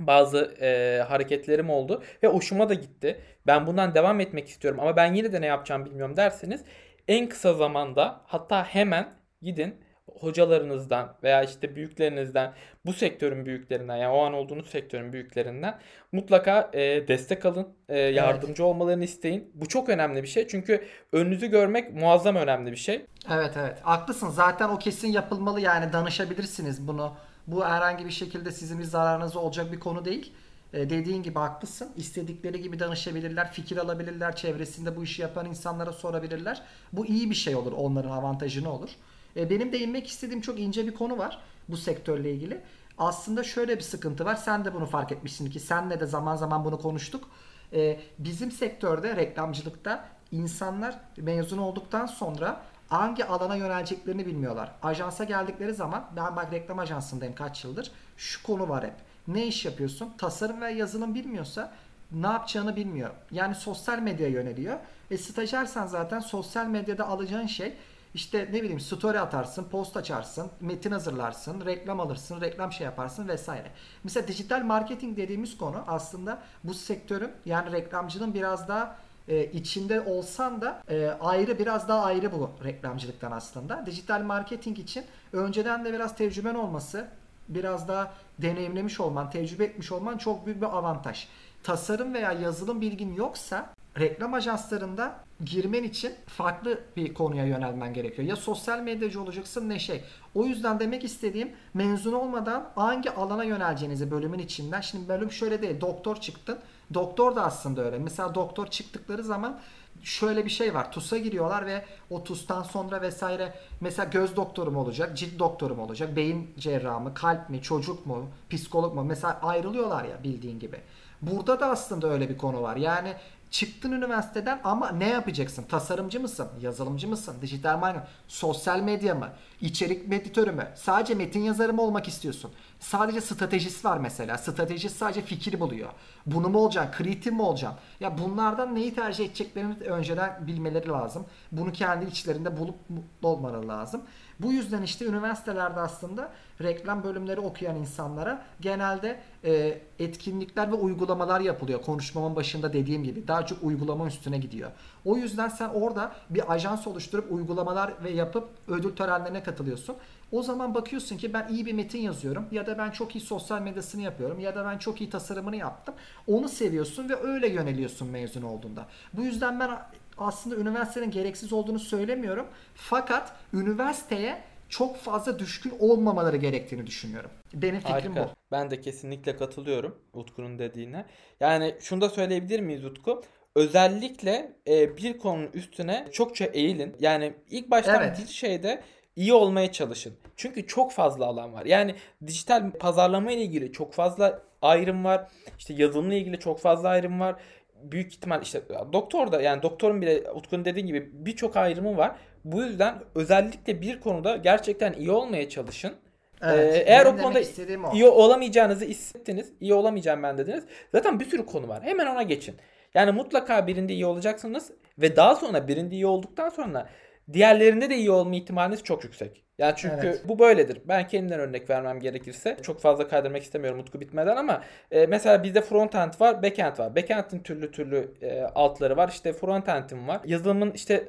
bazı 0.00 0.54
e, 0.60 1.00
hareketlerim 1.08 1.70
oldu 1.70 2.02
ve 2.22 2.28
hoşuma 2.28 2.68
da 2.68 2.74
gitti. 2.74 3.20
Ben 3.46 3.66
bundan 3.66 3.94
devam 3.94 4.20
etmek 4.20 4.48
istiyorum 4.48 4.80
ama 4.80 4.96
ben 4.96 5.14
yine 5.14 5.32
de 5.32 5.40
ne 5.40 5.46
yapacağım 5.46 5.84
bilmiyorum 5.84 6.16
derseniz 6.16 6.64
en 7.08 7.28
kısa 7.28 7.54
zamanda 7.54 8.20
hatta 8.24 8.64
hemen 8.64 9.08
gidin 9.42 9.74
hocalarınızdan 10.20 11.14
veya 11.22 11.42
işte 11.42 11.76
büyüklerinizden 11.76 12.52
bu 12.86 12.92
sektörün 12.92 13.46
büyüklerinden 13.46 13.96
yani 13.96 14.12
o 14.12 14.24
an 14.24 14.32
olduğunuz 14.32 14.70
sektörün 14.70 15.12
büyüklerinden 15.12 15.78
mutlaka 16.12 16.70
e, 16.72 17.08
destek 17.08 17.46
alın. 17.46 17.68
E, 17.88 17.98
yardımcı 17.98 18.62
evet. 18.62 18.70
olmalarını 18.70 19.04
isteyin. 19.04 19.50
Bu 19.54 19.68
çok 19.68 19.88
önemli 19.88 20.22
bir 20.22 20.28
şey. 20.28 20.48
Çünkü 20.48 20.84
önünüzü 21.12 21.46
görmek 21.46 21.94
muazzam 21.94 22.36
önemli 22.36 22.72
bir 22.72 22.76
şey. 22.76 23.06
Evet 23.30 23.52
evet. 23.56 23.80
Haklısın. 23.82 24.30
Zaten 24.30 24.68
o 24.68 24.78
kesin 24.78 25.08
yapılmalı 25.08 25.60
yani 25.60 25.92
danışabilirsiniz 25.92 26.88
bunu. 26.88 27.12
Bu 27.46 27.64
herhangi 27.64 28.06
bir 28.06 28.10
şekilde 28.10 28.52
sizin 28.52 28.78
bir 28.78 28.84
zararınız 28.84 29.36
olacak 29.36 29.72
bir 29.72 29.80
konu 29.80 30.04
değil. 30.04 30.32
E, 30.72 30.90
dediğin 30.90 31.22
gibi 31.22 31.38
haklısın. 31.38 31.90
İstedikleri 31.96 32.62
gibi 32.62 32.78
danışabilirler, 32.78 33.52
fikir 33.52 33.76
alabilirler, 33.76 34.36
çevresinde 34.36 34.96
bu 34.96 35.04
işi 35.04 35.22
yapan 35.22 35.46
insanlara 35.46 35.92
sorabilirler. 35.92 36.62
Bu 36.92 37.06
iyi 37.06 37.30
bir 37.30 37.34
şey 37.34 37.56
olur, 37.56 37.72
onların 37.72 38.10
avantajını 38.10 38.72
olur. 38.72 38.90
E, 39.36 39.50
benim 39.50 39.72
de 39.72 39.78
inmek 39.78 40.06
istediğim 40.06 40.40
çok 40.40 40.60
ince 40.60 40.86
bir 40.86 40.94
konu 40.94 41.18
var 41.18 41.38
bu 41.68 41.76
sektörle 41.76 42.32
ilgili. 42.32 42.60
Aslında 42.98 43.42
şöyle 43.42 43.76
bir 43.76 43.82
sıkıntı 43.82 44.24
var. 44.24 44.34
Sen 44.34 44.64
de 44.64 44.74
bunu 44.74 44.86
fark 44.86 45.12
etmişsin 45.12 45.50
ki 45.50 45.60
senle 45.60 46.00
de 46.00 46.06
zaman 46.06 46.36
zaman 46.36 46.64
bunu 46.64 46.78
konuştuk. 46.78 47.28
E, 47.72 48.00
bizim 48.18 48.50
sektörde 48.50 49.16
reklamcılıkta 49.16 50.08
insanlar 50.32 50.98
mezun 51.16 51.58
olduktan 51.58 52.06
sonra 52.06 52.60
hangi 52.88 53.24
alana 53.24 53.56
yöneleceklerini 53.56 54.26
bilmiyorlar. 54.26 54.72
Ajansa 54.82 55.24
geldikleri 55.24 55.74
zaman 55.74 56.04
ben 56.16 56.36
bak 56.36 56.52
reklam 56.52 56.78
ajansındayım 56.78 57.34
kaç 57.34 57.64
yıldır. 57.64 57.90
Şu 58.16 58.42
konu 58.42 58.68
var 58.68 58.84
hep. 58.84 58.94
Ne 59.28 59.46
iş 59.46 59.64
yapıyorsun? 59.64 60.12
Tasarım 60.18 60.60
ve 60.60 60.72
yazılım 60.72 61.14
bilmiyorsa 61.14 61.72
ne 62.12 62.26
yapacağını 62.26 62.76
bilmiyor. 62.76 63.10
Yani 63.30 63.54
sosyal 63.54 63.98
medya 63.98 64.28
yöneliyor. 64.28 64.78
E 65.10 65.18
stajyersen 65.18 65.86
zaten 65.86 66.20
sosyal 66.20 66.66
medyada 66.66 67.08
alacağın 67.08 67.46
şey 67.46 67.74
işte 68.14 68.48
ne 68.52 68.62
bileyim 68.62 68.80
story 68.80 69.20
atarsın, 69.20 69.64
post 69.64 69.96
açarsın, 69.96 70.50
metin 70.60 70.90
hazırlarsın, 70.90 71.66
reklam 71.66 72.00
alırsın, 72.00 72.40
reklam 72.40 72.72
şey 72.72 72.84
yaparsın 72.84 73.28
vesaire. 73.28 73.70
Mesela 74.04 74.28
dijital 74.28 74.62
marketing 74.62 75.16
dediğimiz 75.16 75.58
konu 75.58 75.84
aslında 75.86 76.38
bu 76.64 76.74
sektörün 76.74 77.30
yani 77.46 77.72
reklamcının 77.72 78.34
biraz 78.34 78.68
daha 78.68 78.96
e, 79.28 79.44
içinde 79.44 80.00
olsan 80.00 80.60
da 80.60 80.82
e, 80.88 81.06
ayrı 81.20 81.58
biraz 81.58 81.88
daha 81.88 82.04
ayrı 82.04 82.32
bu 82.32 82.50
reklamcılıktan 82.64 83.32
aslında. 83.32 83.86
Dijital 83.86 84.22
marketing 84.22 84.78
için 84.78 85.04
önceden 85.32 85.84
de 85.84 85.92
biraz 85.92 86.16
tecrüben 86.16 86.54
olması, 86.54 87.08
biraz 87.48 87.88
daha 87.88 88.12
deneyimlemiş 88.38 89.00
olman, 89.00 89.30
tecrübe 89.30 89.64
etmiş 89.64 89.92
olman 89.92 90.18
çok 90.18 90.46
büyük 90.46 90.60
bir 90.60 90.76
avantaj. 90.76 91.28
Tasarım 91.62 92.14
veya 92.14 92.32
yazılım 92.32 92.80
bilgin 92.80 93.14
yoksa 93.14 93.74
reklam 93.98 94.34
ajanslarında 94.34 95.27
girmen 95.44 95.82
için 95.82 96.14
farklı 96.26 96.80
bir 96.96 97.14
konuya 97.14 97.46
yönelmen 97.46 97.94
gerekiyor. 97.94 98.28
Ya 98.28 98.36
sosyal 98.36 98.80
medyacı 98.80 99.22
olacaksın 99.22 99.68
ne 99.68 99.78
şey. 99.78 100.04
O 100.34 100.44
yüzden 100.44 100.80
demek 100.80 101.04
istediğim 101.04 101.52
mezun 101.74 102.12
olmadan 102.12 102.70
hangi 102.74 103.10
alana 103.10 103.44
yöneleceğinizi 103.44 104.10
bölümün 104.10 104.38
içinden. 104.38 104.80
Şimdi 104.80 105.08
bölüm 105.08 105.32
şöyle 105.32 105.62
değil. 105.62 105.80
Doktor 105.80 106.16
çıktın. 106.16 106.58
Doktor 106.94 107.36
da 107.36 107.44
aslında 107.44 107.84
öyle. 107.84 107.98
Mesela 107.98 108.34
doktor 108.34 108.66
çıktıkları 108.66 109.24
zaman 109.24 109.60
şöyle 110.02 110.44
bir 110.44 110.50
şey 110.50 110.74
var. 110.74 110.92
TUS'a 110.92 111.18
giriyorlar 111.18 111.66
ve 111.66 111.84
o 112.10 112.24
TUS'tan 112.24 112.62
sonra 112.62 113.02
vesaire 113.02 113.54
mesela 113.80 114.08
göz 114.10 114.36
doktoru 114.36 114.70
mu 114.70 114.80
olacak, 114.80 115.16
cilt 115.16 115.38
doktoru 115.38 115.74
mu 115.74 115.82
olacak, 115.82 116.16
beyin 116.16 116.50
cerrahı 116.58 117.00
mı, 117.00 117.14
kalp 117.14 117.50
mi, 117.50 117.62
çocuk 117.62 118.06
mu, 118.06 118.26
psikolog 118.50 118.94
mu? 118.94 119.04
Mesela 119.04 119.40
ayrılıyorlar 119.42 120.04
ya 120.04 120.24
bildiğin 120.24 120.58
gibi. 120.58 120.80
Burada 121.22 121.60
da 121.60 121.66
aslında 121.66 122.08
öyle 122.10 122.28
bir 122.28 122.38
konu 122.38 122.62
var. 122.62 122.76
Yani 122.76 123.14
Çıktın 123.50 123.92
üniversiteden 123.92 124.60
ama 124.64 124.90
ne 124.90 125.08
yapacaksın? 125.08 125.64
Tasarımcı 125.68 126.20
mısın? 126.20 126.48
Yazılımcı 126.60 127.08
mısın? 127.08 127.36
Dijital 127.42 127.78
marketing, 127.78 128.08
sosyal 128.28 128.80
medya 128.80 129.14
mı? 129.14 129.28
İçerik 129.60 130.12
editörü 130.12 130.52
mü? 130.52 130.68
Sadece 130.74 131.14
metin 131.14 131.40
yazarı 131.40 131.74
mı 131.74 131.82
olmak 131.82 132.08
istiyorsun? 132.08 132.50
Sadece 132.80 133.20
stratejist 133.20 133.84
var 133.84 133.98
mesela. 133.98 134.38
Stratejist 134.38 134.96
sadece 134.96 135.22
fikir 135.22 135.60
buluyor. 135.60 135.90
Bunu 136.26 136.48
mu 136.48 136.58
olacaksın? 136.58 137.04
Kreatif 137.04 137.32
mi 137.32 137.42
olacaksın? 137.42 137.78
Ya 138.00 138.18
bunlardan 138.18 138.74
neyi 138.74 138.94
tercih 138.94 139.26
edeceklerini 139.26 139.74
önceden 139.74 140.46
bilmeleri 140.46 140.88
lazım. 140.88 141.26
Bunu 141.52 141.72
kendi 141.72 142.04
içlerinde 142.04 142.56
bulup 142.56 142.90
mutlu 142.90 143.28
olmaları 143.28 143.68
lazım. 143.68 144.02
Bu 144.40 144.52
yüzden 144.52 144.82
işte 144.82 145.04
üniversitelerde 145.04 145.80
aslında 145.80 146.32
reklam 146.62 147.04
bölümleri 147.04 147.40
okuyan 147.40 147.76
insanlara 147.76 148.42
genelde 148.60 149.20
e, 149.44 149.80
etkinlikler 149.98 150.72
ve 150.72 150.74
uygulamalar 150.74 151.40
yapılıyor. 151.40 151.82
Konuşmamın 151.82 152.36
başında 152.36 152.72
dediğim 152.72 153.04
gibi 153.04 153.28
daha 153.28 153.46
çok 153.46 153.62
uygulama 153.62 154.06
üstüne 154.06 154.38
gidiyor. 154.38 154.70
O 155.04 155.16
yüzden 155.16 155.48
sen 155.48 155.68
orada 155.68 156.12
bir 156.30 156.52
ajans 156.52 156.86
oluşturup 156.86 157.32
uygulamalar 157.32 158.04
ve 158.04 158.10
yapıp 158.10 158.48
ödül 158.68 158.96
törenlerine 158.96 159.42
katılıyorsun. 159.42 159.96
O 160.32 160.42
zaman 160.42 160.74
bakıyorsun 160.74 161.16
ki 161.16 161.32
ben 161.32 161.48
iyi 161.48 161.66
bir 161.66 161.72
metin 161.72 161.98
yazıyorum 161.98 162.46
ya 162.50 162.66
da 162.66 162.78
ben 162.78 162.90
çok 162.90 163.16
iyi 163.16 163.20
sosyal 163.20 163.62
medyasını 163.62 164.02
yapıyorum 164.02 164.40
ya 164.40 164.54
da 164.54 164.64
ben 164.64 164.78
çok 164.78 165.00
iyi 165.00 165.10
tasarımını 165.10 165.56
yaptım. 165.56 165.94
Onu 166.26 166.48
seviyorsun 166.48 167.08
ve 167.08 167.16
öyle 167.16 167.48
yöneliyorsun 167.48 168.08
mezun 168.08 168.42
olduğunda. 168.42 168.86
Bu 169.12 169.22
yüzden 169.22 169.60
ben 169.60 169.70
aslında 170.18 170.56
üniversitenin 170.56 171.10
gereksiz 171.10 171.52
olduğunu 171.52 171.78
söylemiyorum. 171.78 172.46
Fakat 172.74 173.32
üniversiteye 173.54 174.38
çok 174.68 174.96
fazla 174.96 175.38
düşkün 175.38 175.72
olmamaları 175.78 176.36
gerektiğini 176.36 176.86
düşünüyorum. 176.86 177.30
Benim 177.54 177.80
fikrim 177.80 177.92
Harika. 177.92 178.24
bu. 178.24 178.28
Ben 178.52 178.70
de 178.70 178.80
kesinlikle 178.80 179.36
katılıyorum 179.36 179.98
Utku'nun 180.14 180.58
dediğine. 180.58 181.04
Yani 181.40 181.74
şunu 181.80 182.00
da 182.00 182.08
söyleyebilir 182.08 182.60
miyiz 182.60 182.84
Utku? 182.84 183.22
Özellikle 183.54 184.52
e, 184.68 184.96
bir 184.96 185.18
konunun 185.18 185.50
üstüne 185.52 186.06
çokça 186.12 186.44
eğilin. 186.44 186.96
Yani 187.00 187.34
ilk 187.50 187.70
baştan 187.70 188.02
Evet. 188.02 188.18
bir 188.22 188.26
şeyde 188.32 188.82
iyi 189.16 189.32
olmaya 189.32 189.72
çalışın. 189.72 190.14
Çünkü 190.36 190.66
çok 190.66 190.92
fazla 190.92 191.26
alan 191.26 191.52
var. 191.52 191.66
Yani 191.66 191.94
dijital 192.26 192.70
pazarlama 192.70 193.32
ile 193.32 193.42
ilgili 193.42 193.72
çok 193.72 193.92
fazla 193.92 194.42
ayrım 194.62 195.04
var. 195.04 195.28
İşte 195.58 195.74
yazılımla 195.74 196.14
ilgili 196.14 196.38
çok 196.38 196.60
fazla 196.60 196.88
ayrım 196.88 197.20
var. 197.20 197.40
Büyük 197.82 198.12
ihtimal 198.12 198.42
işte 198.42 198.62
doktor 198.92 199.32
da 199.32 199.42
yani 199.42 199.62
doktorun 199.62 200.02
bile 200.02 200.30
Utku'nun 200.32 200.64
dediği 200.64 200.84
gibi 200.86 201.10
birçok 201.12 201.56
ayrımı 201.56 201.96
var. 201.96 202.16
Bu 202.44 202.62
yüzden 202.62 202.94
özellikle 203.14 203.82
bir 203.82 204.00
konuda 204.00 204.36
gerçekten 204.36 204.92
iyi 204.92 205.10
olmaya 205.10 205.48
çalışın. 205.48 205.94
Evet, 206.42 206.74
Ee, 206.74 206.78
eğer 206.86 207.06
o 207.06 207.16
konuda 207.22 207.38
o. 207.84 207.92
iyi 207.94 208.04
olamayacağınızı 208.06 208.84
hissettiniz, 208.84 209.52
iyi 209.60 209.74
olamayacağım 209.74 210.22
ben 210.22 210.38
dediniz. 210.38 210.64
Zaten 210.92 211.20
bir 211.20 211.24
sürü 211.24 211.46
konu 211.46 211.68
var. 211.68 211.82
Hemen 211.82 212.06
ona 212.06 212.22
geçin. 212.22 212.56
Yani 212.94 213.12
mutlaka 213.12 213.66
birinde 213.66 213.92
iyi 213.92 214.06
olacaksınız 214.06 214.72
ve 214.98 215.16
daha 215.16 215.34
sonra 215.36 215.68
birinde 215.68 215.94
iyi 215.94 216.06
olduktan 216.06 216.48
sonra 216.48 216.88
diğerlerinde 217.32 217.90
de 217.90 217.96
iyi 217.96 218.10
olma 218.10 218.36
ihtimaliniz 218.36 218.82
çok 218.82 219.04
yüksek. 219.04 219.44
Yani 219.58 219.74
çünkü 219.76 219.96
Evet. 220.06 220.20
bu 220.28 220.38
böyledir. 220.38 220.78
Ben 220.84 221.06
kendimden 221.06 221.40
örnek 221.40 221.70
vermem 221.70 222.00
gerekirse 222.00 222.56
çok 222.62 222.80
fazla 222.80 223.08
kaydırmak 223.08 223.42
istemiyorum 223.42 223.80
Utku 223.80 224.00
bitmeden 224.00 224.36
ama 224.36 224.62
e, 224.90 225.06
mesela 225.06 225.42
bizde 225.42 225.60
frontend 225.60 226.12
var, 226.20 226.42
backend 226.42 226.78
var. 226.78 226.96
Backend'in 226.96 227.38
türlü 227.42 227.70
türlü 227.70 228.10
e, 228.22 228.42
altları 228.42 228.96
var. 228.96 229.08
İşte 229.08 229.32
frontend'in 229.32 230.08
var. 230.08 230.20
Yazılımın 230.24 230.70
işte 230.70 231.08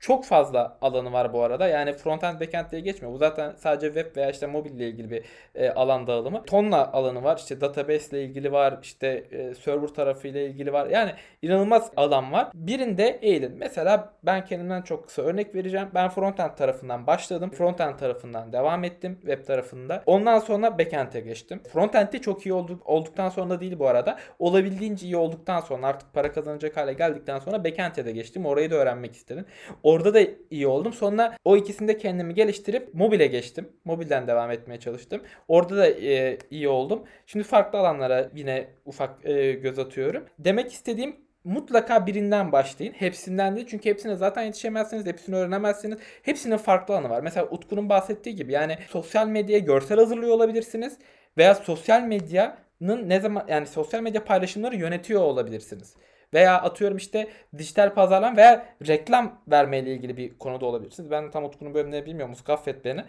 çok 0.00 0.24
fazla 0.24 0.78
alanı 0.80 1.12
var 1.12 1.32
bu 1.32 1.42
arada. 1.42 1.68
Yani 1.68 1.92
frontend 1.92 2.40
backend 2.40 2.70
diye 2.70 2.80
geçmiyor. 2.80 3.14
Bu 3.14 3.18
zaten 3.18 3.54
sadece 3.56 3.86
web 3.86 4.16
veya 4.16 4.30
işte 4.30 4.46
mobille 4.46 4.88
ilgili 4.88 5.10
bir 5.10 5.24
e, 5.54 5.70
alan 5.70 6.06
dağılımı. 6.06 6.44
Tonla 6.44 6.92
alanı 6.92 7.24
var. 7.24 7.36
İşte 7.36 7.60
database 7.60 8.18
ile 8.18 8.24
ilgili 8.24 8.52
var. 8.52 8.78
İşte 8.82 9.08
e, 9.30 9.54
server 9.54 9.88
tarafı 9.88 10.28
ile 10.28 10.46
ilgili 10.46 10.72
var. 10.72 10.86
Yani 10.86 11.12
inanılmaz 11.42 11.90
alan 11.96 12.32
var. 12.32 12.48
Birinde 12.54 13.18
eğilin. 13.22 13.56
Mesela 13.58 14.12
ben 14.22 14.44
kendimden 14.44 14.82
çok 14.82 15.06
kısa 15.06 15.22
örnek 15.22 15.54
vereceğim. 15.54 15.88
Ben 15.94 16.08
frontend 16.08 16.50
tarafından 16.50 17.06
başladım. 17.06 17.50
Frontend 17.50 17.98
tarafından 17.98 18.52
devam 18.52 18.84
ettim. 18.84 19.18
Web 19.20 19.46
tarafında. 19.46 20.02
Ondan 20.06 20.38
sonra 20.38 20.78
backend'e 20.78 21.20
geçtim. 21.20 21.60
Frontend'de 21.72 22.18
çok 22.18 22.46
iyi 22.46 22.52
olduk, 22.52 22.82
olduktan 22.86 23.28
sonra 23.28 23.60
değil 23.60 23.78
bu 23.78 23.88
arada. 23.88 24.18
Olabildiğince 24.38 25.06
iyi 25.06 25.16
olduktan 25.16 25.60
sonra 25.60 25.86
artık 25.86 26.12
para 26.14 26.32
kazanacak 26.32 26.76
hale 26.76 26.92
geldikten 26.92 27.38
sonra 27.38 27.64
backend'e 27.64 28.04
de 28.04 28.12
geçtim. 28.12 28.46
Orayı 28.46 28.70
da 28.70 28.74
öğrenmek 28.74 29.14
istedim. 29.14 29.46
Orada 29.82 30.14
da 30.14 30.20
iyi 30.50 30.66
oldum. 30.66 30.92
Sonra 30.92 31.36
o 31.44 31.56
ikisinde 31.56 31.98
kendimi 31.98 32.34
geliştirip 32.34 32.94
mobile 32.94 33.26
geçtim. 33.26 33.68
Mobilden 33.84 34.26
devam 34.26 34.50
etmeye 34.50 34.80
çalıştım. 34.80 35.22
Orada 35.48 35.76
da 35.76 35.88
e, 35.88 36.38
iyi 36.50 36.68
oldum. 36.68 37.02
Şimdi 37.26 37.44
farklı 37.44 37.78
alanlara 37.78 38.30
yine 38.34 38.68
ufak 38.84 39.26
e, 39.26 39.52
göz 39.52 39.78
atıyorum. 39.78 40.24
Demek 40.38 40.72
istediğim 40.72 41.16
mutlaka 41.44 42.06
birinden 42.06 42.52
başlayın. 42.52 42.92
Hepsinden 42.92 43.56
değil. 43.56 43.66
Çünkü 43.70 43.90
hepsine 43.90 44.16
zaten 44.16 44.42
yetişemezsiniz. 44.42 45.06
Hepsini 45.06 45.36
öğrenemezsiniz. 45.36 45.98
Hepsinin 46.22 46.56
farklı 46.56 46.94
alanı 46.94 47.10
var. 47.10 47.20
Mesela 47.22 47.46
Utku'nun 47.46 47.88
bahsettiği 47.88 48.36
gibi 48.36 48.52
yani 48.52 48.78
sosyal 48.88 49.28
medyaya 49.28 49.58
görsel 49.58 49.98
hazırlıyor 49.98 50.32
olabilirsiniz. 50.32 50.98
Veya 51.38 51.54
sosyal 51.54 52.02
medyanın 52.02 53.08
ne 53.08 53.20
zaman 53.20 53.44
yani 53.48 53.66
sosyal 53.66 54.02
medya 54.02 54.24
paylaşımları 54.24 54.76
yönetiyor 54.76 55.22
olabilirsiniz. 55.22 55.94
Veya 56.34 56.62
atıyorum 56.62 56.96
işte 56.96 57.28
dijital 57.58 57.94
pazarlama 57.94 58.36
veya 58.36 58.66
reklam 58.86 59.42
vermeyle 59.48 59.94
ilgili 59.94 60.16
bir 60.16 60.38
konuda 60.38 60.66
olabilirsiniz. 60.66 61.10
Ben 61.10 61.30
tam 61.30 61.44
Utku'nun 61.44 61.74
bölümlerini 61.74 62.06
bilmiyorum. 62.06 62.34
Affet 62.48 62.84
beni. 62.84 63.04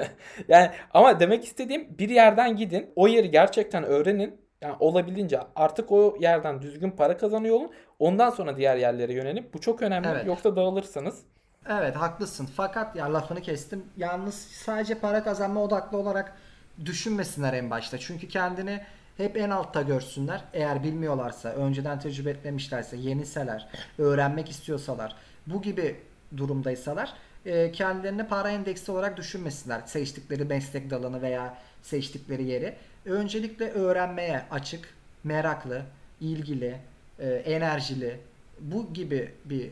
yani 0.48 0.70
ama 0.94 1.20
demek 1.20 1.44
istediğim 1.44 1.98
bir 1.98 2.08
yerden 2.08 2.56
gidin. 2.56 2.92
O 2.96 3.08
yeri 3.08 3.30
gerçekten 3.30 3.84
öğrenin. 3.84 4.42
Yani 4.60 4.76
olabildiğince 4.80 5.40
artık 5.56 5.92
o 5.92 6.16
yerden 6.20 6.62
düzgün 6.62 6.90
para 6.90 7.16
kazanıyor 7.16 7.56
olun. 7.56 7.70
Ondan 7.98 8.30
sonra 8.30 8.56
diğer 8.56 8.76
yerlere 8.76 9.12
yönelin. 9.12 9.50
Bu 9.54 9.60
çok 9.60 9.82
önemli. 9.82 10.08
Evet. 10.08 10.26
Yoksa 10.26 10.56
dağılırsınız. 10.56 11.22
Evet 11.70 11.96
haklısın. 11.96 12.48
Fakat 12.56 12.96
ya 12.96 13.14
lafını 13.14 13.40
kestim. 13.40 13.84
Yalnız 13.96 14.34
sadece 14.34 14.94
para 14.94 15.24
kazanma 15.24 15.62
odaklı 15.62 15.98
olarak 15.98 16.36
düşünmesinler 16.84 17.52
en 17.52 17.70
başta. 17.70 17.98
Çünkü 17.98 18.28
kendini 18.28 18.80
hep 19.24 19.36
en 19.36 19.50
altta 19.50 19.82
görsünler. 19.82 20.44
Eğer 20.52 20.82
bilmiyorlarsa, 20.82 21.48
önceden 21.48 22.00
tecrübe 22.00 22.30
etmemişlerse, 22.30 22.96
yeniseler, 22.96 23.68
öğrenmek 23.98 24.50
istiyorsalar, 24.50 25.16
bu 25.46 25.62
gibi 25.62 25.96
durumdaysalar 26.36 27.14
e, 27.46 27.72
kendilerini 27.72 28.26
para 28.26 28.50
endeksi 28.50 28.92
olarak 28.92 29.16
düşünmesinler. 29.16 29.80
Seçtikleri 29.86 30.44
meslek 30.44 30.90
dalını 30.90 31.22
veya 31.22 31.58
seçtikleri 31.82 32.44
yeri. 32.44 32.74
Öncelikle 33.04 33.70
öğrenmeye 33.70 34.42
açık, 34.50 34.94
meraklı, 35.24 35.82
ilgili, 36.20 36.76
e, 37.18 37.28
enerjili, 37.28 38.20
bu 38.60 38.92
gibi 38.92 39.34
bir 39.44 39.66
e, 39.66 39.70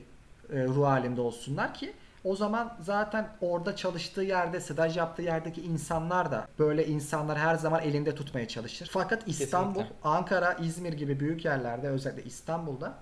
ruh 0.64 0.86
halinde 0.86 1.20
olsunlar 1.20 1.74
ki 1.74 1.92
o 2.24 2.36
zaman 2.36 2.76
zaten 2.80 3.28
orada 3.40 3.76
çalıştığı 3.76 4.22
yerde, 4.22 4.60
staj 4.60 4.96
yaptığı 4.96 5.22
yerdeki 5.22 5.62
insanlar 5.62 6.30
da 6.30 6.48
böyle 6.58 6.86
insanlar 6.86 7.38
her 7.38 7.54
zaman 7.54 7.82
elinde 7.82 8.14
tutmaya 8.14 8.48
çalışır. 8.48 8.90
Fakat 8.92 9.22
İstanbul, 9.28 9.80
Kesinlikle. 9.80 10.08
Ankara, 10.08 10.52
İzmir 10.52 10.92
gibi 10.92 11.20
büyük 11.20 11.44
yerlerde 11.44 11.88
özellikle 11.88 12.24
İstanbul'da 12.24 12.94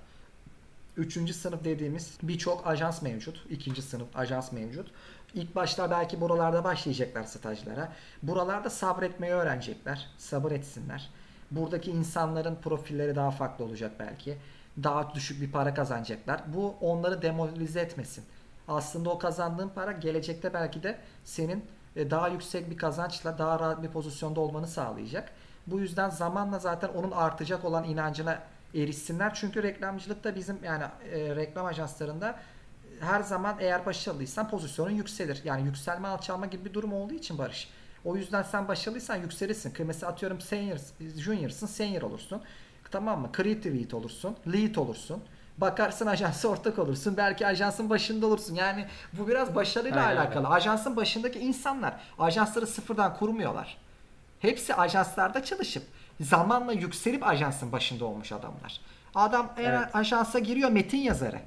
Üçüncü 0.99 1.35
sınıf 1.35 1.65
dediğimiz 1.65 2.19
birçok 2.23 2.67
ajans 2.67 3.03
mevcut. 3.03 3.47
ikinci 3.51 3.83
sınıf 3.83 4.17
ajans 4.17 4.53
mevcut. 4.53 4.91
İlk 5.35 5.55
başta 5.55 5.91
belki 5.91 6.21
buralarda 6.21 6.65
başlayacaklar 6.65 7.25
stajlara. 7.25 7.93
Buralarda 8.23 8.71
sabretmeyi 8.71 9.33
öğrenecekler. 9.33 10.07
Sabır 10.19 10.53
etsinler. 10.53 11.11
Buradaki 11.51 11.91
insanların 11.91 12.55
profilleri 12.55 13.17
daha 13.17 13.31
farklı 13.31 13.65
olacak 13.65 13.93
belki. 13.99 14.39
Daha 14.83 15.15
düşük 15.15 15.41
bir 15.41 15.53
para 15.53 15.75
kazanacaklar. 15.75 16.41
Bu 16.55 16.75
onları 16.81 17.23
demoralize 17.23 17.81
etmesin. 17.81 18.25
Aslında 18.69 19.11
o 19.11 19.19
kazandığın 19.19 19.69
para 19.69 19.93
gelecekte 19.93 20.55
belki 20.55 20.83
de 20.83 20.99
senin 21.25 21.65
e, 21.97 22.11
daha 22.11 22.29
yüksek 22.29 22.71
bir 22.71 22.77
kazançla 22.77 23.39
daha 23.39 23.61
rahat 23.61 23.83
bir 23.83 23.89
pozisyonda 23.89 24.41
olmanı 24.41 24.67
sağlayacak. 24.67 25.33
Bu 25.67 25.81
yüzden 25.81 26.11
zamanla 26.11 26.59
zaten 26.59 26.89
onun 26.89 27.11
artacak 27.11 27.65
olan 27.65 27.85
inancına 27.85 28.43
erişsinler. 28.75 29.35
Çünkü 29.35 29.63
reklamcılıkta 29.63 30.35
bizim 30.35 30.59
yani 30.65 30.85
e, 31.13 31.37
reklam 31.37 31.67
ajanslarında 31.67 32.39
her 33.01 33.21
zaman 33.21 33.57
eğer 33.61 33.87
başarılıysan 33.87 34.51
pozisyonun 34.51 34.91
yükselir. 34.91 35.41
Yani 35.45 35.67
yükselme 35.67 36.09
alçalma 36.09 36.47
gibi 36.47 36.65
bir 36.65 36.75
durum 36.75 36.93
olduğu 36.93 37.15
için 37.15 37.39
Barış. 37.39 37.71
O 38.05 38.17
yüzden 38.17 38.43
sen 38.43 38.69
başarılıysan 38.69 39.17
yükselirsin. 39.17 39.71
Kıymeti 39.71 40.07
atıyorum 40.07 40.41
senior, 40.41 40.79
junior'sın, 41.17 41.67
senior 41.67 42.03
olursun. 42.03 42.43
Tamam 42.91 43.21
mı? 43.21 43.31
Creative 43.37 43.79
lead 43.79 43.91
olursun, 43.91 44.37
lead 44.53 44.75
olursun. 44.75 45.23
Bakarsın 45.61 46.07
ajansa 46.07 46.49
ortak 46.49 46.79
olursun. 46.79 47.16
Belki 47.16 47.47
ajansın 47.47 47.90
başında 47.90 48.27
olursun. 48.27 48.55
Yani 48.55 48.87
bu 49.12 49.29
biraz 49.29 49.55
başarıyla 49.55 50.07
Aynen 50.07 50.16
alakalı. 50.16 50.49
Ajansın 50.49 50.97
başındaki 50.97 51.38
insanlar 51.38 51.94
ajansları 52.18 52.66
sıfırdan 52.66 53.16
kurmuyorlar. 53.16 53.77
Hepsi 54.40 54.75
ajanslarda 54.75 55.44
çalışıp 55.44 55.83
zamanla 56.21 56.73
yükselip 56.73 57.27
ajansın 57.27 57.73
başında 57.73 58.05
olmuş 58.05 58.33
adamlar. 58.33 58.81
Adam 59.14 59.53
eğer 59.57 59.73
Evet. 59.73 59.94
ajansa 59.97 60.38
giriyor 60.38 60.71
metin 60.71 60.99
yazarı. 60.99 61.40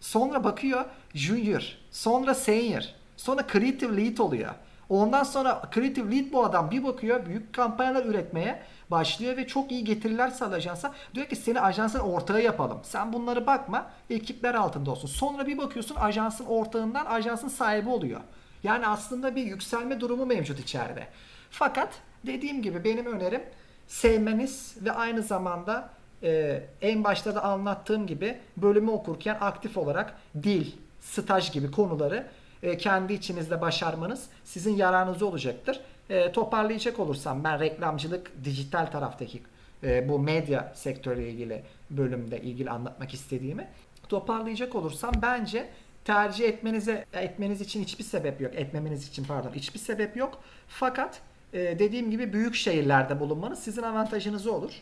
Sonra 0.00 0.44
bakıyor 0.44 0.84
junior, 1.14 1.62
sonra 1.90 2.34
senior, 2.34 2.82
sonra 3.16 3.46
creative 3.52 3.96
lead 3.96 4.18
oluyor. 4.18 4.54
Ondan 4.88 5.22
sonra 5.22 5.62
creative 5.74 6.16
lead 6.16 6.32
bu 6.32 6.44
adam 6.44 6.70
bir 6.70 6.84
bakıyor 6.84 7.26
büyük 7.26 7.52
kampanyalar 7.52 8.04
üretmeye 8.04 8.62
başlıyor 8.90 9.36
ve 9.36 9.46
çok 9.46 9.72
iyi 9.72 9.84
getiriler 9.84 10.32
ajansa. 10.52 10.94
Diyor 11.14 11.26
ki 11.26 11.36
seni 11.36 11.60
ajansın 11.60 11.98
ortağı 11.98 12.42
yapalım. 12.42 12.80
Sen 12.82 13.12
bunları 13.12 13.46
bakma 13.46 13.90
ekipler 14.10 14.54
altında 14.54 14.90
olsun. 14.90 15.08
Sonra 15.08 15.46
bir 15.46 15.58
bakıyorsun 15.58 15.96
ajansın 15.96 16.46
ortağından 16.46 17.06
ajansın 17.06 17.48
sahibi 17.48 17.88
oluyor. 17.88 18.20
Yani 18.62 18.86
aslında 18.86 19.36
bir 19.36 19.44
yükselme 19.44 20.00
durumu 20.00 20.26
mevcut 20.26 20.60
içeride. 20.60 21.06
Fakat 21.50 21.88
dediğim 22.26 22.62
gibi 22.62 22.84
benim 22.84 23.06
önerim 23.06 23.42
sevmeniz 23.86 24.76
ve 24.80 24.92
aynı 24.92 25.22
zamanda 25.22 25.90
e, 26.22 26.62
en 26.80 27.04
başta 27.04 27.34
da 27.34 27.44
anlattığım 27.44 28.06
gibi 28.06 28.38
bölümü 28.56 28.90
okurken 28.90 29.36
aktif 29.40 29.76
olarak 29.76 30.18
dil, 30.42 30.72
staj 31.00 31.52
gibi 31.52 31.70
konuları 31.70 32.26
e, 32.62 32.76
kendi 32.76 33.12
içinizde 33.12 33.60
başarmanız 33.60 34.26
sizin 34.44 34.76
yararınıza 34.76 35.26
olacaktır. 35.26 35.80
E, 36.10 36.32
toparlayacak 36.32 36.98
olursam 36.98 37.44
ben 37.44 37.60
reklamcılık 37.60 38.44
dijital 38.44 38.86
taraftaki 38.86 39.42
e, 39.82 40.08
bu 40.08 40.18
medya 40.18 40.72
sektörüyle 40.74 41.30
ilgili 41.30 41.62
bölümde 41.90 42.40
ilgili 42.40 42.70
anlatmak 42.70 43.14
istediğimi 43.14 43.68
toparlayacak 44.08 44.74
olursam 44.74 45.12
bence 45.22 45.68
tercih 46.04 46.48
etmenize 46.48 47.04
etmeniz 47.12 47.60
için 47.60 47.82
hiçbir 47.82 48.04
sebep 48.04 48.40
yok. 48.40 48.54
Etmemeniz 48.54 49.08
için 49.08 49.24
pardon 49.24 49.50
hiçbir 49.54 49.78
sebep 49.78 50.16
yok. 50.16 50.40
Fakat 50.68 51.20
e, 51.52 51.58
dediğim 51.58 52.10
gibi 52.10 52.32
büyük 52.32 52.54
şehirlerde 52.54 53.20
bulunmanız 53.20 53.58
sizin 53.58 53.82
avantajınız 53.82 54.46
olur. 54.46 54.72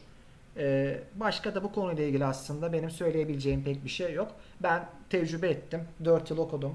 E, 0.56 0.98
başka 1.14 1.54
da 1.54 1.62
bu 1.62 1.72
konuyla 1.72 2.04
ilgili 2.04 2.24
aslında 2.24 2.72
benim 2.72 2.90
söyleyebileceğim 2.90 3.64
pek 3.64 3.84
bir 3.84 3.90
şey 3.90 4.12
yok. 4.12 4.32
Ben 4.62 4.88
tecrübe 5.10 5.48
ettim. 5.48 5.80
4 6.04 6.30
yıl 6.30 6.38
okudum. 6.38 6.74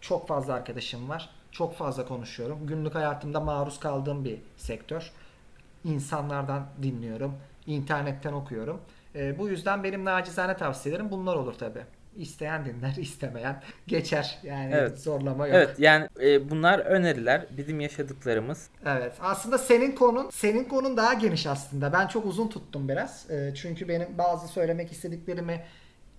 Çok 0.00 0.28
fazla 0.28 0.54
arkadaşım 0.54 1.08
var. 1.08 1.28
Çok 1.52 1.74
fazla 1.76 2.06
konuşuyorum. 2.06 2.66
Günlük 2.66 2.94
hayatımda 2.94 3.40
maruz 3.40 3.80
kaldığım 3.80 4.24
bir 4.24 4.38
sektör. 4.56 5.10
İnsanlardan 5.84 6.66
dinliyorum. 6.82 7.34
internetten 7.66 8.32
okuyorum. 8.32 8.80
E, 9.14 9.38
bu 9.38 9.48
yüzden 9.48 9.84
benim 9.84 10.04
nacizane 10.04 10.56
tavsiyelerim 10.56 11.10
bunlar 11.10 11.36
olur 11.36 11.54
tabi. 11.54 11.78
İsteyen 12.16 12.64
dinler, 12.64 12.94
istemeyen 12.98 13.62
geçer. 13.86 14.38
Yani 14.42 14.72
Evet. 14.74 14.98
zorlama 14.98 15.46
yok. 15.46 15.56
Evet 15.56 15.78
yani 15.78 16.08
e, 16.22 16.50
bunlar 16.50 16.78
öneriler. 16.78 17.46
Bizim 17.56 17.80
yaşadıklarımız. 17.80 18.68
Evet. 18.86 19.12
Aslında 19.20 19.58
senin 19.58 19.92
konun 19.94 20.30
senin 20.30 20.64
konun 20.64 20.96
daha 20.96 21.14
geniş 21.14 21.46
aslında. 21.46 21.92
Ben 21.92 22.06
çok 22.06 22.26
uzun 22.26 22.48
tuttum 22.48 22.88
biraz. 22.88 23.30
Ee, 23.30 23.52
çünkü 23.56 23.88
benim 23.88 24.18
bazı 24.18 24.48
söylemek 24.48 24.92
istediklerimi 24.92 25.64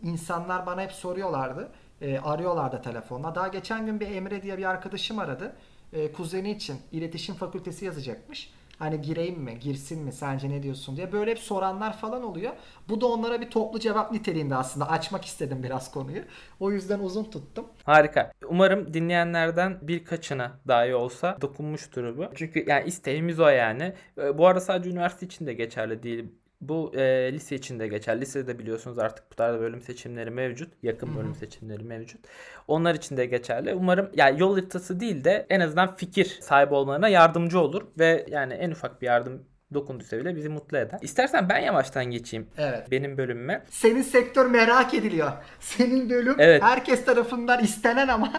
insanlar 0.04 0.66
bana 0.66 0.82
hep 0.82 0.92
soruyorlardı. 0.92 1.72
Ee, 2.02 2.20
arıyorlardı 2.20 2.82
telefonla. 2.82 3.36
Daha 3.36 3.48
geçen 3.48 3.86
gün 3.86 4.00
bir 4.00 4.08
Emre 4.08 4.44
diye 4.44 4.58
bir 4.58 4.66
arkadaşım 4.66 5.20
aradı. 5.20 5.56
Ee, 5.94 6.12
kuzeni 6.12 6.52
için 6.52 6.78
iletişim 6.92 7.36
fakültesi 7.36 7.86
yazacakmış. 7.86 8.54
Hani 8.80 9.02
gireyim 9.02 9.40
mi, 9.42 9.60
girsin 9.60 10.04
mi, 10.04 10.12
sence 10.12 10.50
ne 10.50 10.64
diyorsun 10.64 10.98
diye. 10.98 11.12
Böyle 11.12 11.32
hep 11.32 11.40
soranlar 11.40 11.98
falan 11.98 12.24
oluyor. 12.24 12.52
Bu 12.90 13.02
da 13.02 13.06
onlara 13.08 13.42
bir 13.42 13.50
toplu 13.50 13.80
cevap 13.80 14.12
niteliğinde 14.12 14.56
aslında. 14.56 14.90
Açmak 14.90 15.26
istedim 15.26 15.64
biraz 15.64 15.92
konuyu. 15.92 16.22
O 16.60 16.72
yüzden 16.72 17.00
uzun 17.00 17.24
tuttum. 17.24 17.68
Harika. 17.84 18.32
Umarım 18.48 18.94
dinleyenlerden 18.94 19.78
birkaçına 19.82 20.52
dahi 20.68 20.96
olsa 20.96 21.38
dokunmuştur 21.42 22.18
bu. 22.18 22.26
Çünkü 22.36 22.66
yani 22.68 22.88
isteğimiz 22.88 23.40
o 23.40 23.48
yani. 23.48 23.94
E, 24.18 24.38
Bu 24.38 24.48
arada 24.48 24.60
sadece 24.62 24.90
üniversite 24.90 25.26
için 25.26 25.48
de 25.48 25.54
geçerli 25.54 26.04
değil. 26.04 26.26
Bu 26.62 26.92
e, 26.96 27.34
lise 27.34 27.56
için 27.56 27.80
de 27.80 27.88
geçerli. 27.88 28.22
Lisede 28.22 28.60
biliyorsunuz 28.60 29.00
artık 29.00 29.32
bu 29.32 29.36
tarz 29.36 29.60
bölüm 29.60 29.82
seçimleri 29.82 30.32
mevcut. 30.32 30.74
Yakın 30.84 31.18
bölüm 31.18 31.36
seçimleri 31.36 31.84
mevcut. 31.84 32.20
Onlar 32.68 32.96
için 32.96 33.18
de 33.18 33.26
geçerli. 33.26 33.74
Umarım 33.74 34.10
yani 34.16 34.40
yol 34.40 34.54
haritası 34.56 35.00
değil 35.00 35.24
de 35.24 35.46
en 35.50 35.60
azından 35.60 35.96
fikir 35.96 36.26
sahibi 36.42 36.74
olmalarına 36.74 37.08
yardımcı 37.08 37.60
olur 37.60 37.88
ve 38.00 38.26
yani 38.30 38.54
en 38.54 38.72
ufak 38.72 39.02
bir 39.02 39.08
yardım 39.08 39.44
dokunduysa 39.74 40.18
bile 40.18 40.36
bizi 40.36 40.50
mutlu 40.50 40.78
eder. 40.78 41.00
İstersen 41.02 41.50
ben 41.50 41.60
yavaştan 41.60 42.06
geçeyim 42.06 42.48
Evet. 42.58 42.92
benim 42.92 43.18
bölümüme. 43.18 43.64
Senin 43.70 44.02
sektör 44.02 44.46
merak 44.46 44.94
ediliyor. 44.94 45.32
Senin 45.60 46.10
bölüm 46.10 46.36
Evet. 46.40 46.64
herkes 46.64 47.06
tarafından 47.06 47.64
istenen 47.64 48.08
ama 48.08 48.32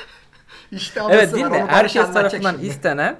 işte 0.70 1.00
Evet 1.10 1.34
değil 1.34 1.46
mi? 1.46 1.64
Herkes 1.68 2.12
tarafından 2.12 2.52
şimdi. 2.52 2.66
istenen 2.66 3.16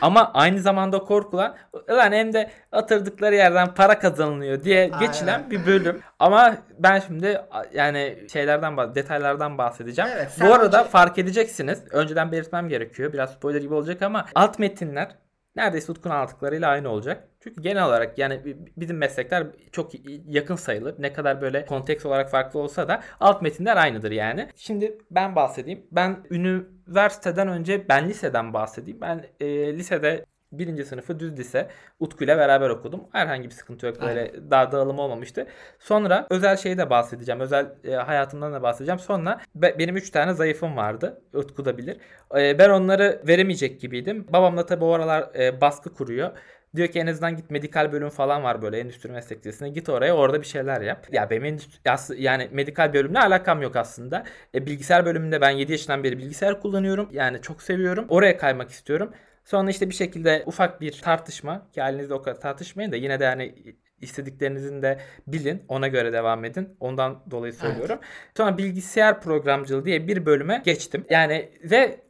ama 0.00 0.30
aynı 0.34 0.60
zamanda 0.60 0.98
korkulan 0.98 1.56
ulan 1.88 2.12
hem 2.12 2.32
de 2.32 2.50
atırdıkları 2.72 3.34
yerden 3.34 3.74
para 3.74 3.98
kazanılıyor 3.98 4.64
diye 4.64 4.80
Aynen. 4.92 4.98
geçilen 5.00 5.50
bir 5.50 5.66
bölüm. 5.66 6.00
Ama 6.18 6.56
ben 6.78 6.98
şimdi 7.06 7.40
yani 7.74 8.18
şeylerden 8.32 8.94
detaylardan 8.94 9.58
bahsedeceğim. 9.58 10.10
Evet, 10.14 10.30
Bu 10.40 10.54
arada 10.54 10.80
önce- 10.80 10.88
fark 10.90 11.18
edeceksiniz. 11.18 11.82
Önceden 11.90 12.32
belirtmem 12.32 12.68
gerekiyor. 12.68 13.12
Biraz 13.12 13.32
spoiler 13.32 13.60
gibi 13.60 13.74
olacak 13.74 14.02
ama 14.02 14.26
alt 14.34 14.58
metinler 14.58 15.08
neredeyse 15.56 15.92
Utku'nun 15.92 16.14
anlattıklarıyla 16.14 16.68
aynı 16.68 16.88
olacak. 16.88 17.24
Çünkü 17.42 17.62
genel 17.62 17.86
olarak 17.86 18.18
yani 18.18 18.44
bi- 18.44 18.56
bizim 18.76 18.96
meslekler 18.98 19.46
çok 19.72 19.92
yakın 20.26 20.54
sayılır. 20.56 20.94
Ne 20.98 21.12
kadar 21.12 21.40
böyle 21.40 21.64
konteks 21.66 22.06
olarak 22.06 22.30
farklı 22.30 22.60
olsa 22.60 22.88
da 22.88 23.02
alt 23.20 23.42
metinler 23.42 23.76
aynıdır 23.76 24.10
yani. 24.10 24.48
Şimdi 24.56 24.98
ben 25.10 25.36
bahsedeyim. 25.36 25.86
Ben 25.92 26.16
üniversiteden 26.30 27.48
önce 27.48 27.88
ben 27.88 28.08
liseden 28.08 28.52
bahsedeyim. 28.54 29.00
Ben 29.00 29.26
e, 29.40 29.46
lisede 29.74 30.24
birinci 30.52 30.84
sınıfı 30.84 31.20
düz 31.20 31.38
lise 31.38 31.68
Utku 32.00 32.24
ile 32.24 32.38
beraber 32.38 32.70
okudum. 32.70 33.00
Herhangi 33.12 33.44
bir 33.44 33.54
sıkıntı 33.54 33.86
yok. 33.86 34.00
Böyle 34.02 34.32
daha 34.50 34.72
dağılım 34.72 34.98
olmamıştı. 34.98 35.46
Sonra 35.78 36.26
özel 36.30 36.56
şeyi 36.56 36.78
de 36.78 36.90
bahsedeceğim. 36.90 37.40
Özel 37.40 37.66
e, 37.84 37.92
hayatımdan 37.94 38.52
da 38.52 38.62
bahsedeceğim. 38.62 38.98
Sonra 38.98 39.40
be- 39.54 39.78
benim 39.78 39.96
3 39.96 40.10
tane 40.10 40.34
zayıfım 40.34 40.76
vardı. 40.76 41.22
Utku 41.34 41.64
da 41.64 41.78
bilir. 41.78 41.96
E, 42.36 42.58
ben 42.58 42.70
onları 42.70 43.22
veremeyecek 43.28 43.80
gibiydim. 43.80 44.26
Babam 44.32 44.56
da 44.56 44.66
tabii 44.66 44.84
o 44.84 44.92
aralar 44.92 45.30
e, 45.38 45.60
baskı 45.60 45.94
kuruyor. 45.94 46.30
Diyor 46.76 46.88
ki 46.88 46.98
en 46.98 47.06
azından 47.06 47.36
git 47.36 47.50
medikal 47.50 47.92
bölüm 47.92 48.08
falan 48.08 48.42
var 48.42 48.62
böyle 48.62 48.78
endüstri 48.78 49.12
meslek 49.12 49.38
lisesine. 49.38 49.68
Git 49.68 49.88
oraya 49.88 50.16
orada 50.16 50.40
bir 50.40 50.46
şeyler 50.46 50.80
yap. 50.80 51.06
Ya 51.12 51.30
benim 51.30 51.44
endüstri, 51.44 52.22
yani 52.22 52.48
medikal 52.52 52.94
bölümle 52.94 53.18
alakam 53.20 53.62
yok 53.62 53.76
aslında. 53.76 54.24
E, 54.54 54.66
bilgisayar 54.66 55.06
bölümünde 55.06 55.40
ben 55.40 55.50
7 55.50 55.72
yaşından 55.72 56.04
beri 56.04 56.18
bilgisayar 56.18 56.60
kullanıyorum. 56.60 57.08
Yani 57.12 57.40
çok 57.42 57.62
seviyorum. 57.62 58.06
Oraya 58.08 58.36
kaymak 58.36 58.70
istiyorum. 58.70 59.12
Sonra 59.44 59.70
işte 59.70 59.88
bir 59.90 59.94
şekilde 59.94 60.42
ufak 60.46 60.80
bir 60.80 60.92
tartışma 60.92 61.66
ki 61.72 61.80
halinizde 61.80 62.14
o 62.14 62.22
kadar 62.22 62.40
tartışmayın 62.40 62.92
da 62.92 62.96
yine 62.96 63.20
de 63.20 63.24
yani 63.24 63.54
istediklerinizin 64.00 64.82
de 64.82 64.98
bilin 65.26 65.62
ona 65.68 65.88
göre 65.88 66.12
devam 66.12 66.44
edin. 66.44 66.76
Ondan 66.80 67.22
dolayı 67.30 67.52
söylüyorum. 67.52 67.98
Sonra 68.36 68.58
bilgisayar 68.58 69.20
programcılığı 69.20 69.84
diye 69.84 70.08
bir 70.08 70.26
bölüme 70.26 70.62
geçtim. 70.64 71.04
Yani 71.10 71.50
ve 71.64 72.00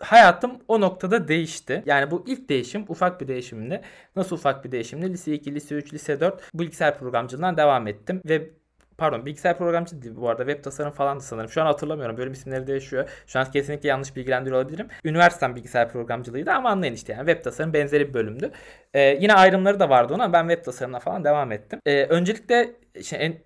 hayatım 0.00 0.58
o 0.68 0.80
noktada 0.80 1.28
değişti. 1.28 1.82
Yani 1.86 2.10
bu 2.10 2.24
ilk 2.26 2.48
değişim 2.48 2.84
ufak 2.88 3.20
bir 3.20 3.28
değişimdi. 3.28 3.80
Nasıl 4.16 4.36
ufak 4.36 4.64
bir 4.64 4.72
değişimdi? 4.72 5.12
Lise 5.12 5.32
2, 5.32 5.54
lise 5.54 5.74
3, 5.74 5.94
lise 5.94 6.20
4 6.20 6.50
bilgisayar 6.54 6.98
programcılığından 6.98 7.56
devam 7.56 7.86
ettim 7.86 8.22
ve 8.24 8.50
Pardon 8.98 9.26
bilgisayar 9.26 9.58
programcı 9.58 10.02
değil 10.02 10.16
bu 10.16 10.28
arada 10.28 10.46
web 10.46 10.64
tasarım 10.64 10.92
falan 10.92 11.16
da 11.16 11.20
sanırım. 11.20 11.48
Şu 11.48 11.62
an 11.62 11.66
hatırlamıyorum. 11.66 12.16
Bölüm 12.16 12.32
isimleri 12.32 12.66
değişiyor. 12.66 13.10
Şu 13.26 13.38
an 13.38 13.50
kesinlikle 13.50 13.88
yanlış 13.88 14.16
bilgilendiriyor 14.16 14.62
olabilirim. 14.62 14.88
Üniversitem 15.04 15.56
bilgisayar 15.56 15.92
programcılığıydı 15.92 16.50
ama 16.50 16.70
anlayın 16.70 16.94
işte 16.94 17.12
yani 17.12 17.26
web 17.26 17.44
tasarım 17.44 17.72
benzeri 17.72 18.08
bir 18.08 18.14
bölümdü. 18.14 18.50
Ee, 18.94 19.00
yine 19.20 19.34
ayrımları 19.34 19.80
da 19.80 19.90
vardı 19.90 20.14
ona 20.14 20.32
ben 20.32 20.48
web 20.48 20.64
tasarımına 20.64 21.00
falan 21.00 21.24
devam 21.24 21.52
ettim. 21.52 21.80
Ee, 21.86 22.04
öncelikle 22.04 22.74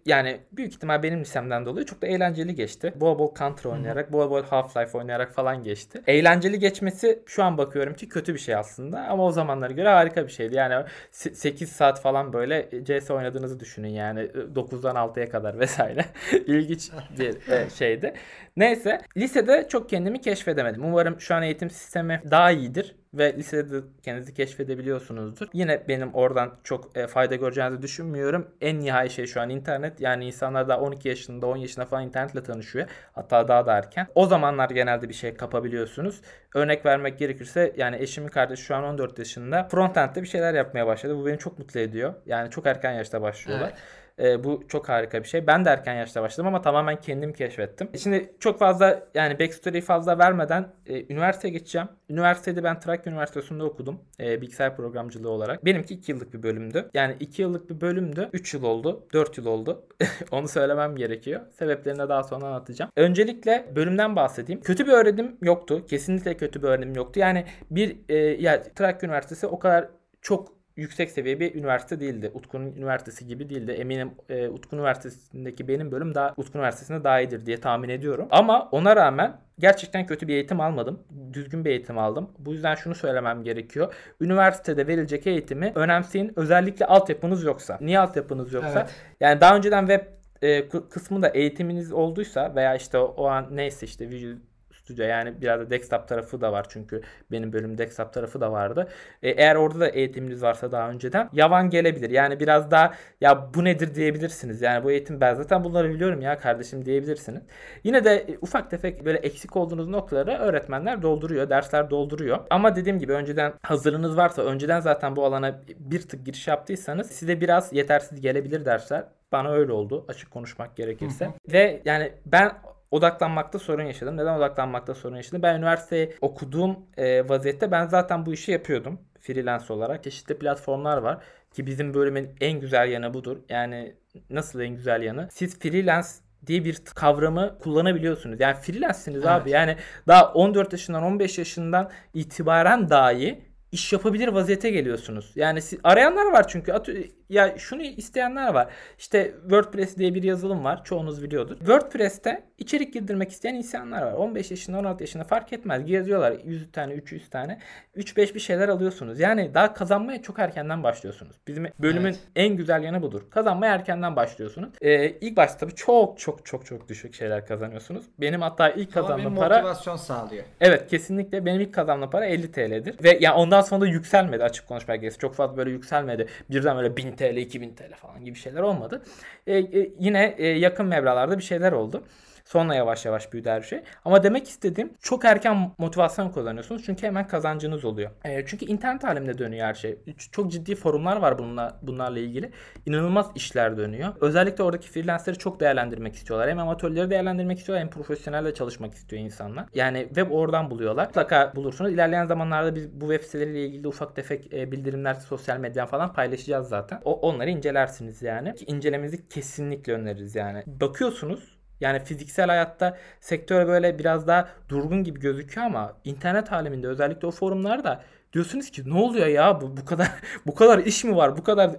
yani 0.07 0.40
büyük 0.52 0.72
ihtimal 0.72 1.02
benim 1.02 1.20
lisemden 1.20 1.66
dolayı 1.66 1.87
çok 1.87 2.02
da 2.02 2.07
eğlenceli 2.07 2.55
geçti. 2.55 2.92
Bol 2.96 3.18
bol 3.18 3.35
Counter 3.35 3.70
oynayarak, 3.70 4.12
bol 4.12 4.31
bol 4.31 4.42
Half-Life 4.42 4.98
oynayarak 4.98 5.33
falan 5.33 5.64
geçti. 5.64 6.02
Eğlenceli 6.07 6.59
geçmesi 6.59 7.22
şu 7.26 7.44
an 7.44 7.59
bakıyorum 7.59 7.94
ki 7.94 8.09
kötü 8.09 8.35
bir 8.35 8.38
şey 8.38 8.55
aslında 8.55 9.00
ama 9.00 9.24
o 9.24 9.33
zamanlara 9.33 9.72
göre 9.72 9.88
harika 9.88 10.26
bir 10.26 10.33
şeydi. 10.33 10.57
Yani 10.57 10.85
8 11.11 11.72
saat 11.72 12.02
falan 12.02 12.33
böyle 12.33 12.68
CS 12.85 13.11
oynadığınızı 13.11 13.61
düşünün 13.61 13.88
yani 13.88 14.20
9'dan 14.55 14.96
6'ya 14.96 15.28
kadar 15.28 15.59
vesaire. 15.59 16.05
İlginç 16.46 16.90
bir 17.18 17.50
e, 17.52 17.70
şeydi. 17.70 18.14
Neyse 18.57 18.98
lisede 19.16 19.66
çok 19.68 19.88
kendimi 19.90 20.20
keşfedemedim. 20.20 20.85
Umarım 20.85 21.20
şu 21.20 21.35
an 21.35 21.42
eğitim 21.42 21.70
sistemi 21.70 22.22
daha 22.31 22.50
iyidir 22.50 22.94
ve 23.14 23.37
lisede 23.37 23.72
de 23.72 23.87
kendinizi 24.03 24.35
keşfedebiliyorsunuzdur. 24.35 25.48
Yine 25.53 25.88
benim 25.88 26.14
oradan 26.14 26.55
çok 26.64 26.96
e, 26.96 27.07
fayda 27.07 27.35
göreceğinizi 27.35 27.83
düşünmüyorum. 27.83 28.48
En 28.61 28.81
nihai 28.81 29.11
şey 29.11 29.27
şu 29.27 29.40
an 29.40 29.51
internet. 29.51 30.01
Yani 30.01 30.27
insanlar 30.27 30.68
daha 30.68 30.81
12 30.81 31.09
yaşında 31.09 31.46
10 31.46 31.57
yaşında 31.57 31.85
falan 31.85 32.05
internetle 32.05 32.42
tanışıyor. 32.42 32.87
Hatta 33.12 33.48
daha 33.48 33.66
da 33.66 33.72
erken. 33.72 34.07
O 34.14 34.27
zamanlar 34.27 34.70
genelde 34.70 35.09
bir 35.09 35.14
şey 35.14 35.35
kapabiliyorsunuz. 35.35 36.20
Örnek 36.55 36.87
vermek 36.87 37.18
gerekirse 37.18 37.72
yani 37.77 37.96
eşimin 37.96 38.29
kardeşi 38.29 38.62
şu 38.62 38.77
an 38.77 38.85
14 38.85 39.18
yaşında. 39.18 39.68
Frontend'de 39.70 40.22
bir 40.22 40.29
şeyler 40.29 40.55
yapmaya 40.55 40.87
başladı. 40.87 41.16
Bu 41.16 41.27
beni 41.27 41.38
çok 41.38 41.59
mutlu 41.59 41.81
ediyor. 41.81 42.14
Yani 42.27 42.51
çok 42.51 42.66
erken 42.66 42.92
yaşta 42.92 43.22
başlıyorlar. 43.22 43.68
Evet. 43.68 44.01
Ee, 44.22 44.44
bu 44.44 44.64
çok 44.68 44.88
harika 44.88 45.22
bir 45.22 45.28
şey. 45.28 45.46
Ben 45.46 45.64
de 45.64 45.68
erken 45.68 45.94
yaşta 45.94 46.22
başladım 46.22 46.46
ama 46.46 46.62
tamamen 46.62 47.00
kendim 47.00 47.32
keşfettim. 47.32 47.90
Şimdi 47.98 48.35
çok 48.40 48.58
fazla 48.58 49.02
yani 49.14 49.40
backstory'yi 49.40 49.82
fazla 49.82 50.18
vermeden 50.18 50.68
e, 50.87 51.12
üniversiteye 51.12 51.52
geçeceğim. 51.52 51.88
Üniversitede 52.11 52.64
ben 52.64 52.80
Trakya 52.80 53.12
Üniversitesi'nde 53.12 53.62
okudum. 53.62 54.00
E, 54.20 54.40
bilgisayar 54.40 54.76
programcılığı 54.76 55.30
olarak. 55.30 55.64
Benimki 55.64 55.94
2 55.94 56.12
yıllık 56.12 56.35
bir 56.35 56.42
bölümdü. 56.42 56.90
Yani 56.94 57.16
2 57.20 57.42
yıllık 57.42 57.70
bir 57.70 57.80
bölümdü. 57.80 58.28
3 58.32 58.54
yıl 58.54 58.62
oldu. 58.62 59.06
4 59.12 59.38
yıl 59.38 59.46
oldu. 59.46 59.87
Onu 60.30 60.48
söylemem 60.48 60.96
gerekiyor. 60.96 61.40
Sebeplerini 61.50 61.98
de 61.98 62.08
daha 62.08 62.22
sonra 62.22 62.46
anlatacağım. 62.46 62.90
Öncelikle 62.96 63.66
bölümden 63.76 64.16
bahsedeyim. 64.16 64.61
Kötü 64.61 64.87
bir 64.87 64.92
öğrenim 64.92 65.37
yoktu. 65.42 65.87
Kesinlikle 65.87 66.37
kötü 66.37 66.62
bir 66.62 66.68
öğrenim 66.68 66.94
yoktu. 66.94 67.20
Yani 67.20 67.44
bir 67.70 67.96
e, 68.08 68.16
ya 68.16 68.62
Trakya 68.62 69.08
Üniversitesi 69.08 69.46
o 69.46 69.58
kadar 69.58 69.88
çok 70.22 70.62
yüksek 70.76 71.11
seviye 71.11 71.40
bir 71.40 71.54
üniversite 71.54 72.00
değildi. 72.00 72.30
Utku'nun 72.35 72.72
üniversitesi 72.72 73.26
gibi 73.26 73.48
değildi. 73.48 73.72
Eminim 73.72 74.11
e, 74.28 74.48
Utku 74.48 74.76
Üniversitesi'ndeki 74.76 75.68
benim 75.68 75.92
bölüm 75.92 76.14
daha 76.14 76.35
Utku 76.37 76.58
Üniversitesi'nde 76.58 77.04
daha 77.04 77.20
iyidir 77.20 77.46
diye 77.46 77.61
tahmin 77.61 77.88
ediyorum. 77.88 78.28
Ama 78.30 78.68
ona 78.72 78.96
rağmen 78.96 79.40
gerçekten 79.58 80.06
kötü 80.06 80.28
bir 80.28 80.35
eğitim 80.35 80.61
almadım. 80.61 81.02
Düzgün 81.32 81.64
bir 81.64 81.70
eğitim 81.70 81.98
aldım. 81.98 82.30
Bu 82.38 82.52
yüzden 82.52 82.74
şunu 82.74 82.94
söylemem 82.94 83.44
gerekiyor. 83.44 83.94
Üniversitede 84.20 84.87
verilecek 84.87 85.26
eğitimi 85.26 85.72
önemseyin. 85.74 86.32
Özellikle 86.37 86.87
altyapınız 86.87 87.44
yoksa. 87.44 87.78
Niye 87.80 87.98
altyapınız 87.98 88.52
yoksa? 88.52 88.80
Evet. 88.80 88.94
Yani 89.20 89.40
daha 89.40 89.56
önceden 89.56 89.87
web 89.87 90.06
e, 90.42 90.58
kı- 90.61 90.88
kısmında 90.88 91.28
eğitiminiz 91.28 91.92
olduysa 91.92 92.52
veya 92.56 92.74
işte 92.74 92.98
o, 92.98 93.04
o 93.04 93.26
an 93.26 93.46
neyse 93.50 93.87
işte 93.87 94.11
Visual 94.11 94.37
stüdyo 94.82 95.06
yani 95.06 95.40
biraz 95.40 95.60
da 95.60 95.70
desktop 95.70 96.08
tarafı 96.08 96.40
da 96.40 96.52
var 96.52 96.66
çünkü 96.68 97.02
benim 97.30 97.52
bölüm 97.52 97.78
desktop 97.78 98.12
tarafı 98.12 98.40
da 98.40 98.52
vardı. 98.52 98.88
E, 99.22 99.30
eğer 99.30 99.56
orada 99.56 99.80
da 99.80 99.88
eğitiminiz 99.88 100.42
varsa 100.42 100.72
daha 100.72 100.90
önceden 100.90 101.28
yavan 101.32 101.70
gelebilir. 101.70 102.10
Yani 102.10 102.40
biraz 102.40 102.70
daha 102.70 102.94
ya 103.20 103.54
bu 103.54 103.64
nedir 103.64 103.94
diyebilirsiniz. 103.94 104.62
Yani 104.62 104.84
bu 104.84 104.90
eğitim 104.90 105.20
ben 105.20 105.34
zaten 105.34 105.64
bunları 105.64 105.90
biliyorum 105.90 106.20
ya 106.20 106.38
kardeşim 106.38 106.84
diyebilirsiniz. 106.84 107.42
Yine 107.84 108.04
de 108.04 108.16
e, 108.28 108.38
ufak 108.40 108.70
tefek 108.70 109.04
böyle 109.04 109.18
eksik 109.18 109.56
olduğunuz 109.56 109.88
noktaları 109.88 110.30
öğretmenler 110.30 111.02
dolduruyor, 111.02 111.50
dersler 111.50 111.90
dolduruyor. 111.90 112.38
Ama 112.50 112.76
dediğim 112.76 112.98
gibi 112.98 113.12
önceden 113.12 113.52
hazırınız 113.62 114.16
varsa, 114.16 114.42
önceden 114.42 114.80
zaten 114.80 115.16
bu 115.16 115.24
alana 115.24 115.62
bir 115.78 116.02
tık 116.02 116.26
giriş 116.26 116.48
yaptıysanız 116.48 117.10
size 117.10 117.40
biraz 117.40 117.72
yetersiz 117.72 118.20
gelebilir 118.20 118.64
dersler. 118.64 119.04
Bana 119.32 119.50
öyle 119.50 119.72
oldu 119.72 120.04
açık 120.08 120.30
konuşmak 120.30 120.76
gerekirse. 120.76 121.24
Hı 121.24 121.28
hı. 121.28 121.52
Ve 121.52 121.82
yani 121.84 122.12
ben 122.26 122.52
odaklanmakta 122.92 123.59
sorun 123.59 123.83
yaşadım. 123.83 124.16
Neden 124.16 124.37
odaklanmakta 124.37 124.94
sorun 124.94 125.16
yaşadım? 125.16 125.42
Ben 125.42 125.59
üniversiteyi 125.59 126.14
okuduğum 126.20 126.76
e, 126.96 127.28
vaziyette 127.28 127.70
ben 127.70 127.87
zaten 127.87 128.26
bu 128.26 128.33
işi 128.33 128.52
yapıyordum 128.52 129.00
freelance 129.20 129.72
olarak. 129.72 130.05
Çeşitli 130.05 130.38
platformlar 130.38 130.98
var 130.98 131.22
ki 131.52 131.66
bizim 131.66 131.94
bölümün 131.94 132.31
en 132.40 132.61
güzel 132.61 132.88
yanı 132.88 133.14
budur. 133.14 133.37
Yani 133.48 133.94
nasıl 134.31 134.61
en 134.61 134.74
güzel 134.74 135.02
yanı? 135.02 135.28
Siz 135.31 135.59
freelance 135.59 136.09
diye 136.46 136.64
bir 136.64 136.76
kavramı 136.94 137.59
kullanabiliyorsunuz. 137.59 138.40
Yani 138.40 138.55
freelance'siniz 138.55 139.16
evet. 139.16 139.28
abi. 139.28 139.50
Yani 139.50 139.76
daha 140.09 140.33
14 140.33 140.72
yaşından 140.72 141.02
15 141.02 141.38
yaşından 141.38 141.90
itibaren 142.14 142.90
dahi 142.90 143.51
iş 143.72 143.92
yapabilir 143.92 144.28
vaziyete 144.28 144.70
geliyorsunuz. 144.70 145.32
Yani 145.35 145.62
siz, 145.62 145.80
arayanlar 145.85 146.32
var 146.32 146.48
çünkü. 146.48 146.72
At, 146.72 146.88
ya 147.28 147.58
şunu 147.58 147.82
isteyenler 147.82 148.54
var. 148.54 148.68
İşte 148.98 149.35
WordPress 149.40 149.96
diye 149.96 150.14
bir 150.14 150.22
yazılım 150.22 150.64
var. 150.64 150.85
Çoğunuz 150.85 151.22
biliyordur. 151.22 151.58
WordPress'te 151.58 152.44
içerik 152.58 152.92
girdirmek 152.92 153.30
isteyen 153.30 153.54
insanlar 153.54 154.02
var. 154.02 154.12
15 154.12 154.50
yaşında 154.50 154.78
16 154.78 155.02
yaşında 155.02 155.24
fark 155.24 155.52
etmez. 155.52 155.85
Geziyorlar 155.85 156.37
100 156.44 156.72
tane 156.72 156.92
300 156.92 157.30
tane. 157.30 157.58
3-5 157.96 158.35
bir 158.35 158.40
şeyler 158.40 158.68
alıyorsunuz. 158.68 159.20
Yani 159.20 159.54
daha 159.54 159.74
kazanmaya 159.74 160.22
çok 160.22 160.38
erkenden 160.38 160.82
başlıyorsunuz. 160.82 161.37
Bizim 161.46 161.66
bölümün 161.78 162.11
evet. 162.11 162.20
en 162.37 162.56
güzel 162.56 162.82
yanı 162.82 163.02
budur. 163.02 163.22
Kazanmaya 163.30 163.74
erkenden 163.74 164.16
başlıyorsunuz. 164.16 164.70
Ee, 164.80 165.11
ilk 165.11 165.37
başta 165.37 165.58
tabii 165.58 165.74
çok 165.74 166.18
çok 166.18 166.46
çok 166.46 166.66
çok 166.66 166.88
düşük 166.88 167.14
şeyler 167.14 167.46
kazanıyorsunuz. 167.46 168.04
Benim 168.18 168.42
hatta 168.42 168.70
ilk 168.70 168.92
kazandığım 168.92 169.37
para 169.37 169.54
motivasyon 169.54 169.96
sağlıyor. 169.96 170.44
Evet 170.61 170.87
kesinlikle 170.87 171.46
benim 171.46 171.61
ilk 171.61 171.74
kazandığım 171.74 172.11
para 172.11 172.26
50 172.26 172.52
TL'dir. 172.52 173.04
Ve 173.04 173.18
yani 173.20 173.35
ondan 173.35 173.62
sonra 173.62 173.81
da 173.81 173.87
yükselmedi 173.87 174.44
açık 174.44 174.68
konuşmak 174.68 175.01
gerekirse. 175.01 175.20
Çok 175.20 175.35
fazla 175.35 175.57
böyle 175.57 175.70
yükselmedi. 175.70 176.27
Birden 176.51 176.77
böyle 176.77 176.96
1000 176.96 177.16
TL, 177.16 177.37
2000 177.37 177.75
TL 177.75 177.94
falan 177.94 178.25
gibi 178.25 178.38
şeyler 178.38 178.61
olmadı. 178.61 179.03
E, 179.46 179.59
e, 179.59 179.92
yine 179.98 180.35
e, 180.38 180.46
yakın 180.46 180.87
meblalarda 180.87 181.38
bir 181.38 181.42
şeyler 181.42 181.72
oldu. 181.72 182.05
Sonra 182.52 182.74
yavaş 182.74 183.04
yavaş 183.04 183.32
büyüdü 183.32 183.48
her 183.48 183.60
şey. 183.60 183.82
Ama 184.04 184.22
demek 184.22 184.48
istediğim 184.48 184.92
çok 185.00 185.24
erken 185.24 185.72
motivasyon 185.78 186.28
kullanıyorsunuz. 186.30 186.82
Çünkü 186.86 187.06
hemen 187.06 187.26
kazancınız 187.26 187.84
oluyor. 187.84 188.10
E, 188.24 188.46
çünkü 188.46 188.66
internet 188.66 189.04
aleminde 189.04 189.38
dönüyor 189.38 189.66
her 189.66 189.74
şey. 189.74 189.98
Çok 190.32 190.52
ciddi 190.52 190.74
forumlar 190.74 191.16
var 191.16 191.38
bununla, 191.38 191.78
bunlarla 191.82 192.18
ilgili. 192.18 192.50
İnanılmaz 192.86 193.30
işler 193.34 193.76
dönüyor. 193.76 194.08
Özellikle 194.20 194.64
oradaki 194.64 194.90
freelancer'ı 194.90 195.38
çok 195.38 195.60
değerlendirmek 195.60 196.14
istiyorlar. 196.14 196.50
Hem 196.50 196.58
amatörleri 196.58 197.10
değerlendirmek 197.10 197.58
istiyorlar 197.58 197.84
hem 197.84 197.90
profesyonelle 197.90 198.54
çalışmak 198.54 198.94
istiyor 198.94 199.22
insanlar. 199.22 199.66
Yani 199.74 200.04
web 200.06 200.30
oradan 200.30 200.70
buluyorlar. 200.70 201.06
Mutlaka 201.06 201.52
bulursunuz. 201.56 201.92
İlerleyen 201.92 202.26
zamanlarda 202.26 202.74
biz 202.74 203.00
bu 203.00 203.12
web 203.12 203.22
siteleriyle 203.24 203.66
ilgili 203.66 203.88
ufak 203.88 204.16
tefek 204.16 204.54
e, 204.54 204.72
bildirimler 204.72 205.14
sosyal 205.14 205.58
medyadan 205.58 205.90
falan 205.90 206.12
paylaşacağız 206.12 206.68
zaten. 206.68 207.00
O, 207.04 207.20
onları 207.20 207.50
incelersiniz 207.50 208.22
yani. 208.22 208.54
Ki 208.54 209.28
kesinlikle 209.30 209.92
öneririz 209.92 210.34
yani. 210.34 210.62
Bakıyorsunuz 210.66 211.62
yani 211.82 212.00
fiziksel 212.04 212.46
hayatta 212.46 212.98
sektör 213.20 213.66
böyle 213.66 213.98
biraz 213.98 214.26
daha 214.26 214.48
durgun 214.68 215.04
gibi 215.04 215.20
gözüküyor 215.20 215.66
ama 215.66 215.92
internet 216.04 216.52
aleminde 216.52 216.88
özellikle 216.88 217.26
o 217.28 217.30
forumlarda 217.30 218.02
diyorsunuz 218.32 218.70
ki 218.70 218.82
ne 218.86 218.94
oluyor 218.94 219.26
ya 219.26 219.60
bu 219.60 219.76
bu 219.76 219.84
kadar 219.84 220.08
bu 220.46 220.54
kadar 220.54 220.78
iş 220.78 221.04
mi 221.04 221.16
var? 221.16 221.36
Bu 221.36 221.44
kadar 221.44 221.70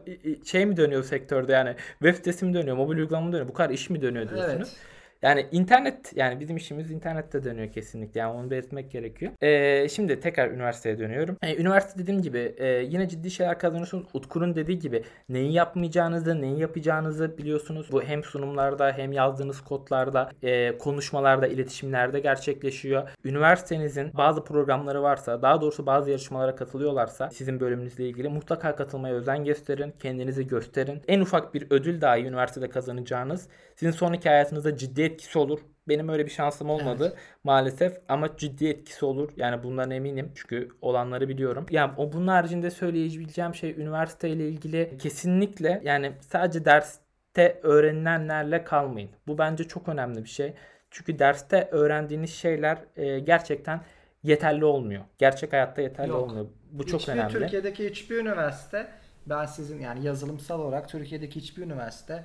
şey 0.45 0.65
mi 0.65 0.77
dönüyor 0.77 1.03
sektörde 1.03 1.51
yani? 1.51 1.75
Web 1.99 2.15
sitesi 2.15 2.45
mi 2.45 2.53
dönüyor? 2.53 2.77
Mobil 2.77 2.97
uygulama 2.97 3.25
mı 3.25 3.31
dönüyor? 3.31 3.47
Bu 3.47 3.53
kadar 3.53 3.69
iş 3.69 3.89
mi 3.89 4.01
dönüyor 4.01 4.29
diyorsunuz. 4.29 4.69
Evet. 4.69 4.77
Yani 5.23 5.45
internet 5.51 6.11
yani 6.15 6.39
bizim 6.39 6.57
işimiz 6.57 6.91
internette 6.91 7.43
dönüyor 7.43 7.71
kesinlikle. 7.71 8.19
Yani 8.19 8.33
onu 8.33 8.51
belirtmek 8.51 8.91
gerekiyor. 8.91 9.31
Ee, 9.41 9.89
şimdi 9.89 10.19
tekrar 10.19 10.51
üniversiteye 10.51 10.99
dönüyorum. 10.99 11.37
Ee, 11.41 11.55
üniversite 11.55 11.99
dediğim 11.99 12.21
gibi 12.21 12.55
e, 12.57 12.67
yine 12.67 13.09
ciddi 13.09 13.31
şeyler 13.31 13.59
kazanıyorsunuz. 13.59 14.07
Utku'nun 14.13 14.55
dediği 14.55 14.79
gibi 14.79 15.03
neyi 15.29 15.53
yapmayacağınızı, 15.53 16.41
neyi 16.41 16.59
yapacağınızı 16.59 17.37
biliyorsunuz. 17.37 17.91
Bu 17.91 18.03
hem 18.03 18.23
sunumlarda 18.23 18.91
hem 18.91 19.11
yazdığınız 19.11 19.61
kodlarda, 19.61 20.31
e, 20.43 20.77
konuşmalarda, 20.77 21.47
iletişimlerde 21.47 22.19
gerçekleşiyor. 22.19 23.09
Üniversitenizin 23.25 24.11
bazı 24.13 24.43
programları 24.43 25.03
varsa, 25.03 25.41
daha 25.41 25.61
doğrusu 25.61 25.85
bazı 25.85 26.09
yarışmalara 26.09 26.55
katılıyorlarsa 26.55 27.29
sizin 27.29 27.59
bölümünüzle 27.59 28.07
ilgili 28.07 28.29
mutlaka 28.29 28.75
katılmaya 28.75 29.15
özen 29.15 29.45
gösterin. 29.45 29.93
Kendinizi 29.99 30.47
gösterin. 30.47 31.01
En 31.07 31.19
ufak 31.21 31.53
bir 31.53 31.67
ödül 31.69 32.01
dahi 32.01 32.21
üniversitede 32.21 32.69
kazanacağınız 32.69 33.47
sizin 33.75 33.91
sonraki 33.91 34.29
hayatınızda 34.29 34.77
ciddi 34.77 35.12
etkisi 35.13 35.39
olur. 35.39 35.59
Benim 35.87 36.09
öyle 36.09 36.25
bir 36.25 36.31
şansım 36.31 36.69
olmadı 36.69 37.07
evet. 37.07 37.23
maalesef 37.43 37.97
ama 38.07 38.37
ciddi 38.37 38.67
etkisi 38.67 39.05
olur. 39.05 39.29
Yani 39.37 39.63
bundan 39.63 39.91
eminim 39.91 40.31
çünkü 40.35 40.69
olanları 40.81 41.29
biliyorum. 41.29 41.65
Yani 41.69 41.91
o 41.97 42.13
bunun 42.13 42.27
haricinde 42.27 42.71
söyleyebileceğim 42.71 43.55
şey 43.55 43.71
üniversite 43.71 44.29
ile 44.29 44.49
ilgili 44.49 44.97
kesinlikle 44.99 45.81
yani 45.83 46.11
sadece 46.21 46.65
derste 46.65 47.59
öğrenilenlerle 47.63 48.63
kalmayın. 48.63 49.09
Bu 49.27 49.37
bence 49.37 49.63
çok 49.63 49.89
önemli 49.89 50.23
bir 50.23 50.29
şey. 50.29 50.53
Çünkü 50.91 51.19
derste 51.19 51.69
öğrendiğiniz 51.71 52.33
şeyler 52.33 52.77
e, 52.95 53.19
gerçekten 53.19 53.81
yeterli 54.23 54.65
olmuyor. 54.65 55.03
Gerçek 55.17 55.53
hayatta 55.53 55.81
yeterli 55.81 56.09
Yok. 56.09 56.21
olmuyor. 56.21 56.45
Bu 56.71 56.85
çok 56.85 57.01
hiçbir 57.01 57.13
önemli. 57.13 57.33
Türkiye'deki 57.33 57.89
hiçbir 57.89 58.17
üniversite 58.17 58.87
ben 59.25 59.45
sizin 59.45 59.79
yani 59.79 60.05
yazılımsal 60.05 60.59
olarak 60.59 60.89
Türkiye'deki 60.89 61.39
hiçbir 61.39 61.63
üniversite 61.63 62.23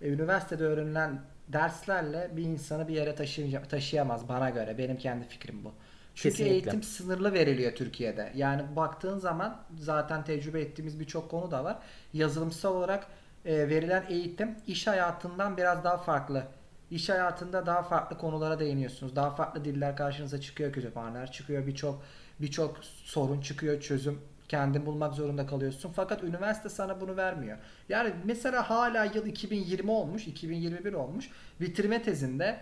e, 0.00 0.08
üniversitede 0.08 0.64
öğrenilen 0.64 1.20
derslerle 1.48 2.30
bir 2.36 2.42
insanı 2.42 2.88
bir 2.88 2.94
yere 2.94 3.14
taşıyamaz 3.68 4.28
bana 4.28 4.50
göre. 4.50 4.78
Benim 4.78 4.96
kendi 4.96 5.24
fikrim 5.24 5.64
bu. 5.64 5.72
Çünkü 6.14 6.36
Kesinlikle. 6.36 6.54
eğitim 6.54 6.82
sınırlı 6.82 7.32
veriliyor 7.32 7.72
Türkiye'de. 7.72 8.32
Yani 8.34 8.62
baktığın 8.76 9.18
zaman 9.18 9.60
zaten 9.78 10.24
tecrübe 10.24 10.60
ettiğimiz 10.60 11.00
birçok 11.00 11.30
konu 11.30 11.50
da 11.50 11.64
var. 11.64 11.78
Yazılımsal 12.12 12.74
olarak 12.74 13.06
e, 13.44 13.68
verilen 13.68 14.04
eğitim 14.08 14.54
iş 14.66 14.86
hayatından 14.86 15.56
biraz 15.56 15.84
daha 15.84 15.96
farklı. 15.96 16.44
İş 16.90 17.08
hayatında 17.08 17.66
daha 17.66 17.82
farklı 17.82 18.18
konulara 18.18 18.60
değiniyorsunuz. 18.60 19.16
Daha 19.16 19.30
farklı 19.30 19.64
diller 19.64 19.96
karşınıza 19.96 20.40
çıkıyor, 20.40 20.72
kütüphaneler 20.72 21.32
çıkıyor, 21.32 21.66
birçok 21.66 22.02
birçok 22.40 22.84
sorun 22.84 23.40
çıkıyor, 23.40 23.80
çözüm 23.80 24.20
kendin 24.48 24.86
bulmak 24.86 25.14
zorunda 25.14 25.46
kalıyorsun. 25.46 25.92
Fakat 25.96 26.24
üniversite 26.24 26.68
sana 26.68 27.00
bunu 27.00 27.16
vermiyor. 27.16 27.58
Yani 27.88 28.12
mesela 28.24 28.70
hala 28.70 29.04
yıl 29.04 29.26
2020 29.26 29.90
olmuş, 29.90 30.26
2021 30.26 30.92
olmuş. 30.92 31.30
Bitirme 31.60 32.02
tezinde 32.02 32.58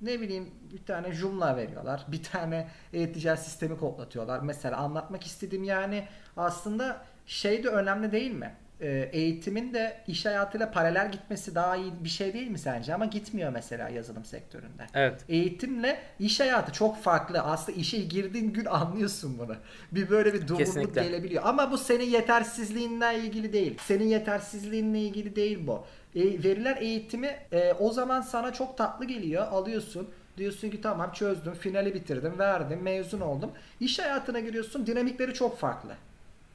ne 0.00 0.20
bileyim 0.20 0.50
bir 0.72 0.84
tane 0.84 1.12
Joomla 1.12 1.56
veriyorlar. 1.56 2.04
Bir 2.08 2.22
tane 2.22 2.68
e-ticaret 2.92 3.40
sistemi 3.40 3.78
kodlatıyorlar. 3.78 4.40
Mesela 4.40 4.76
anlatmak 4.76 5.26
istediğim 5.26 5.64
yani 5.64 6.08
aslında 6.36 7.04
şey 7.26 7.64
de 7.64 7.68
önemli 7.68 8.12
değil 8.12 8.30
mi? 8.30 8.54
E, 8.80 9.10
eğitimin 9.12 9.74
de 9.74 9.96
iş 10.06 10.26
hayatıyla 10.26 10.70
paralel 10.70 11.12
gitmesi 11.12 11.54
daha 11.54 11.76
iyi 11.76 11.92
bir 12.04 12.08
şey 12.08 12.32
değil 12.32 12.48
mi 12.48 12.58
sence? 12.58 12.94
Ama 12.94 13.06
gitmiyor 13.06 13.52
mesela 13.52 13.88
yazılım 13.88 14.24
sektöründe. 14.24 14.86
Evet. 14.94 15.24
Eğitimle 15.28 15.98
iş 16.18 16.40
hayatı 16.40 16.72
çok 16.72 17.02
farklı. 17.02 17.40
Aslında 17.40 17.78
işe 17.78 17.98
girdiğin 17.98 18.52
gün 18.52 18.64
anlıyorsun 18.70 19.38
bunu. 19.38 19.56
Bir 19.92 20.10
böyle 20.10 20.34
bir 20.34 20.48
durgunluk 20.48 20.94
gelebiliyor. 20.94 21.42
Ama 21.46 21.72
bu 21.72 21.78
senin 21.78 22.04
yetersizliğinle 22.04 23.18
ilgili 23.18 23.52
değil. 23.52 23.78
Senin 23.80 24.06
yetersizliğinle 24.06 25.00
ilgili 25.00 25.36
değil 25.36 25.66
bu. 25.66 25.84
E, 26.14 26.20
verilen 26.22 26.76
eğitimi 26.80 27.36
e, 27.52 27.72
o 27.72 27.90
zaman 27.92 28.20
sana 28.20 28.52
çok 28.52 28.78
tatlı 28.78 29.04
geliyor. 29.04 29.46
Alıyorsun. 29.48 30.08
Diyorsun 30.36 30.70
ki 30.70 30.80
tamam 30.80 31.12
çözdüm, 31.12 31.54
finali 31.54 31.94
bitirdim, 31.94 32.38
verdim, 32.38 32.82
mezun 32.82 33.20
oldum. 33.20 33.50
İş 33.80 33.98
hayatına 33.98 34.40
giriyorsun, 34.40 34.86
dinamikleri 34.86 35.34
çok 35.34 35.58
farklı. 35.58 35.94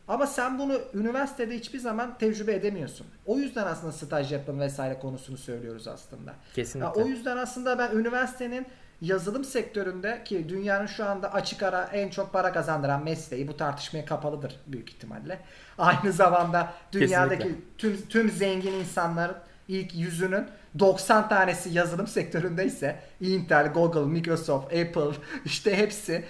Ama 0.08 0.28
sen 0.28 0.60
bunu 0.60 0.82
üniversitede 0.94 1.56
hiçbir 1.56 1.80
zaman 1.80 2.18
tecrübe 2.18 2.54
edemiyorsun. 2.54 3.08
O 3.26 3.38
yüzden 3.38 3.68
aslında 3.68 3.92
staj 3.92 4.32
yapın 4.32 4.60
vesaire 4.60 5.00
konusunu 5.00 5.38
söylüyoruz 5.38 5.88
aslında. 5.88 6.36
Kesinlikle. 6.56 6.86
Ya 6.86 7.06
o 7.06 7.08
yüzden 7.08 7.38
aslında 7.38 7.80
ben 7.80 7.92
üniversitenin 7.92 8.68
yazılım 9.02 9.44
sektöründe 9.44 10.22
ki 10.26 10.50
dünyanın 10.50 10.86
şu 10.86 11.06
anda 11.06 11.34
açık 11.34 11.64
ara 11.64 11.84
en 11.84 12.10
çok 12.10 12.34
para 12.34 12.54
kazandıran 12.54 13.04
mesleği 13.04 13.48
bu 13.48 13.58
tartışmaya 13.58 14.06
kapalıdır 14.06 14.60
büyük 14.68 14.90
ihtimalle. 14.90 15.40
Aynı 15.78 16.12
zamanda 16.12 16.74
dünyadaki 16.92 17.56
tüm 17.78 18.02
tüm 18.10 18.30
zengin 18.30 18.74
insanların 18.74 19.36
ilk 19.68 19.96
yüzünün 19.96 20.46
90 20.80 21.30
tanesi 21.30 21.70
yazılım 21.70 22.08
sektöründeyse 22.08 23.00
Intel, 23.22 23.74
Google, 23.74 24.06
Microsoft, 24.06 24.66
Apple 24.66 25.12
işte 25.46 25.78
hepsi 25.78 26.26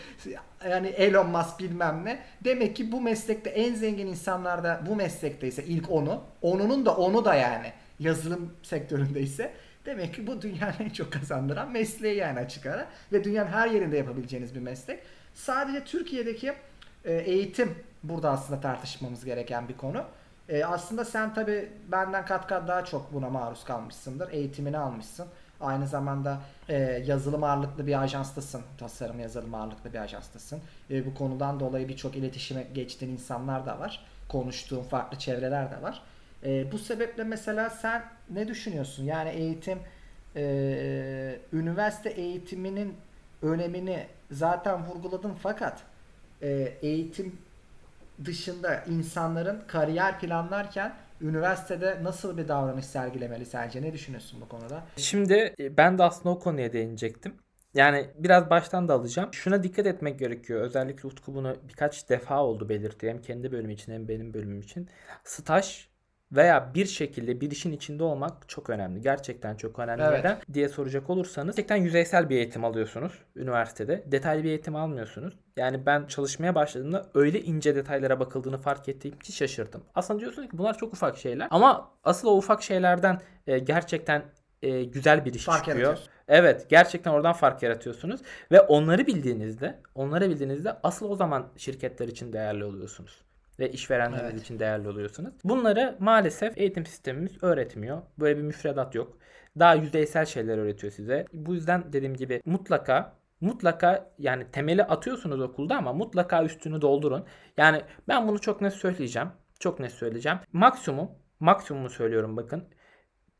yani 0.69 0.87
Elon 0.87 1.29
Musk 1.29 1.59
bilmem 1.59 2.05
ne. 2.05 2.19
Demek 2.43 2.75
ki 2.75 2.91
bu 2.91 3.01
meslekte 3.01 3.49
en 3.49 3.73
zengin 3.73 4.07
insanlar 4.07 4.63
da 4.63 4.81
bu 4.89 4.95
meslekteyse 4.95 5.63
ilk 5.63 5.91
onu, 5.91 6.21
onunun 6.41 6.85
da 6.85 6.95
onu 6.95 7.25
da 7.25 7.35
yani 7.35 7.71
yazılım 7.99 8.53
sektöründeyse 8.63 9.53
Demek 9.85 10.13
ki 10.13 10.27
bu 10.27 10.41
dünyanın 10.41 10.75
en 10.79 10.89
çok 10.89 11.13
kazandıran 11.13 11.71
mesleği 11.71 12.17
yani 12.17 12.39
açık 12.39 12.65
ara. 12.65 12.87
Ve 13.11 13.23
dünyanın 13.23 13.51
her 13.51 13.67
yerinde 13.67 13.97
yapabileceğiniz 13.97 14.55
bir 14.55 14.59
meslek. 14.59 14.99
Sadece 15.33 15.83
Türkiye'deki 15.83 16.53
e, 17.05 17.13
eğitim 17.13 17.75
burada 18.03 18.31
aslında 18.31 18.61
tartışmamız 18.61 19.25
gereken 19.25 19.69
bir 19.69 19.77
konu. 19.77 20.05
E, 20.49 20.65
aslında 20.65 21.05
sen 21.05 21.33
tabi 21.33 21.69
benden 21.91 22.25
kat 22.25 22.47
kat 22.47 22.67
daha 22.67 22.85
çok 22.85 23.13
buna 23.13 23.29
maruz 23.29 23.63
kalmışsındır. 23.63 24.31
Eğitimini 24.31 24.77
almışsın. 24.77 25.27
Aynı 25.63 25.87
zamanda 25.87 26.39
e, 26.69 26.77
yazılım 27.05 27.43
ağırlıklı 27.43 27.87
bir 27.87 28.01
ajanstasın. 28.01 28.61
Tasarım 28.77 29.19
yazılım 29.19 29.53
ağırlıklı 29.53 29.93
bir 29.93 29.99
ajanstasın. 29.99 30.61
E, 30.91 31.05
bu 31.05 31.13
konudan 31.13 31.59
dolayı 31.59 31.89
birçok 31.89 32.15
iletişime 32.15 32.63
geçtiğin 32.73 33.11
insanlar 33.11 33.65
da 33.65 33.79
var. 33.79 34.05
Konuştuğun 34.29 34.83
farklı 34.83 35.17
çevreler 35.17 35.71
de 35.71 35.81
var. 35.81 36.01
E, 36.45 36.71
bu 36.71 36.77
sebeple 36.77 37.23
mesela 37.23 37.69
sen 37.69 38.03
ne 38.29 38.47
düşünüyorsun? 38.47 39.03
Yani 39.03 39.29
eğitim, 39.29 39.79
e, 40.35 41.39
üniversite 41.53 42.09
eğitiminin 42.09 42.97
önemini 43.41 44.07
zaten 44.31 44.85
vurguladın 44.85 45.33
fakat 45.43 45.81
e, 46.41 46.77
eğitim 46.81 47.37
dışında 48.25 48.83
insanların 48.83 49.63
kariyer 49.67 50.19
planlarken 50.19 50.93
üniversitede 51.23 52.03
nasıl 52.03 52.37
bir 52.37 52.47
davranış 52.47 52.85
sergilemeli 52.85 53.45
sence? 53.45 53.81
Ne 53.81 53.93
düşünüyorsun 53.93 54.41
bu 54.41 54.47
konuda? 54.49 54.83
Şimdi 54.97 55.55
e, 55.59 55.77
ben 55.77 55.97
de 55.97 56.03
aslında 56.03 56.29
o 56.35 56.39
konuya 56.39 56.73
değinecektim. 56.73 57.35
Yani 57.73 58.11
biraz 58.15 58.49
baştan 58.49 58.87
da 58.87 58.93
alacağım. 58.93 59.33
Şuna 59.33 59.63
dikkat 59.63 59.85
etmek 59.87 60.19
gerekiyor. 60.19 60.61
Özellikle 60.61 61.07
Utku 61.07 61.35
bunu 61.35 61.55
birkaç 61.67 62.09
defa 62.09 62.43
oldu 62.43 62.69
belirtti. 62.69 63.09
Hem 63.09 63.21
kendi 63.21 63.51
bölümü 63.51 63.73
için 63.73 63.91
hem 63.91 64.07
benim 64.07 64.33
bölümüm 64.33 64.61
için. 64.61 64.89
Staj 65.23 65.92
veya 66.35 66.71
bir 66.75 66.85
şekilde 66.85 67.41
bir 67.41 67.51
işin 67.51 67.71
içinde 67.71 68.03
olmak 68.03 68.49
çok 68.49 68.69
önemli. 68.69 69.01
Gerçekten 69.01 69.55
çok 69.55 69.79
önemli. 69.79 70.03
Evet. 70.03 70.17
Neden 70.19 70.37
diye 70.53 70.69
soracak 70.69 71.09
olursanız 71.09 71.55
gerçekten 71.55 71.75
yüzeysel 71.75 72.29
bir 72.29 72.35
eğitim 72.35 72.65
alıyorsunuz 72.65 73.11
üniversitede. 73.35 74.03
Detaylı 74.05 74.43
bir 74.43 74.49
eğitim 74.49 74.75
almıyorsunuz. 74.75 75.33
Yani 75.57 75.85
ben 75.85 76.05
çalışmaya 76.05 76.55
başladığımda 76.55 77.05
öyle 77.13 77.41
ince 77.41 77.75
detaylara 77.75 78.19
bakıldığını 78.19 78.57
fark 78.57 78.89
ettiğim 78.89 79.15
için 79.15 79.33
şaşırdım. 79.33 79.83
Aslında 79.95 80.19
diyorsunuz 80.19 80.49
ki 80.49 80.57
bunlar 80.57 80.77
çok 80.77 80.93
ufak 80.93 81.17
şeyler 81.17 81.47
ama 81.51 81.91
asıl 82.03 82.27
o 82.27 82.37
ufak 82.37 82.63
şeylerden 82.63 83.21
e, 83.47 83.59
gerçekten 83.59 84.23
e, 84.61 84.83
güzel 84.83 85.25
bir 85.25 85.33
iş 85.33 85.45
Fark 85.45 85.65
çıkıyor. 85.65 85.97
Evet 86.27 86.69
gerçekten 86.69 87.11
oradan 87.11 87.33
fark 87.33 87.63
yaratıyorsunuz 87.63 88.21
ve 88.51 88.61
onları 88.61 89.07
bildiğinizde 89.07 89.79
onları 89.95 90.29
bildiğinizde 90.29 90.77
asıl 90.83 91.09
o 91.09 91.15
zaman 91.15 91.47
şirketler 91.57 92.07
için 92.07 92.33
değerli 92.33 92.65
oluyorsunuz 92.65 93.21
ve 93.59 93.71
işverenleriniz 93.71 94.31
Evet. 94.33 94.41
için 94.41 94.59
değerli 94.59 94.89
oluyorsunuz. 94.89 95.33
Bunları 95.43 95.95
maalesef 95.99 96.57
eğitim 96.57 96.85
sistemimiz 96.85 97.43
öğretmiyor. 97.43 98.01
Böyle 98.19 98.37
bir 98.37 98.43
müfredat 98.43 98.95
yok. 98.95 99.17
Daha 99.59 99.75
yüzeysel 99.75 100.25
şeyler 100.25 100.57
öğretiyor 100.57 100.93
size. 100.93 101.25
Bu 101.33 101.53
yüzden 101.53 101.93
dediğim 101.93 102.15
gibi 102.15 102.41
mutlaka 102.45 103.15
mutlaka 103.41 104.11
yani 104.19 104.51
temeli 104.51 104.83
atıyorsunuz 104.83 105.41
okulda 105.41 105.75
ama 105.77 105.93
mutlaka 105.93 106.43
üstünü 106.43 106.81
doldurun. 106.81 107.25
Yani 107.57 107.81
ben 108.07 108.27
bunu 108.27 108.39
çok 108.41 108.61
net 108.61 108.73
söyleyeceğim. 108.73 109.29
Çok 109.59 109.79
net 109.79 109.91
söyleyeceğim. 109.91 110.37
Maksimum 110.53 111.11
maksimumu 111.39 111.89
söylüyorum 111.89 112.37
bakın 112.37 112.63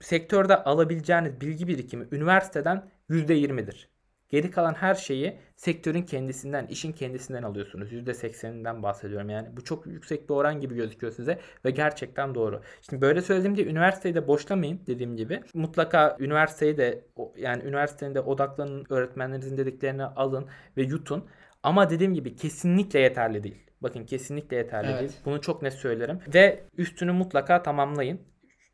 sektörde 0.02 0.64
alabileceğiniz 0.64 1.42
bilgi 1.42 1.68
birikimi 1.68 2.08
üniversiteden 2.12 2.92
%20'dir. 3.10 3.93
Geri 4.34 4.52
kalan 4.52 4.74
her 4.74 4.96
şeyi 4.96 5.38
sektörün 5.56 6.02
kendisinden, 6.02 6.68
işin 6.68 6.92
kendisinden 6.92 7.44
alıyorsunuz. 7.44 7.94
%80'inden 7.94 8.84
bahsediyorum 8.84 9.30
yani. 9.30 9.58
Bu 9.58 9.64
çok 9.64 9.88
yüksek 9.88 10.30
bir 10.30 10.34
oran 10.34 10.60
gibi 10.60 10.76
gözüküyor 10.76 11.14
size 11.14 11.40
ve 11.66 11.72
gerçekten 11.72 12.36
doğru. 12.36 12.62
Şimdi 12.82 13.02
böyle 13.02 13.22
söylediğimde 13.22 13.66
üniversiteyi 13.66 14.16
de 14.16 14.28
boşlamayın 14.28 14.82
dediğim 14.88 15.18
gibi. 15.18 15.42
Mutlaka 15.54 16.18
üniversiteyi 16.20 16.78
de 16.78 17.06
yani 17.38 17.64
üniversitenin 17.64 18.16
de 18.16 18.22
odaklanın, 18.22 18.86
öğretmenlerinizin 18.90 19.58
dediklerini 19.58 20.04
alın 20.04 20.46
ve 20.78 20.84
yutun. 20.84 21.26
Ama 21.64 21.90
dediğim 21.90 22.14
gibi 22.14 22.36
kesinlikle 22.36 23.00
yeterli 23.00 23.44
değil. 23.44 23.64
Bakın 23.82 24.06
kesinlikle 24.06 24.58
yeterli 24.58 24.88
Evet. 24.92 25.00
değil. 25.00 25.12
Bunu 25.26 25.42
çok 25.42 25.62
net 25.62 25.74
söylerim. 25.74 26.20
Ve 26.34 26.64
üstünü 26.78 27.12
mutlaka 27.12 27.64
tamamlayın. 27.64 28.22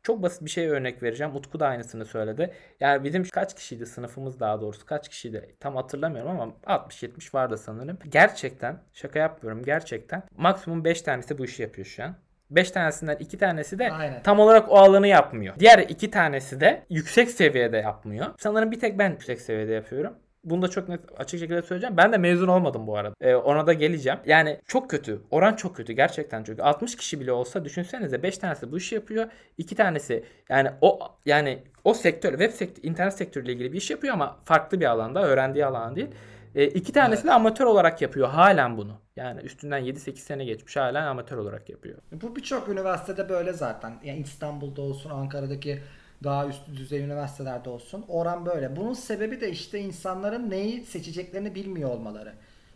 Çok 0.02 0.22
basit 0.22 0.44
bir 0.44 0.50
şey 0.50 0.68
örnek 0.68 1.02
vereceğim. 1.02 1.36
Utku 1.36 1.60
da 1.60 1.68
aynısını 1.68 2.04
söyledi. 2.04 2.52
Yani 2.80 3.04
bizim 3.04 3.24
kaç 3.24 3.54
kişiydi 3.54 3.86
sınıfımız 3.86 4.40
daha 4.40 4.60
doğrusu 4.60 4.86
kaç 4.86 5.08
kişiydi 5.08 5.54
tam 5.60 5.76
hatırlamıyorum 5.76 6.40
ama 6.40 6.52
60-70 6.66 7.34
vardı 7.34 7.58
sanırım. 7.58 7.98
Gerçekten 8.08 8.78
şaka 8.92 9.18
yapmıyorum 9.18 9.62
gerçekten 9.64 10.22
maksimum 10.36 10.84
5 10.84 11.02
tanesi 11.02 11.38
bu 11.38 11.44
işi 11.44 11.62
yapıyor 11.62 11.86
şu 11.86 12.04
an. 12.04 12.14
5 12.50 12.70
tanesinden 12.70 13.16
2 13.16 13.38
tanesi 13.38 13.78
de 13.78 13.92
Aynen. 13.92 14.22
tam 14.22 14.40
olarak 14.40 14.70
o 14.72 14.76
alanı 14.76 15.06
yapmıyor. 15.06 15.54
Diğer 15.58 15.78
2 15.78 16.10
tanesi 16.10 16.60
de 16.60 16.82
yüksek 16.90 17.30
seviyede 17.30 17.76
yapmıyor. 17.76 18.26
Sanırım 18.38 18.70
bir 18.70 18.80
tek 18.80 18.98
ben 18.98 19.10
yüksek 19.10 19.40
seviyede 19.40 19.72
yapıyorum. 19.72 20.14
Bunu 20.44 20.62
da 20.62 20.68
çok 20.68 20.88
net 20.88 21.00
açık 21.16 21.40
şekilde 21.40 21.62
söyleyeceğim. 21.62 21.96
Ben 21.96 22.12
de 22.12 22.18
mezun 22.18 22.48
olmadım 22.48 22.86
bu 22.86 22.96
arada. 22.96 23.14
Ee, 23.20 23.34
ona 23.34 23.66
da 23.66 23.72
geleceğim. 23.72 24.18
Yani 24.26 24.60
çok 24.66 24.90
kötü. 24.90 25.20
Oran 25.30 25.56
çok 25.56 25.76
kötü 25.76 25.92
gerçekten 25.92 26.44
çünkü 26.44 26.62
60 26.62 26.96
kişi 26.96 27.20
bile 27.20 27.32
olsa 27.32 27.64
düşünsenize 27.64 28.22
5 28.22 28.38
tanesi 28.38 28.72
bu 28.72 28.78
işi 28.78 28.94
yapıyor. 28.94 29.30
2 29.58 29.74
tanesi 29.74 30.24
yani 30.48 30.70
o 30.80 30.98
yani 31.26 31.62
o 31.84 31.94
sektör 31.94 32.30
web 32.30 32.52
sektör 32.52 32.82
internet 32.82 33.14
sektörüyle 33.14 33.52
ilgili 33.52 33.72
bir 33.72 33.78
iş 33.78 33.90
yapıyor 33.90 34.14
ama 34.14 34.36
farklı 34.44 34.80
bir 34.80 34.86
alanda 34.86 35.22
öğrendiği 35.22 35.66
alan 35.66 35.96
değil. 35.96 36.10
E, 36.54 36.66
iki 36.66 36.92
tanesi 36.92 37.26
de 37.26 37.32
amatör 37.32 37.64
olarak 37.64 38.02
yapıyor 38.02 38.28
halen 38.28 38.76
bunu. 38.76 39.00
Yani 39.16 39.40
üstünden 39.40 39.84
7-8 39.84 40.16
sene 40.16 40.44
geçmiş 40.44 40.76
halen 40.76 41.06
amatör 41.06 41.36
olarak 41.36 41.70
yapıyor. 41.70 41.98
Bu 42.12 42.36
birçok 42.36 42.68
üniversitede 42.68 43.28
böyle 43.28 43.52
zaten. 43.52 43.92
Yani 44.04 44.18
İstanbul'da 44.20 44.82
olsun, 44.82 45.10
Ankara'daki 45.10 45.80
daha 46.24 46.46
üst 46.46 46.68
düzey 46.76 47.00
üniversitelerde 47.00 47.70
olsun. 47.70 48.04
Oran 48.08 48.46
böyle. 48.46 48.76
Bunun 48.76 48.92
sebebi 48.92 49.40
de 49.40 49.50
işte 49.50 49.78
insanların 49.78 50.50
neyi 50.50 50.84
seçeceklerini 50.84 51.54
bilmiyor 51.54 51.90
olmaları. 51.90 52.32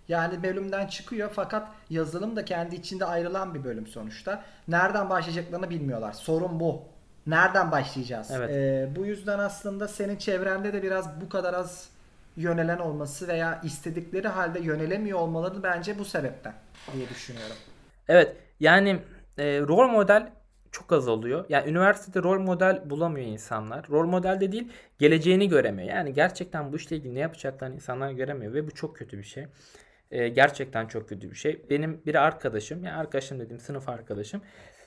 Yani 0.09 0.43
bölümden 0.43 0.87
çıkıyor 0.87 1.31
fakat 1.35 1.69
yazılım 1.91 2.37
da 2.37 2.45
kendi 2.45 2.75
içinde 2.77 3.05
ayrılan 3.05 3.55
bir 3.55 3.65
bölüm 3.65 3.87
sonuçta. 3.87 4.45
Nereden 4.69 5.11
başlayacaklarını 5.11 5.71
bilmiyorlar. 5.71 6.13
Sorun 6.13 6.61
bu. 6.61 6.83
Nereden 7.27 7.71
başlayacağız? 7.71 8.31
Evet. 8.31 8.51
Ee, 8.51 8.89
bu 8.97 9.07
yüzden 9.07 9.39
aslında 9.39 9.89
senin 9.89 10.17
çevrende 10.17 10.73
de 10.73 10.83
biraz 10.83 11.21
bu 11.21 11.29
kadar 11.29 11.55
az 11.55 11.89
yönelen 12.37 12.79
olması 12.79 13.29
veya 13.29 13.61
istedikleri 13.65 14.29
halde 14.29 14.61
yönelemiyor 14.61 15.19
olmaları 15.19 15.63
bence 15.63 15.99
bu 15.99 16.05
sebepten 16.05 16.55
diye 16.93 17.09
düşünüyorum. 17.09 17.57
Evet 18.09 18.37
yani 18.61 19.01
e, 19.39 19.61
rol 19.61 19.89
model 19.89 20.33
çok 20.75 20.93
az 20.93 21.09
oluyor. 21.09 21.45
Yani 21.49 21.71
üniversitede 21.71 22.23
rol 22.23 22.41
model 22.41 22.91
bulamıyor 22.91 23.27
insanlar. 23.27 23.87
Rol 23.91 24.07
model 24.07 24.41
de 24.41 24.53
değil 24.53 24.69
geleceğini 24.99 25.49
göremiyor. 25.49 25.89
Yani 25.89 26.13
gerçekten 26.13 26.73
bu 26.73 26.77
işle 26.77 26.97
ilgili 26.97 27.15
ne 27.15 27.21
yapacaklarını 27.21 27.75
insanlar 27.75 28.11
göremiyor 28.11 28.55
ve 28.55 28.67
bu 28.67 28.71
çok 28.71 28.97
kötü 28.97 29.19
bir 29.19 29.23
şey. 29.23 29.47
E, 30.11 30.29
gerçekten 30.29 30.87
çok 30.87 31.09
kötü 31.09 31.31
bir 31.31 31.37
şey. 31.37 31.63
Benim 31.71 32.01
bir 32.07 32.15
arkadaşım, 32.15 32.85
yani 32.85 32.97
arkadaşım 32.97 33.41
dediğim 33.41 33.61
sınıf 33.61 33.89
arkadaşım 33.89 34.43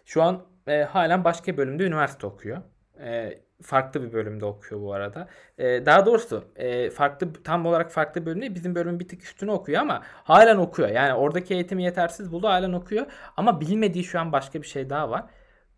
şu 0.06 0.24
an 0.24 0.46
e, 0.68 0.84
halen 0.84 1.24
başka 1.24 1.58
bölümde 1.58 1.84
üniversite 1.84 2.28
okuyor. 2.28 2.58
E, 3.00 3.40
farklı 3.62 4.04
bir 4.04 4.14
bölümde 4.14 4.46
okuyor 4.46 4.82
bu 4.82 4.94
arada. 4.94 5.28
E, 5.58 5.86
daha 5.86 6.06
doğrusu 6.06 6.44
e, 6.56 6.90
farklı 6.90 7.34
tam 7.44 7.66
olarak 7.66 7.92
farklı 7.92 8.26
bölüm 8.26 8.42
değil. 8.42 8.56
Bizim 8.56 8.76
bölümün 8.76 9.00
bir 9.00 9.08
tık 9.08 9.24
üstüne 9.24 9.52
okuyor 9.52 9.82
ama 9.82 10.02
halen 10.04 10.58
okuyor. 10.58 10.90
Yani 10.90 11.14
oradaki 11.14 11.54
eğitimi 11.54 11.84
yetersiz 11.84 12.32
buldu 12.32 12.48
halen 12.48 12.74
okuyor. 12.74 13.06
Ama 13.38 13.62
bilmediği 13.62 14.04
şu 14.04 14.20
an 14.20 14.32
başka 14.32 14.62
bir 14.62 14.68
şey 14.68 14.90
daha 14.90 15.10
var. 15.10 15.26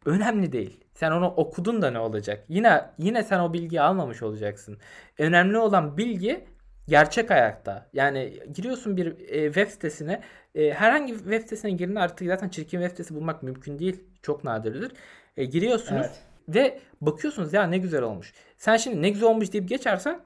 Önemli 0.06 0.52
değil. 0.52 0.84
Sen 0.94 1.12
onu 1.12 1.28
okudun 1.28 1.82
da 1.82 1.92
ne 1.92 2.00
olacak? 2.00 2.46
Yine 2.48 2.86
yine 2.98 3.24
sen 3.24 3.40
o 3.40 3.54
bilgiyi 3.54 3.82
almamış 3.82 4.24
olacaksın. 4.24 4.78
Önemli 5.18 5.58
olan 5.58 5.98
bilgi 5.98 6.46
gerçek 6.88 7.30
hayatta. 7.30 7.90
Yani 7.94 8.40
giriyorsun 8.54 8.98
bir 8.98 9.30
e, 9.30 9.46
web 9.46 9.68
sitesine. 9.70 10.22
e, 10.56 10.72
herhangi 10.74 11.14
bir 11.14 11.20
web 11.20 11.42
sitesine 11.42 11.72
girin 11.72 11.96
artık 11.96 12.28
zaten 12.28 12.50
çirkin 12.50 12.78
web 12.80 12.90
sitesi 12.92 13.16
bulmak 13.16 13.44
mümkün 13.44 13.80
değil. 13.80 14.04
Çok 14.22 14.44
nadirdir. 14.44 14.92
E, 15.38 15.46
giriyorsunuz 15.46 16.08
Evet. 16.08 16.24
ve 16.50 16.80
bakıyorsunuz 17.02 17.54
ya 17.54 17.64
ne 17.64 17.78
güzel 17.78 18.02
olmuş. 18.02 18.34
Sen 18.58 18.78
şimdi 18.78 19.02
ne 19.02 19.10
güzel 19.10 19.30
olmuş 19.30 19.54
deyip 19.54 19.70
geçersen 19.70 20.20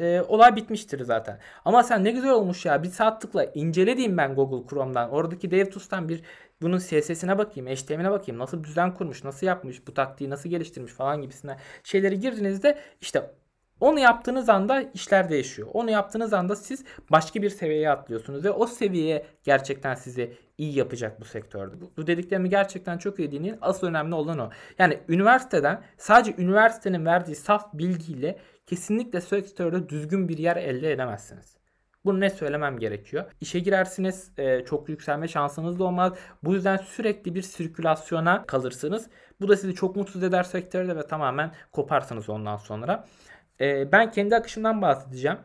e, 0.00 0.22
olay 0.22 0.56
bitmiştir 0.56 1.04
zaten. 1.04 1.38
Ama 1.64 1.82
sen 1.82 2.04
ne 2.04 2.10
güzel 2.10 2.30
olmuş 2.30 2.66
ya 2.66 2.82
bir 2.82 2.88
saat 2.88 3.20
tıkla 3.22 3.44
incele 3.44 3.96
diyeyim 3.96 4.16
ben 4.16 4.34
Google 4.34 4.68
Chrome'dan. 4.70 5.10
Oradaki 5.10 5.50
DevTools'tan 5.50 6.08
bir 6.08 6.22
bunun 6.62 6.78
CSS'ine 6.78 7.38
bakayım, 7.38 7.68
HTML'ine 7.68 8.10
bakayım. 8.10 8.38
Nasıl 8.40 8.64
düzen 8.64 8.94
kurmuş, 8.94 9.24
nasıl 9.24 9.46
yapmış, 9.46 9.86
bu 9.86 9.94
taktiği 9.94 10.30
nasıl 10.30 10.50
geliştirmiş 10.50 10.92
falan 10.92 11.22
gibisine 11.22 11.56
şeyleri 11.82 12.20
girdiğinizde 12.20 12.78
işte 13.00 13.30
onu 13.80 14.00
yaptığınız 14.00 14.48
anda 14.48 14.82
işler 14.94 15.28
değişiyor. 15.28 15.68
Onu 15.72 15.90
yaptığınız 15.90 16.32
anda 16.32 16.56
siz 16.56 16.84
başka 17.10 17.42
bir 17.42 17.50
seviyeye 17.50 17.90
atlıyorsunuz 17.90 18.44
ve 18.44 18.50
o 18.50 18.66
seviyeye 18.66 19.26
gerçekten 19.44 19.94
sizi 19.94 20.36
iyi 20.58 20.78
yapacak 20.78 21.20
bu 21.20 21.24
sektörde. 21.24 21.74
Bu 21.96 22.06
dediklerimi 22.06 22.50
gerçekten 22.50 22.98
çok 22.98 23.18
iyi 23.18 23.32
dinleyin. 23.32 23.58
Asıl 23.60 23.86
önemli 23.86 24.14
olan 24.14 24.38
o. 24.38 24.50
Yani 24.78 24.98
üniversiteden 25.08 25.82
sadece 25.98 26.42
üniversitenin 26.42 27.06
verdiği 27.06 27.36
saf 27.36 27.74
bilgiyle 27.74 28.38
kesinlikle 28.66 29.20
sektörde 29.20 29.88
düzgün 29.88 30.28
bir 30.28 30.38
yer 30.38 30.56
elde 30.56 30.92
edemezsiniz. 30.92 31.56
Bunu 32.04 32.20
ne 32.20 32.30
söylemem 32.30 32.78
gerekiyor. 32.78 33.24
İşe 33.40 33.58
girersiniz 33.58 34.32
e, 34.38 34.64
çok 34.64 34.88
yükselme 34.88 35.28
şansınız 35.28 35.78
da 35.78 35.84
olmaz. 35.84 36.12
Bu 36.42 36.54
yüzden 36.54 36.76
sürekli 36.76 37.34
bir 37.34 37.42
sirkülasyona 37.42 38.46
kalırsınız. 38.46 39.08
Bu 39.40 39.48
da 39.48 39.56
sizi 39.56 39.74
çok 39.74 39.96
mutsuz 39.96 40.22
eder 40.22 40.42
sektörde 40.42 40.96
ve 40.96 41.06
tamamen 41.06 41.52
koparsınız 41.72 42.28
ondan 42.28 42.56
sonra. 42.56 43.04
Ee, 43.60 43.92
ben 43.92 44.10
kendi 44.10 44.36
akışımdan 44.36 44.82
bahsedeceğim. 44.82 45.38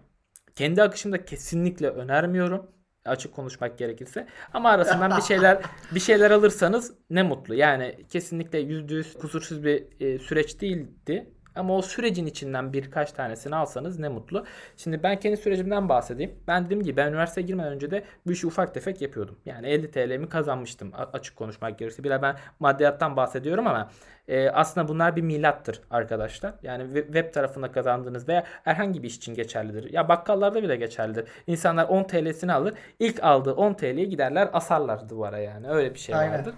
Kendi 0.55 0.83
akışımda 0.83 1.25
kesinlikle 1.25 1.89
önermiyorum 1.89 2.71
açık 3.05 3.35
konuşmak 3.35 3.77
gerekirse. 3.77 4.27
Ama 4.53 4.69
arasından 4.69 5.17
bir 5.17 5.21
şeyler 5.21 5.61
bir 5.95 5.99
şeyler 5.99 6.31
alırsanız 6.31 6.93
ne 7.09 7.23
mutlu. 7.23 7.55
Yani 7.55 7.95
kesinlikle 8.09 8.59
yüzde 8.59 8.93
yüz 8.93 9.13
kusursuz 9.13 9.63
bir 9.63 10.01
e, 10.01 10.19
süreç 10.19 10.61
değildi. 10.61 11.29
Ama 11.59 11.75
o 11.75 11.81
sürecin 11.81 12.25
içinden 12.25 12.73
birkaç 12.73 13.11
tanesini 13.11 13.55
alsanız 13.55 13.99
ne 13.99 14.09
mutlu. 14.09 14.45
Şimdi 14.77 15.03
ben 15.03 15.19
kendi 15.19 15.37
sürecimden 15.37 15.89
bahsedeyim. 15.89 16.31
Ben 16.47 16.65
dediğim 16.65 16.83
gibi 16.83 16.97
ben 16.97 17.07
üniversiteye 17.07 17.47
girmeden 17.47 17.73
önce 17.73 17.91
de 17.91 18.03
bu 18.25 18.31
işi 18.31 18.47
ufak 18.47 18.73
tefek 18.73 19.01
yapıyordum. 19.01 19.37
Yani 19.45 19.67
50 19.67 19.91
TL'mi 19.91 20.29
kazanmıştım 20.29 20.91
açık 21.13 21.35
konuşmak 21.35 21.79
gerekirse. 21.79 22.03
Biraz 22.03 22.21
ben 22.21 22.35
maddiyattan 22.59 23.15
bahsediyorum 23.15 23.67
ama 23.67 23.89
e, 24.29 24.49
aslında 24.49 24.87
bunlar 24.87 25.15
bir 25.15 25.21
milattır 25.21 25.81
arkadaşlar. 25.91 26.53
Yani 26.63 26.93
web 26.93 27.33
tarafında 27.33 27.71
kazandığınız 27.71 28.27
veya 28.27 28.43
herhangi 28.63 29.03
bir 29.03 29.07
iş 29.07 29.17
için 29.17 29.35
geçerlidir. 29.35 29.93
Ya 29.93 30.09
bakkallarda 30.09 30.63
bile 30.63 30.75
geçerlidir. 30.75 31.25
İnsanlar 31.47 31.85
10 31.85 32.03
TL'sini 32.03 32.53
alır. 32.53 32.73
İlk 32.99 33.23
aldığı 33.23 33.53
10 33.53 33.73
TL'ye 33.73 34.05
giderler 34.05 34.49
asarlar 34.53 35.09
duvara 35.09 35.37
yani. 35.37 35.69
Öyle 35.69 35.93
bir 35.93 35.99
şey 35.99 36.15
Aynen. 36.15 36.33
vardır. 36.33 36.53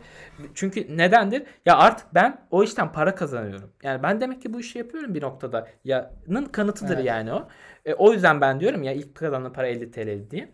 Çünkü 0.54 0.98
nedendir? 0.98 1.44
Ya 1.66 1.78
artık 1.78 2.08
ben 2.14 2.42
o 2.52 2.64
işten 2.64 2.92
para 2.92 3.16
kazanıyorum. 3.16 3.72
Yani 3.84 4.04
ben 4.04 4.22
demek 4.22 4.42
ki 4.42 4.54
bu 4.54 4.60
işi 4.60 4.78
yapıyorum 4.78 5.14
bir 5.14 5.22
noktada. 5.22 5.68
Ya'nın 5.84 6.46
kanıtıdır 6.46 6.96
evet. 6.96 7.06
yani 7.06 7.34
o. 7.34 7.48
E, 7.86 7.94
o 7.94 8.14
yüzden 8.14 8.42
ben 8.42 8.60
diyorum 8.60 8.84
ya 8.84 8.92
ilk 8.92 9.16
kazandığım 9.16 9.54
para 9.54 9.68
50 9.68 9.92
TL 9.92 10.32
diye. 10.32 10.52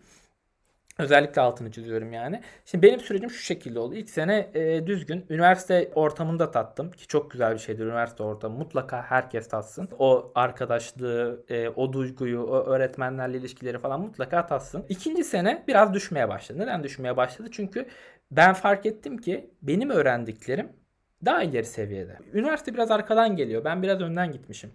Özellikle 0.98 1.42
altını 1.42 1.70
çiziyorum 1.70 2.12
yani. 2.12 2.42
Şimdi 2.64 2.86
benim 2.86 3.00
sürecim 3.00 3.30
şu 3.30 3.42
şekilde 3.42 3.78
oldu. 3.78 3.94
İlk 3.94 4.10
sene 4.10 4.50
e, 4.54 4.86
düzgün. 4.86 5.26
Üniversite 5.30 5.90
ortamında 5.94 6.50
tattım. 6.50 6.90
Ki 6.90 7.06
çok 7.06 7.30
güzel 7.30 7.54
bir 7.54 7.58
şeydir 7.58 7.84
üniversite 7.84 8.22
ortamı. 8.22 8.58
Mutlaka 8.58 9.02
herkes 9.02 9.48
tatsın. 9.48 9.88
O 9.98 10.32
arkadaşlığı, 10.34 11.44
e, 11.48 11.68
o 11.68 11.92
duyguyu, 11.92 12.40
o 12.42 12.64
öğretmenlerle 12.64 13.38
ilişkileri 13.38 13.78
falan 13.78 14.00
mutlaka 14.00 14.46
tatsın. 14.46 14.84
İkinci 14.88 15.24
sene 15.24 15.64
biraz 15.68 15.94
düşmeye 15.94 16.28
başladı. 16.28 16.58
Neden 16.58 16.82
düşmeye 16.84 17.16
başladı? 17.16 17.48
Çünkü 17.52 17.86
ben 18.30 18.52
fark 18.54 18.86
ettim 18.86 19.18
ki 19.18 19.50
benim 19.62 19.90
öğrendiklerim 19.90 20.72
daha 21.24 21.42
ileri 21.42 21.64
seviyede. 21.64 22.18
Üniversite 22.32 22.74
biraz 22.74 22.90
arkadan 22.90 23.36
geliyor. 23.36 23.64
Ben 23.64 23.82
biraz 23.82 24.00
önden 24.00 24.32
gitmişim. 24.32 24.70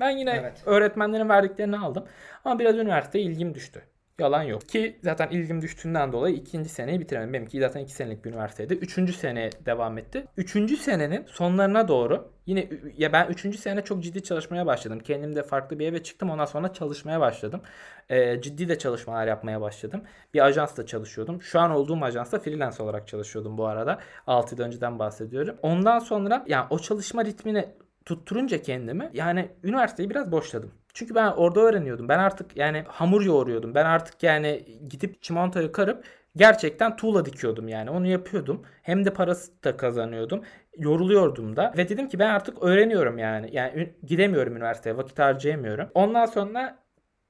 Ben 0.00 0.10
yine 0.10 0.30
evet. 0.30 0.62
öğretmenlerin 0.66 1.28
verdiklerini 1.28 1.78
aldım. 1.78 2.04
Ama 2.44 2.58
biraz 2.58 2.76
üniversiteye 2.76 3.24
ilgim 3.24 3.54
düştü. 3.54 3.82
Yalan 4.20 4.42
yok. 4.42 4.68
Ki 4.68 4.98
zaten 5.02 5.28
ilgim 5.28 5.62
düştüğünden 5.62 6.12
dolayı 6.12 6.34
ikinci 6.34 6.68
seneyi 6.68 7.00
bitiremedim. 7.00 7.32
Benimki 7.34 7.60
zaten 7.60 7.80
iki 7.80 7.92
senelik 7.92 8.24
bir 8.24 8.30
üniversiteydi. 8.30 8.74
Üçüncü 8.74 9.12
sene 9.12 9.50
devam 9.66 9.98
etti. 9.98 10.26
Üçüncü 10.36 10.76
senenin 10.76 11.24
sonlarına 11.26 11.88
doğru 11.88 12.32
yine 12.46 12.68
ya 12.96 13.12
ben 13.12 13.26
üçüncü 13.28 13.58
sene 13.58 13.84
çok 13.84 14.02
ciddi 14.02 14.22
çalışmaya 14.22 14.66
başladım. 14.66 14.98
Kendim 14.98 15.36
de 15.36 15.42
farklı 15.42 15.78
bir 15.78 15.86
eve 15.86 16.02
çıktım. 16.02 16.30
Ondan 16.30 16.44
sonra 16.44 16.72
çalışmaya 16.72 17.20
başladım. 17.20 17.60
Ee, 18.08 18.40
ciddi 18.40 18.68
de 18.68 18.78
çalışmalar 18.78 19.26
yapmaya 19.26 19.60
başladım. 19.60 20.02
Bir 20.34 20.44
ajansta 20.44 20.86
çalışıyordum. 20.86 21.42
Şu 21.42 21.60
an 21.60 21.70
olduğum 21.70 22.04
ajansta 22.04 22.38
freelance 22.38 22.82
olarak 22.82 23.08
çalışıyordum 23.08 23.58
bu 23.58 23.66
arada. 23.66 23.98
6 24.26 24.54
yıl 24.54 24.62
önceden 24.62 24.98
bahsediyorum. 24.98 25.56
Ondan 25.62 25.98
sonra 25.98 26.44
yani 26.48 26.66
o 26.70 26.78
çalışma 26.78 27.24
ritmini 27.24 27.68
tutturunca 28.04 28.62
kendimi 28.62 29.10
yani 29.14 29.48
üniversiteyi 29.64 30.10
biraz 30.10 30.32
boşladım. 30.32 30.79
Çünkü 30.94 31.14
ben 31.14 31.26
orada 31.26 31.60
öğreniyordum. 31.60 32.08
Ben 32.08 32.18
artık 32.18 32.56
yani 32.56 32.84
hamur 32.88 33.22
yoğuruyordum. 33.22 33.74
Ben 33.74 33.84
artık 33.84 34.22
yani 34.22 34.64
gidip 34.88 35.22
çimentoyu 35.22 35.72
karıp 35.72 36.04
gerçekten 36.36 36.96
tuğla 36.96 37.24
dikiyordum 37.24 37.68
yani. 37.68 37.90
Onu 37.90 38.06
yapıyordum. 38.06 38.62
Hem 38.82 39.04
de 39.04 39.12
parası 39.12 39.64
da 39.64 39.76
kazanıyordum. 39.76 40.44
Yoruluyordum 40.78 41.56
da. 41.56 41.74
Ve 41.76 41.88
dedim 41.88 42.08
ki 42.08 42.18
ben 42.18 42.30
artık 42.30 42.62
öğreniyorum 42.62 43.18
yani. 43.18 43.50
Yani 43.52 43.94
gidemiyorum 44.06 44.56
üniversiteye. 44.56 44.96
Vakit 44.96 45.18
harcayamıyorum. 45.18 45.88
Ondan 45.94 46.26
sonra 46.26 46.78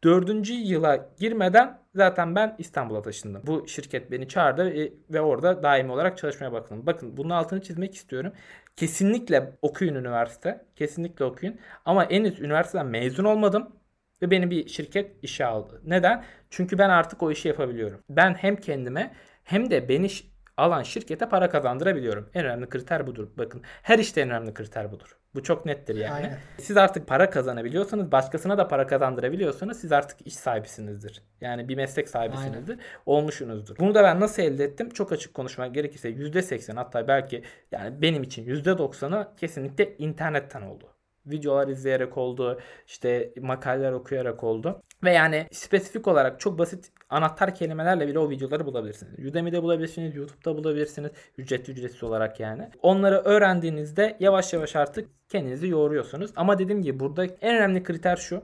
dördüncü 0.05 0.53
yıla 0.55 1.09
girmeden 1.19 1.80
zaten 1.95 2.35
ben 2.35 2.55
İstanbul'a 2.59 3.03
taşındım. 3.03 3.43
Bu 3.47 3.69
şirket 3.69 4.11
beni 4.11 4.29
çağırdı 4.29 4.75
ve 5.11 5.21
orada 5.21 5.63
daimi 5.63 5.93
olarak 5.93 6.19
çalışmaya 6.19 6.53
bakın. 6.53 6.87
Bakın 6.87 7.17
bunun 7.17 7.31
altını 7.31 7.63
çizmek 7.63 7.95
istiyorum. 7.95 8.33
Kesinlikle 8.77 9.53
okuyun 9.63 9.95
üniversite. 9.95 10.65
Kesinlikle 10.77 11.25
okuyun. 11.25 11.61
Ama 11.85 12.11
henüz 12.11 12.41
üniversiteden 12.41 12.87
mezun 12.87 13.25
olmadım. 13.25 13.77
Ve 14.23 14.31
beni 14.31 14.51
bir 14.51 14.69
şirket 14.69 15.25
işe 15.25 15.47
aldı. 15.47 15.81
Neden? 15.85 16.25
Çünkü 16.51 16.79
ben 16.79 16.91
artık 16.91 17.23
o 17.23 17.31
işi 17.31 17.49
yapabiliyorum. 17.49 18.01
Ben 18.09 18.35
hem 18.35 18.57
kendime 18.57 19.15
hem 19.45 19.71
de 19.71 19.89
beni 19.89 20.09
alan 20.57 20.83
şirkete 20.83 21.29
para 21.29 21.51
kazandırabiliyorum. 21.51 22.31
En 22.35 22.45
önemli 22.45 22.69
kriter 22.69 23.07
budur. 23.07 23.29
Bakın 23.39 23.63
her 23.83 23.99
işte 23.99 24.21
en 24.21 24.31
önemli 24.31 24.55
kriter 24.55 24.93
budur. 24.93 25.20
Bu 25.35 25.43
çok 25.43 25.67
nettir 25.67 25.97
yani. 25.97 26.15
Aynen. 26.15 26.39
Siz 26.59 26.77
artık 26.77 27.07
para 27.07 27.31
kazanabiliyorsanız, 27.31 28.13
başkasına 28.13 28.59
da 28.59 28.69
para 28.69 28.87
kazandırabiliyorsanız 28.87 29.81
siz 29.81 29.93
artık 29.93 30.27
iş 30.27 30.35
sahibisinizdir. 30.35 31.23
Yani 31.41 31.69
bir 31.69 31.77
meslek 31.77 32.09
sahibisinizdir. 32.09 32.73
Aynen. 32.73 32.85
Olmuşsunuzdur. 33.07 33.77
Bunu 33.79 33.95
da 33.95 34.03
ben 34.03 34.21
nasıl 34.21 34.43
elde 34.43 34.65
ettim? 34.65 34.91
Çok 34.91 35.13
açık 35.13 35.35
konuşmak 35.35 35.75
gerekirse 35.75 36.11
%80 36.11 36.75
hatta 36.75 37.09
belki 37.09 37.43
yani 37.73 38.03
benim 38.03 38.23
için 38.23 38.47
%90'ı 38.47 39.37
kesinlikle 39.37 39.97
internetten 39.97 40.63
oldu 40.63 40.87
videolar 41.27 41.69
izleyerek 41.69 42.19
oldu, 42.19 42.61
işte 42.87 43.33
makaleler 43.41 43.93
okuyarak 43.93 44.45
oldu. 44.45 44.83
Ve 45.05 45.13
yani 45.13 45.47
spesifik 45.53 46.09
olarak 46.09 46.41
çok 46.41 46.59
basit 46.59 46.93
anahtar 47.11 47.55
kelimelerle 47.55 48.09
bile 48.09 48.19
o 48.19 48.31
videoları 48.31 48.67
bulabilirsiniz. 48.67 49.27
Udemy'de 49.27 49.63
bulabilirsiniz, 49.63 50.17
YouTube'da 50.17 50.57
bulabilirsiniz. 50.57 51.11
Ücretli 51.39 51.71
ücretsiz 51.71 52.03
olarak 52.03 52.41
yani. 52.41 52.69
Onları 52.83 53.17
öğrendiğinizde 53.17 54.17
yavaş 54.21 54.53
yavaş 54.53 54.77
artık 54.77 55.09
kendinizi 55.29 55.69
yoğuruyorsunuz. 55.69 56.31
Ama 56.37 56.59
dediğim 56.59 56.83
gibi 56.83 57.01
burada 57.01 57.25
en 57.25 57.57
önemli 57.57 57.83
kriter 57.83 58.17
şu. 58.17 58.43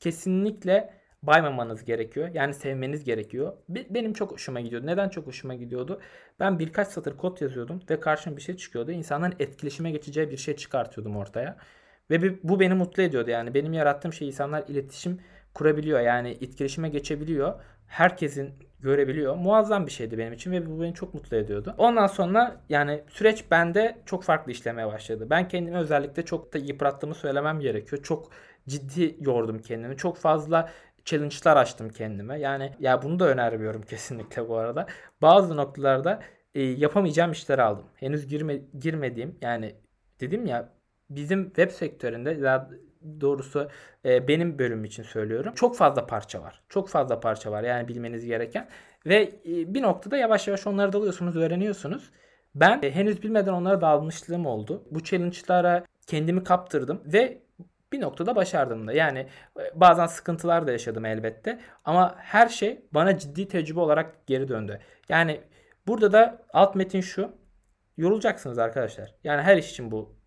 Kesinlikle 0.00 0.90
baymamanız 1.22 1.84
gerekiyor. 1.84 2.28
Yani 2.34 2.54
sevmeniz 2.54 3.04
gerekiyor. 3.04 3.52
Benim 3.68 4.12
çok 4.12 4.32
hoşuma 4.32 4.60
gidiyordu. 4.60 4.86
Neden 4.86 5.08
çok 5.08 5.26
hoşuma 5.26 5.54
gidiyordu? 5.54 6.00
Ben 6.40 6.58
birkaç 6.58 6.88
satır 6.88 7.16
kod 7.16 7.40
yazıyordum 7.40 7.80
ve 7.90 8.00
karşıma 8.00 8.36
bir 8.36 8.42
şey 8.42 8.56
çıkıyordu. 8.56 8.92
İnsanların 8.92 9.34
etkileşime 9.38 9.90
geçeceği 9.90 10.30
bir 10.30 10.36
şey 10.36 10.56
çıkartıyordum 10.56 11.16
ortaya. 11.16 11.56
Ve 12.10 12.42
bu 12.48 12.60
beni 12.60 12.74
mutlu 12.74 13.02
ediyordu. 13.02 13.30
Yani 13.30 13.54
benim 13.54 13.72
yarattığım 13.72 14.12
şey 14.12 14.28
insanlar 14.28 14.64
iletişim 14.68 15.20
kurabiliyor. 15.54 16.00
Yani 16.00 16.30
etkileşime 16.30 16.88
geçebiliyor. 16.88 17.54
Herkesin 17.86 18.54
görebiliyor. 18.80 19.36
Muazzam 19.36 19.86
bir 19.86 19.90
şeydi 19.90 20.18
benim 20.18 20.32
için 20.32 20.52
ve 20.52 20.70
bu 20.70 20.82
beni 20.82 20.94
çok 20.94 21.14
mutlu 21.14 21.36
ediyordu. 21.36 21.74
Ondan 21.78 22.06
sonra 22.06 22.60
yani 22.68 23.02
süreç 23.08 23.44
bende 23.50 23.98
çok 24.06 24.24
farklı 24.24 24.52
işlemeye 24.52 24.86
başladı. 24.88 25.26
Ben 25.30 25.48
kendimi 25.48 25.76
özellikle 25.76 26.24
çok 26.24 26.54
da 26.54 26.58
yıprattığımı 26.58 27.14
söylemem 27.14 27.60
gerekiyor. 27.60 28.02
Çok 28.02 28.30
ciddi 28.68 29.16
yordum 29.20 29.58
kendimi. 29.58 29.96
Çok 29.96 30.16
fazla 30.16 30.70
challenge'lar 31.04 31.56
açtım 31.56 31.88
kendime. 31.88 32.40
Yani 32.40 32.72
ya 32.80 33.02
bunu 33.02 33.18
da 33.18 33.28
önermiyorum 33.28 33.82
kesinlikle 33.90 34.48
bu 34.48 34.56
arada. 34.56 34.86
Bazı 35.22 35.56
noktalarda 35.56 36.22
e, 36.54 36.62
yapamayacağım 36.62 37.32
işler 37.32 37.58
aldım. 37.58 37.86
Henüz 37.94 38.26
girme, 38.26 38.56
girmediğim 38.80 39.38
yani 39.42 39.74
dedim 40.20 40.46
ya 40.46 40.72
bizim 41.10 41.44
web 41.46 41.70
sektöründe 41.70 42.42
doğrusu 43.20 43.68
e, 44.04 44.28
benim 44.28 44.58
bölüm 44.58 44.84
için 44.84 45.02
söylüyorum. 45.02 45.52
Çok 45.54 45.76
fazla 45.76 46.06
parça 46.06 46.42
var. 46.42 46.62
Çok 46.68 46.88
fazla 46.88 47.20
parça 47.20 47.50
var 47.50 47.62
yani 47.62 47.88
bilmeniz 47.88 48.24
gereken. 48.24 48.68
Ve 49.06 49.22
e, 49.22 49.74
bir 49.74 49.82
noktada 49.82 50.16
yavaş 50.16 50.48
yavaş 50.48 50.66
onları 50.66 50.92
dalıyorsunuz, 50.92 51.36
öğreniyorsunuz. 51.36 52.10
Ben 52.54 52.80
e, 52.82 52.90
henüz 52.90 53.22
bilmeden 53.22 53.52
onlara 53.52 53.80
dalmışlığım 53.80 54.46
oldu. 54.46 54.84
Bu 54.90 55.02
challenge'lara 55.02 55.84
kendimi 56.06 56.44
kaptırdım 56.44 57.02
ve 57.04 57.42
bir 57.92 58.00
noktada 58.00 58.36
başardım 58.36 58.88
da. 58.88 58.92
Yani 58.92 59.26
e, 59.60 59.80
bazen 59.80 60.06
sıkıntılar 60.06 60.66
da 60.66 60.72
yaşadım 60.72 61.04
elbette. 61.04 61.60
Ama 61.84 62.14
her 62.18 62.48
şey 62.48 62.82
bana 62.92 63.18
ciddi 63.18 63.48
tecrübe 63.48 63.80
olarak 63.80 64.26
geri 64.26 64.48
döndü. 64.48 64.80
Yani 65.08 65.40
burada 65.86 66.12
da 66.12 66.42
alt 66.52 66.74
metin 66.74 67.00
şu. 67.00 67.38
Yorulacaksınız 67.96 68.58
arkadaşlar. 68.58 69.14
Yani 69.24 69.42
her 69.42 69.56
iş 69.56 69.70
için 69.70 69.90
bu 69.90 70.17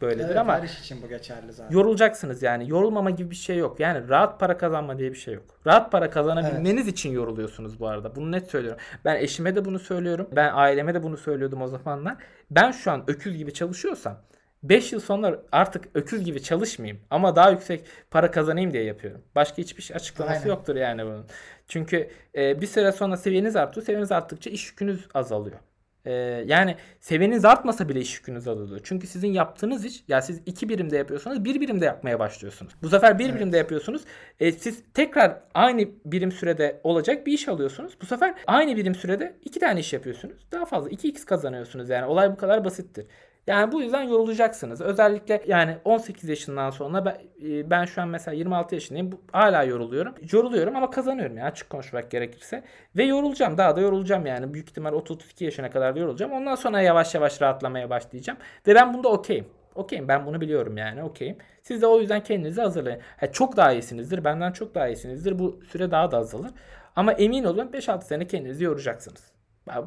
böyledir 0.00 0.26
evet, 0.26 0.36
ama 0.36 0.58
her 0.58 0.62
iş 0.62 0.80
için 0.80 1.02
bu 1.02 1.08
geçerli 1.08 1.52
zaten. 1.52 1.74
Yorulacaksınız 1.76 2.42
yani. 2.42 2.70
Yorulmama 2.70 3.10
gibi 3.10 3.30
bir 3.30 3.36
şey 3.36 3.56
yok. 3.56 3.80
Yani 3.80 4.08
rahat 4.08 4.40
para 4.40 4.58
kazanma 4.58 4.98
diye 4.98 5.10
bir 5.10 5.16
şey 5.16 5.34
yok. 5.34 5.44
Rahat 5.66 5.92
para 5.92 6.10
kazanabilmeniz 6.10 6.84
evet. 6.84 6.92
için 6.92 7.10
yoruluyorsunuz 7.10 7.80
bu 7.80 7.88
arada. 7.88 8.16
Bunu 8.16 8.32
net 8.32 8.50
söylüyorum. 8.50 8.80
Ben 9.04 9.16
eşime 9.16 9.56
de 9.56 9.64
bunu 9.64 9.78
söylüyorum. 9.78 10.28
Ben 10.32 10.50
aileme 10.54 10.94
de 10.94 11.02
bunu 11.02 11.16
söylüyordum 11.16 11.62
o 11.62 11.68
zamanlar. 11.68 12.16
Ben 12.50 12.70
şu 12.70 12.90
an 12.90 13.04
öküz 13.06 13.36
gibi 13.36 13.54
çalışıyorsam 13.54 14.18
5 14.62 14.92
yıl 14.92 15.00
sonra 15.00 15.42
artık 15.52 15.88
öküz 15.94 16.24
gibi 16.24 16.42
çalışmayayım 16.42 17.00
ama 17.10 17.36
daha 17.36 17.50
yüksek 17.50 17.84
para 18.10 18.30
kazanayım 18.30 18.72
diye 18.72 18.84
yapıyorum. 18.84 19.22
Başka 19.34 19.58
hiçbir 19.58 19.90
açıklaması 19.94 20.38
Aynen. 20.38 20.48
yoktur 20.48 20.76
yani 20.76 21.04
bunun. 21.04 21.26
Çünkü 21.68 22.10
e, 22.34 22.60
bir 22.60 22.66
süre 22.66 22.92
sonra 22.92 23.16
seviyeniz 23.16 23.56
artıyor. 23.56 23.86
Seviyeniz 23.86 24.12
arttıkça 24.12 24.50
iş 24.50 24.70
yükünüz 24.70 25.08
azalıyor. 25.14 25.56
Ee, 26.04 26.12
yani 26.46 26.76
seviyeniz 27.00 27.44
artmasa 27.44 27.88
bile 27.88 28.00
iş 28.00 28.18
yükünüz 28.18 28.48
azalıyor. 28.48 28.80
Çünkü 28.84 29.06
sizin 29.06 29.32
yaptığınız 29.32 29.84
iş 29.84 30.04
ya 30.08 30.22
siz 30.22 30.40
iki 30.46 30.68
birimde 30.68 30.96
yapıyorsanız 30.96 31.44
bir 31.44 31.60
birimde 31.60 31.84
yapmaya 31.84 32.18
başlıyorsunuz. 32.18 32.72
Bu 32.82 32.88
sefer 32.88 33.18
bir 33.18 33.24
evet. 33.24 33.34
birimde 33.34 33.56
yapıyorsunuz. 33.56 34.02
E, 34.40 34.52
siz 34.52 34.82
tekrar 34.94 35.40
aynı 35.54 35.88
birim 36.04 36.32
sürede 36.32 36.80
olacak 36.84 37.26
bir 37.26 37.32
iş 37.32 37.48
alıyorsunuz. 37.48 37.92
Bu 38.02 38.06
sefer 38.06 38.34
aynı 38.46 38.76
birim 38.76 38.94
sürede 38.94 39.36
iki 39.44 39.60
tane 39.60 39.80
iş 39.80 39.92
yapıyorsunuz. 39.92 40.46
Daha 40.52 40.64
fazla 40.64 40.90
2x 40.90 41.24
kazanıyorsunuz 41.24 41.88
yani 41.88 42.06
olay 42.06 42.32
bu 42.32 42.36
kadar 42.36 42.64
basittir. 42.64 43.06
Yani 43.48 43.72
bu 43.72 43.82
yüzden 43.82 44.02
yorulacaksınız. 44.02 44.80
Özellikle 44.80 45.42
yani 45.46 45.76
18 45.84 46.28
yaşından 46.28 46.70
sonra 46.70 47.04
ben, 47.04 47.18
e, 47.48 47.70
ben 47.70 47.84
şu 47.84 48.02
an 48.02 48.08
mesela 48.08 48.34
26 48.34 48.74
yaşındayım. 48.74 49.12
Bu, 49.12 49.20
hala 49.32 49.62
yoruluyorum. 49.62 50.14
Yoruluyorum 50.32 50.76
ama 50.76 50.90
kazanıyorum 50.90 51.36
ya 51.36 51.44
açık 51.44 51.70
konuşmak 51.70 52.10
gerekirse. 52.10 52.64
Ve 52.96 53.04
yorulacağım. 53.04 53.58
Daha 53.58 53.76
da 53.76 53.80
yorulacağım 53.80 54.26
yani. 54.26 54.54
Büyük 54.54 54.70
ihtimal 54.70 54.92
30-32 54.92 55.44
yaşına 55.44 55.70
kadar 55.70 55.94
da 55.94 55.98
yorulacağım. 55.98 56.32
Ondan 56.32 56.54
sonra 56.54 56.80
yavaş 56.80 57.14
yavaş 57.14 57.42
rahatlamaya 57.42 57.90
başlayacağım. 57.90 58.38
Ve 58.66 58.74
ben 58.74 58.94
bunda 58.94 59.08
okeyim. 59.08 59.46
Okeyim 59.74 60.08
ben 60.08 60.26
bunu 60.26 60.40
biliyorum 60.40 60.76
yani 60.76 61.02
okeyim. 61.02 61.36
Siz 61.62 61.82
de 61.82 61.86
o 61.86 62.00
yüzden 62.00 62.22
kendinizi 62.22 62.60
hazırlayın. 62.60 63.00
Ha, 63.16 63.32
çok 63.32 63.56
daha 63.56 63.72
iyisinizdir. 63.72 64.24
Benden 64.24 64.52
çok 64.52 64.74
daha 64.74 64.88
iyisinizdir. 64.88 65.38
Bu 65.38 65.60
süre 65.68 65.90
daha 65.90 66.10
da 66.10 66.18
azalır. 66.18 66.50
Ama 66.96 67.12
emin 67.12 67.44
olun 67.44 67.66
5-6 67.72 68.02
sene 68.02 68.26
kendinizi 68.26 68.64
yoracaksınız. 68.64 69.32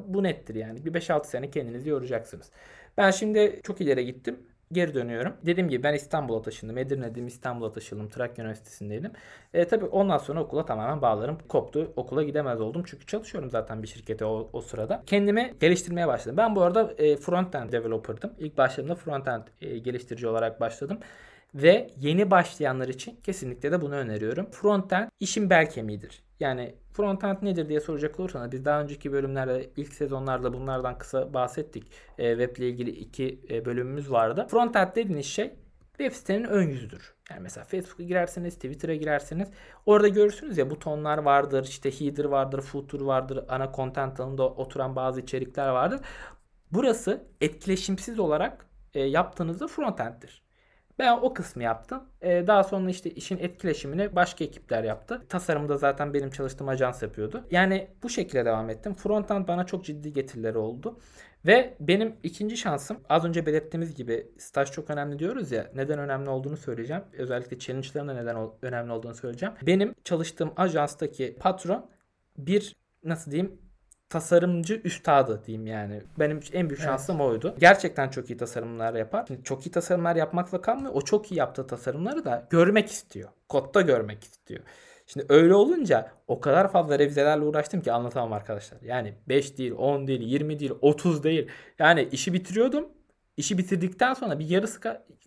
Bu 0.06 0.24
nettir 0.24 0.56
yani. 0.56 0.86
Bir 0.86 0.94
5-6 0.94 1.26
sene 1.26 1.50
kendinizi 1.50 1.90
yoracaksınız. 1.90 2.52
Ben 2.98 3.12
şimdi 3.12 3.60
çok 3.64 3.82
ileri 3.82 4.06
gittim. 4.06 4.40
Geri 4.72 4.94
dönüyorum. 4.94 5.34
Dediğim 5.46 5.70
gibi 5.70 5.84
ben 5.84 5.94
İstanbul'a 5.94 6.42
taşındım. 6.42 6.78
Edirne'deyim 6.78 7.28
İstanbul'a 7.28 7.72
taşındım. 7.72 8.10
Trakya 8.10 8.44
Üniversitesi'ndeydim. 8.44 9.12
E, 9.54 9.66
tabii 9.68 9.86
ondan 9.86 10.18
sonra 10.18 10.44
okula 10.44 10.66
tamamen 10.66 11.02
bağlarım 11.02 11.38
koptu. 11.48 11.94
Okula 11.96 12.24
gidemez 12.24 12.62
oldum. 12.62 12.84
Çünkü 12.86 13.06
çalışıyorum 13.06 13.50
zaten 13.52 13.84
bir 13.84 13.88
şirkete 13.88 14.26
o, 14.26 14.50
o 14.54 14.62
sırada. 14.62 15.04
Kendimi 15.06 15.54
geliştirmeye 15.60 16.08
başladım. 16.08 16.38
Ben 16.38 16.56
bu 16.56 16.62
arada 16.62 16.94
e, 16.98 17.14
front-end 17.16 17.72
developer'dım. 17.72 18.34
İlk 18.38 18.58
başladığımda 18.58 18.94
front-end 18.94 19.44
e, 19.62 19.78
geliştirici 19.78 20.28
olarak 20.28 20.62
başladım. 20.62 21.00
Ve 21.56 21.90
yeni 21.98 22.32
başlayanlar 22.32 22.88
için 22.88 23.20
kesinlikle 23.24 23.72
de 23.72 23.82
bunu 23.82 23.96
öneriyorum. 23.96 24.52
Frontend 24.52 25.10
işin 25.20 25.50
bel 25.50 25.70
kemiğidir. 25.70 26.24
Yani 26.40 26.76
frontend 26.94 27.38
nedir 27.42 27.70
diye 27.70 27.80
soracak 27.80 28.20
olursanız 28.20 28.52
biz 28.52 28.66
daha 28.66 28.82
önceki 28.82 29.12
bölümlerde 29.12 29.70
ilk 29.78 29.94
sezonlarda 29.94 30.54
bunlardan 30.54 30.98
kısa 30.98 31.34
bahsettik. 31.34 31.92
E, 32.18 32.38
web 32.38 32.58
ile 32.58 32.70
ilgili 32.70 32.90
iki 32.90 33.40
e, 33.50 33.66
bölümümüz 33.66 34.12
vardı. 34.12 34.48
Frontend 34.50 34.96
dediğiniz 34.96 35.26
şey 35.26 35.54
web 35.98 36.12
sitenin 36.12 36.44
ön 36.44 36.68
yüzüdür. 36.68 37.14
Yani 37.30 37.40
mesela 37.42 37.64
Facebook'a 37.64 38.04
girerseniz, 38.04 38.56
Twitter'a 38.56 38.96
girerseniz 38.96 39.50
orada 39.86 40.08
görürsünüz 40.08 40.58
ya 40.58 40.70
butonlar 40.70 41.18
vardır, 41.18 41.64
işte 41.64 41.92
header 42.00 42.26
vardır, 42.26 42.62
footer 42.62 43.02
vardır, 43.02 43.46
ana 43.50 43.72
content 43.76 44.20
alanında 44.20 44.50
oturan 44.50 44.96
bazı 44.96 45.22
içerikler 45.22 45.70
vardır. 45.70 46.00
Burası 46.72 47.24
etkileşimsiz 47.42 48.20
olarak 48.20 48.66
e, 48.94 49.00
yaptığınızda 49.00 49.68
frontend'dir. 49.68 50.44
Ben 51.02 51.18
o 51.22 51.34
kısmı 51.34 51.64
yaptım. 51.64 52.04
Ee, 52.22 52.44
daha 52.48 52.64
sonra 52.64 52.90
işte 52.90 53.10
işin 53.10 53.38
etkileşimini 53.38 54.16
başka 54.16 54.44
ekipler 54.44 54.84
yaptı. 54.84 55.22
Tasarımda 55.30 55.78
zaten 55.78 56.14
benim 56.14 56.30
çalıştığım 56.30 56.70
ajans 56.70 57.02
yapıyordu. 57.04 57.44
Yani 57.52 57.88
bu 58.04 58.10
şekilde 58.10 58.46
devam 58.46 58.70
ettim. 58.70 58.94
Frontend 58.94 59.48
bana 59.48 59.66
çok 59.66 59.86
ciddi 59.86 60.14
getirileri 60.14 60.58
oldu. 60.58 61.00
Ve 61.46 61.78
benim 61.80 62.16
ikinci 62.24 62.58
şansım 62.58 62.98
az 63.10 63.26
önce 63.26 63.46
belirttiğimiz 63.46 63.96
gibi 63.96 64.32
staj 64.38 64.72
çok 64.72 64.90
önemli 64.90 65.20
diyoruz 65.20 65.52
ya. 65.52 65.72
Neden 65.76 66.00
önemli 66.00 66.30
olduğunu 66.30 66.58
söyleyeceğim. 66.58 67.04
Özellikle 67.14 67.60
challenge'ların 67.60 68.08
da 68.08 68.14
neden 68.14 68.50
önemli 68.62 68.92
olduğunu 68.92 69.16
söyleyeceğim. 69.16 69.56
Benim 69.62 69.96
çalıştığım 70.04 70.54
ajanstaki 70.58 71.38
patron 71.40 71.90
bir 72.38 72.76
nasıl 73.04 73.32
diyeyim 73.32 73.61
tasarımcı 74.12 74.82
üstadı 74.84 75.42
diyeyim 75.46 75.68
yani. 75.68 76.02
Benim 76.20 76.40
en 76.54 76.70
büyük 76.70 76.82
şansım 76.82 77.22
evet. 77.22 77.32
oydu. 77.32 77.56
Gerçekten 77.60 78.10
çok 78.10 78.30
iyi 78.30 78.38
tasarımlar 78.38 78.94
yapar. 78.94 79.26
Şimdi 79.28 79.44
çok 79.44 79.68
iyi 79.68 79.72
tasarımlar 79.72 80.16
yapmakla 80.16 80.62
kalmıyor. 80.62 80.92
O 80.94 81.02
çok 81.02 81.32
iyi 81.32 81.36
yaptığı 81.36 81.68
tasarımları 81.68 82.26
da 82.26 82.48
görmek 82.50 82.90
istiyor. 82.90 83.30
Kodda 83.50 83.82
görmek 83.82 84.24
istiyor. 84.24 84.62
Şimdi 85.08 85.26
öyle 85.30 85.54
olunca 85.54 86.12
o 86.28 86.40
kadar 86.40 86.72
fazla 86.72 87.00
revizelerle 87.00 87.44
uğraştım 87.46 87.82
ki 87.82 87.92
anlatamam 87.92 88.34
arkadaşlar. 88.34 88.82
Yani 88.82 89.14
5 89.30 89.58
değil, 89.58 89.74
10 89.78 90.08
değil, 90.08 90.22
20 90.22 90.60
değil, 90.60 90.72
30 90.82 91.24
değil. 91.24 91.48
Yani 91.80 92.10
işi 92.12 92.34
bitiriyordum. 92.34 92.90
İşi 93.38 93.58
bitirdikten 93.58 94.14
sonra 94.14 94.40
bir 94.40 94.50
yarısı 94.50 94.80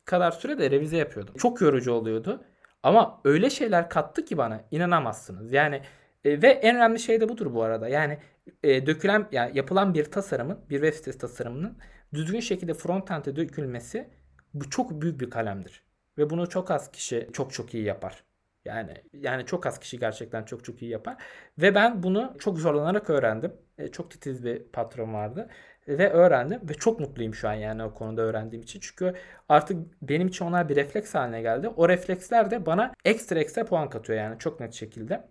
kadar 0.05 0.31
sürede 0.31 0.71
revize 0.71 0.97
yapıyordum. 0.97 1.35
Çok 1.39 1.61
yorucu 1.61 1.93
oluyordu. 1.93 2.45
Ama 2.83 3.21
öyle 3.25 3.51
şeyler 3.51 3.89
kattı 3.89 4.25
ki 4.25 4.39
bana 4.39 4.61
inanamazsınız. 4.71 5.53
Yani 5.53 5.81
e, 6.25 6.43
ve 6.43 6.49
en 6.49 6.77
önemli 6.77 6.99
şey 6.99 7.21
de 7.21 7.29
budur 7.29 7.55
bu 7.55 7.63
arada. 7.63 7.89
Yani 7.89 8.19
e, 8.63 8.87
dökülen 8.87 9.29
yani 9.33 9.59
yapılan 9.59 9.95
bir 9.95 10.05
tasarımın, 10.05 10.59
bir 10.71 10.77
web 10.77 10.95
sitesi 10.95 11.19
tasarımının 11.19 11.79
düzgün 12.15 12.41
şekilde 12.41 12.75
frontend'e 12.75 13.37
dökülmesi 13.37 14.11
bu 14.55 14.71
çok 14.71 15.03
büyük 15.03 15.21
bir 15.21 15.31
kalemdir. 15.31 15.85
Ve 16.19 16.31
bunu 16.31 16.49
çok 16.49 16.71
az 16.71 16.93
kişi 16.93 17.29
çok 17.33 17.53
çok 17.53 17.75
iyi 17.75 17.85
yapar. 17.85 18.25
Yani 18.65 18.95
yani 19.13 19.47
çok 19.47 19.67
az 19.67 19.79
kişi 19.81 19.99
gerçekten 19.99 20.45
çok 20.45 20.65
çok 20.65 20.83
iyi 20.83 20.91
yapar. 20.91 21.17
Ve 21.59 21.75
ben 21.75 22.03
bunu 22.03 22.35
çok 22.39 22.59
zorlanarak 22.59 23.11
öğrendim. 23.11 23.53
E, 23.79 23.89
çok 23.89 24.11
titiz 24.11 24.45
bir 24.45 24.63
patron 24.65 25.15
vardı 25.15 25.49
ve 25.89 26.11
öğrendim 26.11 26.61
ve 26.69 26.75
çok 26.75 27.01
mutluyum 27.01 27.35
şu 27.35 27.49
an 27.49 27.55
yani 27.55 27.83
o 27.85 27.95
konuda 27.95 28.23
öğrendiğim 28.23 28.63
için. 28.63 28.81
Çünkü 28.81 29.15
artık 29.49 30.03
benim 30.03 30.29
için 30.29 30.45
onlar 30.45 30.69
bir 30.69 30.77
refleks 30.77 31.15
haline 31.15 31.43
geldi. 31.43 31.69
O 31.69 31.89
refleksler 31.89 32.51
de 32.51 32.67
bana 32.67 32.93
ekstra 33.05 33.41
ekstra 33.41 33.65
puan 33.65 33.91
katıyor 33.91 34.19
yani 34.19 34.39
çok 34.39 34.61
net 34.61 34.73
şekilde. 34.73 35.25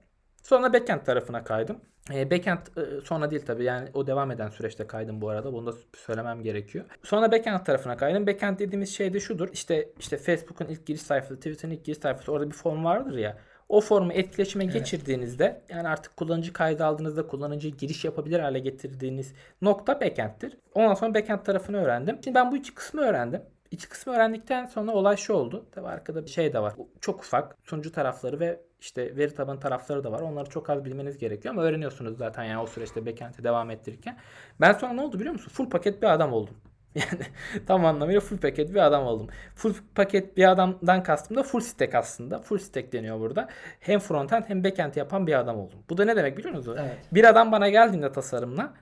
Sonra 0.43 0.73
backend 0.73 1.01
tarafına 1.01 1.43
kaydım. 1.43 1.77
E, 2.13 2.31
backend 2.31 2.59
e, 2.77 3.01
sonra 3.01 3.31
değil 3.31 3.45
tabii 3.45 3.63
yani 3.63 3.89
o 3.93 4.07
devam 4.07 4.31
eden 4.31 4.49
süreçte 4.49 4.87
kaydım 4.87 5.21
bu 5.21 5.29
arada. 5.29 5.53
Bunu 5.53 5.67
da 5.67 5.77
söylemem 5.97 6.43
gerekiyor. 6.43 6.85
Sonra 7.03 7.31
backend 7.31 7.59
tarafına 7.59 7.97
kaydım. 7.97 8.27
Backend 8.27 8.59
dediğimiz 8.59 8.95
şey 8.95 9.13
de 9.13 9.19
şudur. 9.19 9.49
İşte 9.53 9.89
işte 9.99 10.17
Facebook'un 10.17 10.65
ilk 10.65 10.85
giriş 10.85 11.01
sayfası, 11.01 11.35
Twitter'ın 11.35 11.73
ilk 11.73 11.85
giriş 11.85 11.99
sayfası 11.99 12.31
orada 12.31 12.47
bir 12.47 12.55
form 12.55 12.85
vardır 12.85 13.17
ya. 13.17 13.37
O 13.69 13.81
formu 13.81 14.13
etkileşime 14.13 14.63
evet. 14.63 14.73
geçirdiğinizde 14.73 15.61
yani 15.69 15.87
artık 15.87 16.17
kullanıcı 16.17 16.53
kaydı 16.53 16.85
aldığınızda 16.85 17.27
kullanıcı 17.27 17.69
giriş 17.69 18.05
yapabilir 18.05 18.39
hale 18.39 18.59
getirdiğiniz 18.59 19.33
nokta 19.61 20.01
backend'tir. 20.01 20.57
Ondan 20.73 20.93
sonra 20.93 21.13
backend 21.13 21.39
tarafını 21.39 21.83
öğrendim. 21.83 22.19
Şimdi 22.23 22.35
ben 22.35 22.51
bu 22.51 22.57
iki 22.57 22.73
kısmı 22.73 23.01
öğrendim. 23.01 23.41
İki 23.71 23.89
kısmı 23.89 24.13
öğrendikten 24.13 24.65
sonra 24.65 24.91
olay 24.91 25.17
şu 25.17 25.33
oldu. 25.33 25.65
Tabi 25.71 25.87
arkada 25.87 26.25
bir 26.25 26.29
şey 26.29 26.53
de 26.53 26.59
var. 26.59 26.73
Çok 27.01 27.19
ufak 27.19 27.57
sunucu 27.63 27.91
tarafları 27.91 28.39
ve 28.39 28.59
işte 28.83 29.17
veri 29.17 29.33
tabanı 29.33 29.59
tarafları 29.59 30.03
da 30.03 30.11
var. 30.11 30.19
Onları 30.19 30.49
çok 30.49 30.69
az 30.69 30.85
bilmeniz 30.85 31.17
gerekiyor 31.17 31.53
ama 31.53 31.63
öğreniyorsunuz 31.63 32.17
zaten 32.17 32.43
yani 32.43 32.61
o 32.61 32.67
süreçte 32.67 33.05
backend'e 33.05 33.43
devam 33.43 33.71
ettirirken. 33.71 34.17
Ben 34.61 34.73
sonra 34.73 34.93
ne 34.93 35.01
oldu 35.01 35.19
biliyor 35.19 35.33
musun? 35.33 35.51
Full 35.53 35.69
paket 35.69 36.01
bir 36.01 36.07
adam 36.13 36.33
oldum. 36.33 36.55
Yani 36.95 37.23
tam 37.67 37.85
anlamıyla 37.85 38.21
full 38.21 38.37
paket 38.37 38.69
bir 38.69 38.85
adam 38.85 39.03
oldum. 39.03 39.27
Full 39.55 39.73
paket 39.95 40.37
bir 40.37 40.51
adamdan 40.51 41.03
kastım 41.03 41.37
da 41.37 41.43
full 41.43 41.59
stack 41.59 41.95
aslında. 41.95 42.39
Full 42.39 42.57
stack 42.57 42.93
deniyor 42.93 43.19
burada. 43.19 43.49
Hem 43.79 43.99
frontend 43.99 44.43
hem 44.47 44.63
backend 44.63 44.95
yapan 44.95 45.27
bir 45.27 45.39
adam 45.39 45.57
oldum. 45.57 45.79
Bu 45.89 45.97
da 45.97 46.05
ne 46.05 46.15
demek 46.15 46.37
biliyor 46.37 46.55
musunuz? 46.55 46.77
Evet. 46.81 46.97
Bir 47.11 47.23
adam 47.23 47.51
bana 47.51 47.69
geldiğinde 47.69 48.11
tasarımla 48.11 48.73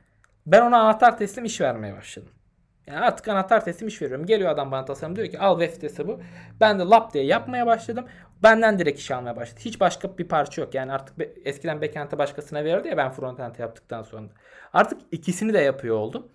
ben 0.45 0.61
ona 0.61 0.81
anahtar 0.81 1.17
teslim 1.17 1.45
iş 1.45 1.61
vermeye 1.61 1.95
başladım. 1.95 2.29
Yani 2.91 3.05
artık 3.05 3.27
anahtar 3.27 3.65
teslim 3.65 3.87
iş 3.87 4.01
veriyorum. 4.01 4.25
Geliyor 4.25 4.49
adam 4.49 4.71
bana 4.71 4.85
tasarım 4.85 5.15
diyor 5.15 5.27
ki 5.27 5.39
al 5.39 5.59
web 5.59 5.73
sitesi 5.73 6.07
bu. 6.07 6.19
Ben 6.59 6.79
de 6.79 6.83
lap 6.83 7.13
diye 7.13 7.23
yapmaya 7.23 7.65
başladım. 7.65 8.05
Benden 8.43 8.79
direkt 8.79 8.99
iş 8.99 9.11
almaya 9.11 9.35
başladı. 9.35 9.59
Hiç 9.65 9.79
başka 9.79 10.17
bir 10.17 10.27
parça 10.27 10.61
yok. 10.61 10.73
Yani 10.73 10.91
artık 10.91 11.19
be, 11.19 11.33
eskiden 11.45 11.81
backend'e 11.81 12.17
başkasına 12.17 12.63
verirdi 12.63 12.87
ya 12.87 12.97
ben 12.97 13.11
frontend 13.11 13.55
yaptıktan 13.59 14.03
sonra. 14.03 14.27
Artık 14.73 15.01
ikisini 15.11 15.53
de 15.53 15.59
yapıyor 15.59 15.95
oldum. 15.95 16.27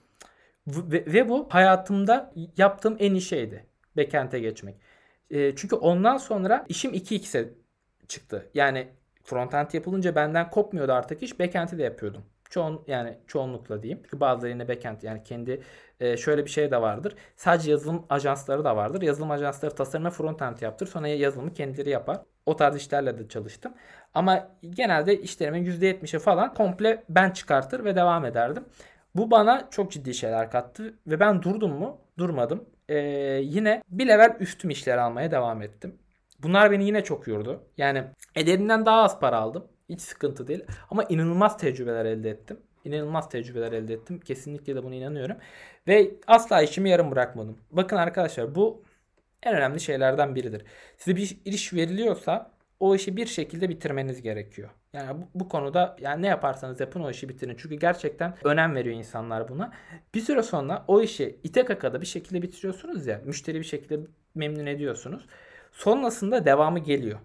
Ve, 0.66 1.04
ve 1.06 1.28
bu 1.28 1.46
hayatımda 1.50 2.32
yaptığım 2.56 2.96
en 2.98 3.12
iyi 3.12 3.20
şeydi. 3.20 3.66
Backend'e 3.96 4.38
geçmek. 4.38 4.76
E, 5.30 5.56
çünkü 5.56 5.76
ondan 5.76 6.16
sonra 6.16 6.64
işim 6.68 6.94
2x'e 6.94 7.48
çıktı. 8.08 8.50
Yani 8.54 8.88
frontend 9.24 9.72
yapılınca 9.72 10.14
benden 10.14 10.50
kopmuyordu 10.50 10.92
artık 10.92 11.22
iş. 11.22 11.40
Backend'i 11.40 11.78
de 11.78 11.82
yapıyordum. 11.82 12.22
Çoğun 12.50 12.82
yani 12.86 13.18
çoğunlukla 13.26 13.82
diyeyim. 13.82 14.00
Çünkü 14.02 14.20
bazıları 14.20 14.50
yine 14.52 14.68
backend 14.68 15.02
yani 15.02 15.24
kendi 15.24 15.62
e, 16.00 16.16
şöyle 16.16 16.44
bir 16.44 16.50
şey 16.50 16.70
de 16.70 16.80
vardır. 16.80 17.14
Sadece 17.36 17.70
yazılım 17.70 18.06
ajansları 18.10 18.64
da 18.64 18.76
vardır. 18.76 19.02
Yazılım 19.02 19.30
ajansları 19.30 19.74
tasarımı 19.74 20.10
frontend 20.10 20.58
yaptır. 20.60 20.86
Sonra 20.86 21.08
yazılımı 21.08 21.52
kendileri 21.52 21.90
yapar. 21.90 22.20
O 22.46 22.56
tarz 22.56 22.76
işlerle 22.76 23.18
de 23.18 23.28
çalıştım. 23.28 23.72
Ama 24.14 24.48
genelde 24.70 25.20
işlerimin 25.20 25.64
%70'i 25.64 26.18
falan 26.18 26.54
komple 26.54 27.04
ben 27.08 27.30
çıkartır 27.30 27.84
ve 27.84 27.96
devam 27.96 28.24
ederdim. 28.24 28.64
Bu 29.14 29.30
bana 29.30 29.68
çok 29.70 29.92
ciddi 29.92 30.14
şeyler 30.14 30.50
kattı 30.50 30.94
ve 31.06 31.20
ben 31.20 31.42
durdum 31.42 31.72
mu? 31.72 31.98
Durmadım. 32.18 32.64
Ee, 32.88 32.96
yine 33.42 33.82
bir 33.88 34.06
level 34.06 34.36
üstüm 34.40 34.70
işler 34.70 34.98
almaya 34.98 35.30
devam 35.30 35.62
ettim. 35.62 35.98
Bunlar 36.42 36.70
beni 36.70 36.84
yine 36.84 37.04
çok 37.04 37.28
yordu. 37.28 37.62
Yani 37.76 38.04
ederinden 38.34 38.86
daha 38.86 39.02
az 39.02 39.20
para 39.20 39.36
aldım. 39.36 39.68
Hiç 39.88 40.00
sıkıntı 40.00 40.48
değil. 40.48 40.64
Ama 40.90 41.04
inanılmaz 41.04 41.58
tecrübeler 41.58 42.04
elde 42.04 42.30
ettim. 42.30 42.60
İnanılmaz 42.86 43.28
tecrübeler 43.28 43.72
elde 43.72 43.94
ettim. 43.94 44.20
Kesinlikle 44.20 44.74
de 44.76 44.84
buna 44.84 44.94
inanıyorum. 44.94 45.36
Ve 45.88 46.10
asla 46.26 46.62
işimi 46.62 46.90
yarım 46.90 47.10
bırakmadım. 47.10 47.58
Bakın 47.70 47.96
arkadaşlar 47.96 48.54
bu 48.54 48.82
en 49.42 49.54
önemli 49.56 49.80
şeylerden 49.80 50.34
biridir. 50.34 50.64
Size 50.98 51.16
bir 51.16 51.38
iş 51.44 51.72
veriliyorsa 51.72 52.50
o 52.80 52.94
işi 52.94 53.16
bir 53.16 53.26
şekilde 53.26 53.68
bitirmeniz 53.68 54.22
gerekiyor. 54.22 54.70
Yani 54.92 55.20
bu, 55.20 55.40
bu 55.40 55.48
konuda 55.48 55.96
yani 56.00 56.22
ne 56.22 56.26
yaparsanız 56.26 56.80
yapın 56.80 57.00
o 57.00 57.10
işi 57.10 57.28
bitirin. 57.28 57.56
Çünkü 57.58 57.74
gerçekten 57.74 58.34
önem 58.44 58.74
veriyor 58.74 58.96
insanlar 58.96 59.48
buna. 59.48 59.72
Bir 60.14 60.20
süre 60.20 60.42
sonra 60.42 60.84
o 60.88 61.02
işi 61.02 61.40
ite 61.44 61.64
kakada 61.64 62.00
bir 62.00 62.06
şekilde 62.06 62.42
bitiriyorsunuz 62.42 63.06
ya. 63.06 63.20
Müşteri 63.24 63.58
bir 63.58 63.64
şekilde 63.64 63.98
memnun 64.34 64.66
ediyorsunuz. 64.66 65.26
Sonrasında 65.72 66.44
devamı 66.44 66.78
geliyor. 66.78 67.18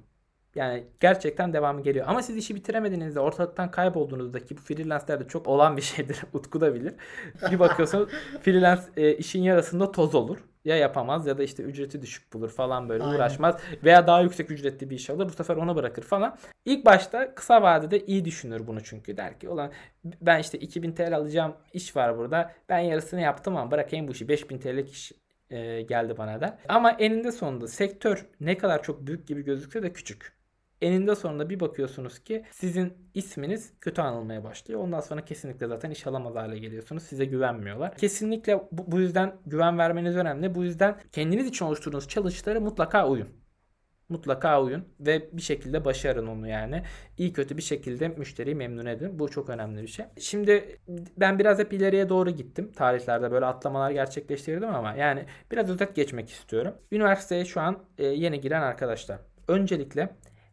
Yani 0.56 0.84
gerçekten 0.99 1.54
devamı 1.54 1.82
geliyor. 1.82 2.06
Ama 2.10 2.22
siz 2.22 2.38
işi 2.38 2.56
bitiremediğinizde 2.56 3.20
ortalıktan 3.20 3.72
kaybolduğunuzda 3.72 4.39
ki 4.39 4.58
bu 4.58 4.62
freelancelerde 4.62 5.28
çok 5.28 5.47
olan 5.47 5.78
bir 5.78 5.82
şeydir. 5.91 6.24
Utku 6.34 6.62
da 6.62 6.76
bilir. 6.76 6.93
Bir 7.52 7.60
bakıyorsun 7.60 8.10
freelance 8.41 8.82
e, 8.97 9.14
işin 9.14 9.41
yarısında 9.43 9.91
toz 9.91 10.16
olur. 10.16 10.38
Ya 10.66 10.78
yapamaz 10.78 11.28
ya 11.28 11.38
da 11.38 11.43
işte 11.43 11.64
ücreti 11.64 12.02
düşük 12.02 12.34
bulur 12.34 12.49
falan 12.49 12.89
böyle 12.89 13.04
Aynen. 13.04 13.16
uğraşmaz. 13.16 13.56
Veya 13.84 14.08
daha 14.08 14.22
yüksek 14.22 14.52
ücretli 14.52 14.89
bir 14.89 14.95
iş 14.95 15.10
alır. 15.10 15.26
Bu 15.26 15.34
sefer 15.34 15.56
onu 15.56 15.76
bırakır 15.76 16.04
falan. 16.04 16.38
İlk 16.66 16.86
başta 16.86 17.36
kısa 17.36 17.62
vadede 17.62 18.06
iyi 18.06 18.26
düşünür 18.26 18.68
bunu 18.68 18.84
çünkü. 18.84 19.18
Der 19.18 19.39
ki 19.39 19.49
ulan 19.49 19.72
ben 20.22 20.39
işte 20.39 20.60
2000 20.60 20.91
TL 20.91 21.16
alacağım 21.16 21.56
iş 21.74 21.95
var 21.95 22.18
burada. 22.18 22.52
Ben 22.70 22.80
yarısını 22.80 23.22
yaptım 23.22 23.58
ama 23.58 23.72
bırakayım 23.72 24.08
bu 24.08 24.12
işi. 24.12 24.28
5000 24.28 24.58
TL'lik 24.58 24.91
iş 24.91 25.12
e, 25.49 25.82
geldi 25.82 26.18
bana 26.18 26.41
da. 26.41 26.58
Ama 26.70 26.91
eninde 26.91 27.32
sonunda 27.32 27.68
sektör 27.68 28.26
ne 28.39 28.58
kadar 28.58 28.84
çok 28.84 29.08
büyük 29.08 29.28
gibi 29.28 29.43
gözükse 29.43 29.84
de 29.84 29.93
küçük. 29.93 30.40
Eninde 30.82 31.15
sonunda 31.15 31.49
bir 31.49 31.59
bakıyorsunuz 31.59 32.19
ki 32.19 32.45
sizin 32.51 32.93
isminiz 33.13 33.73
kötü 33.82 34.01
anılmaya 34.01 34.43
başlıyor. 34.43 34.79
Ondan 34.79 34.99
sonra 34.99 35.25
kesinlikle 35.25 35.67
zaten 35.67 35.91
iş 35.91 36.07
alamaz 36.07 36.36
hale 36.36 36.59
geliyorsunuz. 36.59 37.03
Size 37.03 37.25
güvenmiyorlar. 37.25 37.97
Kesinlikle 37.97 38.57
bu, 38.71 38.91
bu 38.91 38.99
yüzden 38.99 39.36
güven 39.45 39.77
vermeniz 39.77 40.15
önemli. 40.15 40.55
Bu 40.55 40.63
yüzden 40.63 40.95
kendiniz 41.11 41.47
için 41.47 41.65
oluşturduğunuz 41.65 42.07
challenge'lara 42.07 42.59
mutlaka 42.59 43.07
uyun. 43.07 43.27
Mutlaka 44.09 44.63
uyun 44.63 44.86
ve 44.99 45.29
bir 45.34 45.41
şekilde 45.41 45.86
başarın 45.86 46.27
onu 46.27 46.47
yani. 46.47 46.84
İyi 47.17 47.34
kötü 47.34 47.57
bir 47.57 47.61
şekilde 47.61 48.07
müşteriyi 48.07 48.55
memnun 48.55 48.86
edin. 48.86 49.19
Bu 49.19 49.29
çok 49.29 49.49
önemli 49.49 49.82
bir 49.82 49.88
şey. 49.88 50.05
Şimdi 50.19 50.79
ben 51.17 51.39
biraz 51.39 51.59
hep 51.59 51.73
ileriye 51.73 52.09
doğru 52.09 52.29
gittim. 52.29 52.71
Tarihlerde 52.75 53.32
böyle 53.32 53.45
atlamalar 53.45 53.91
gerçekleştirdim 53.91 54.75
ama 54.75 54.93
yani 54.93 55.25
biraz 55.51 55.69
özet 55.69 55.95
geçmek 55.95 56.29
istiyorum. 56.29 56.73
Üniversiteye 56.91 57.45
şu 57.45 57.61
an 57.61 57.84
e, 57.97 58.05
yeni 58.05 58.41
giren 58.41 58.61
arkadaşlar. 58.61 59.19
Öncelikle 59.47 60.09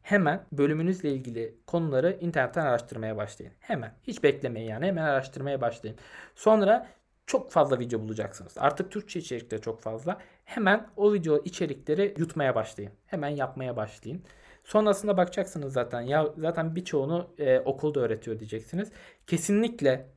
hemen 0.09 0.47
bölümünüzle 0.53 1.11
ilgili 1.11 1.55
konuları 1.67 2.19
internetten 2.21 2.67
araştırmaya 2.67 3.17
başlayın. 3.17 3.53
Hemen. 3.61 3.95
Hiç 4.03 4.23
beklemeyin 4.23 4.69
yani. 4.69 4.87
Hemen 4.87 5.03
araştırmaya 5.03 5.61
başlayın. 5.61 5.97
Sonra 6.35 6.87
çok 7.27 7.53
fazla 7.53 7.79
video 7.79 8.01
bulacaksınız. 8.01 8.59
Artık 8.59 8.91
Türkçe 8.91 9.21
içerikleri 9.21 9.61
çok 9.61 9.81
fazla. 9.81 10.19
Hemen 10.45 10.87
o 10.97 11.13
video 11.13 11.43
içerikleri 11.45 12.15
yutmaya 12.19 12.55
başlayın. 12.55 12.93
Hemen 13.07 13.29
yapmaya 13.29 13.77
başlayın. 13.77 14.25
Sonrasında 14.65 15.17
bakacaksınız 15.17 15.73
zaten. 15.73 16.01
Ya 16.01 16.27
zaten 16.37 16.77
birçoğunu 16.77 17.35
e, 17.39 17.61
okulda 17.61 18.01
öğretiyor 18.01 18.39
diyeceksiniz. 18.39 18.93
Kesinlikle 19.27 20.09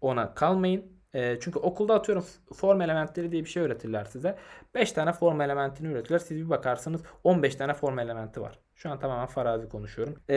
ona 0.00 0.34
kalmayın. 0.34 0.99
E, 1.14 1.40
çünkü 1.40 1.58
okulda 1.58 1.94
atıyorum 1.94 2.24
form 2.52 2.80
elementleri 2.80 3.32
diye 3.32 3.44
bir 3.44 3.48
şey 3.48 3.62
öğretirler 3.62 4.04
size. 4.04 4.36
5 4.74 4.92
tane 4.92 5.12
form 5.12 5.40
elementini 5.40 5.92
öğretirler. 5.92 6.18
Siz 6.18 6.36
bir 6.44 6.50
bakarsınız 6.50 7.02
15 7.24 7.54
tane 7.56 7.74
form 7.74 7.98
elementi 7.98 8.40
var. 8.40 8.58
Şu 8.74 8.90
an 8.90 8.98
tamamen 8.98 9.26
farazi 9.26 9.68
konuşuyorum. 9.68 10.16
E, 10.28 10.36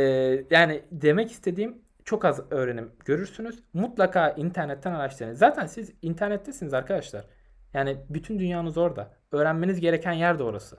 yani 0.52 0.84
demek 0.92 1.32
istediğim 1.32 1.82
çok 2.06 2.26
az 2.26 2.42
öğrenim 2.52 2.92
görürsünüz. 3.06 3.64
Mutlaka 3.74 4.30
internetten 4.30 4.92
araştırın. 4.94 5.34
Zaten 5.34 5.66
siz 5.66 5.94
internettesiniz 6.02 6.74
arkadaşlar. 6.74 7.26
Yani 7.74 7.98
bütün 8.10 8.40
dünyanız 8.40 8.78
orada. 8.78 9.14
Öğrenmeniz 9.32 9.80
gereken 9.80 10.14
yer 10.14 10.40
de 10.40 10.44
orası. 10.44 10.78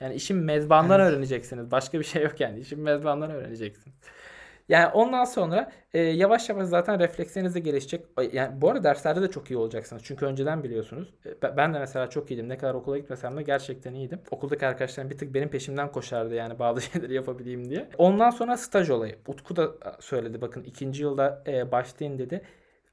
Yani 0.00 0.14
işin 0.14 0.36
mezbandan 0.36 1.00
Evet. 1.00 1.12
öğreneceksiniz. 1.12 1.70
Başka 1.70 1.98
bir 1.98 2.04
şey 2.04 2.22
yok 2.22 2.40
yani. 2.40 2.58
İşin 2.60 2.80
mezbandan 2.80 3.30
öğreneceksiniz. 3.30 3.96
Yani 4.68 4.86
ondan 4.86 5.24
sonra 5.24 5.72
e, 5.94 5.98
yavaş 6.00 6.48
yavaş 6.48 6.68
zaten 6.68 7.00
refleksleriniz 7.00 7.54
de 7.54 7.60
gelişecek. 7.60 8.06
Yani 8.32 8.60
bu 8.60 8.70
arada 8.70 8.84
derslerde 8.84 9.22
de 9.22 9.30
çok 9.30 9.50
iyi 9.50 9.56
olacaksınız. 9.56 10.02
Çünkü 10.04 10.26
önceden 10.26 10.64
biliyorsunuz. 10.64 11.14
E, 11.42 11.56
ben- 11.56 11.74
de 11.74 11.78
mesela 11.78 12.10
çok 12.10 12.30
iyiydim. 12.30 12.48
Ne 12.48 12.58
kadar 12.58 12.74
okula 12.74 12.98
gitmesem 12.98 13.36
de 13.36 13.42
gerçekten 13.42 13.94
iyiydim. 13.94 14.20
Okuldaki 14.30 14.66
arkadaşlarım 14.66 15.10
bir 15.10 15.18
tık 15.18 15.34
benim 15.34 15.48
peşimden 15.48 15.92
koşardı 15.92 16.34
yani 16.34 16.58
bazı 16.58 16.80
şeyleri 16.80 17.14
yapabileyim 17.14 17.70
diye. 17.70 17.88
Ondan 17.98 18.30
sonra 18.30 18.56
staj 18.56 18.90
olayı. 18.90 19.18
Utku 19.26 19.56
da 19.56 19.70
söyledi 20.00 20.40
bakın 20.40 20.62
ikinci 20.64 21.02
yılda 21.02 21.42
e, 21.46 21.72
başlayın 21.72 22.18
dedi. 22.18 22.42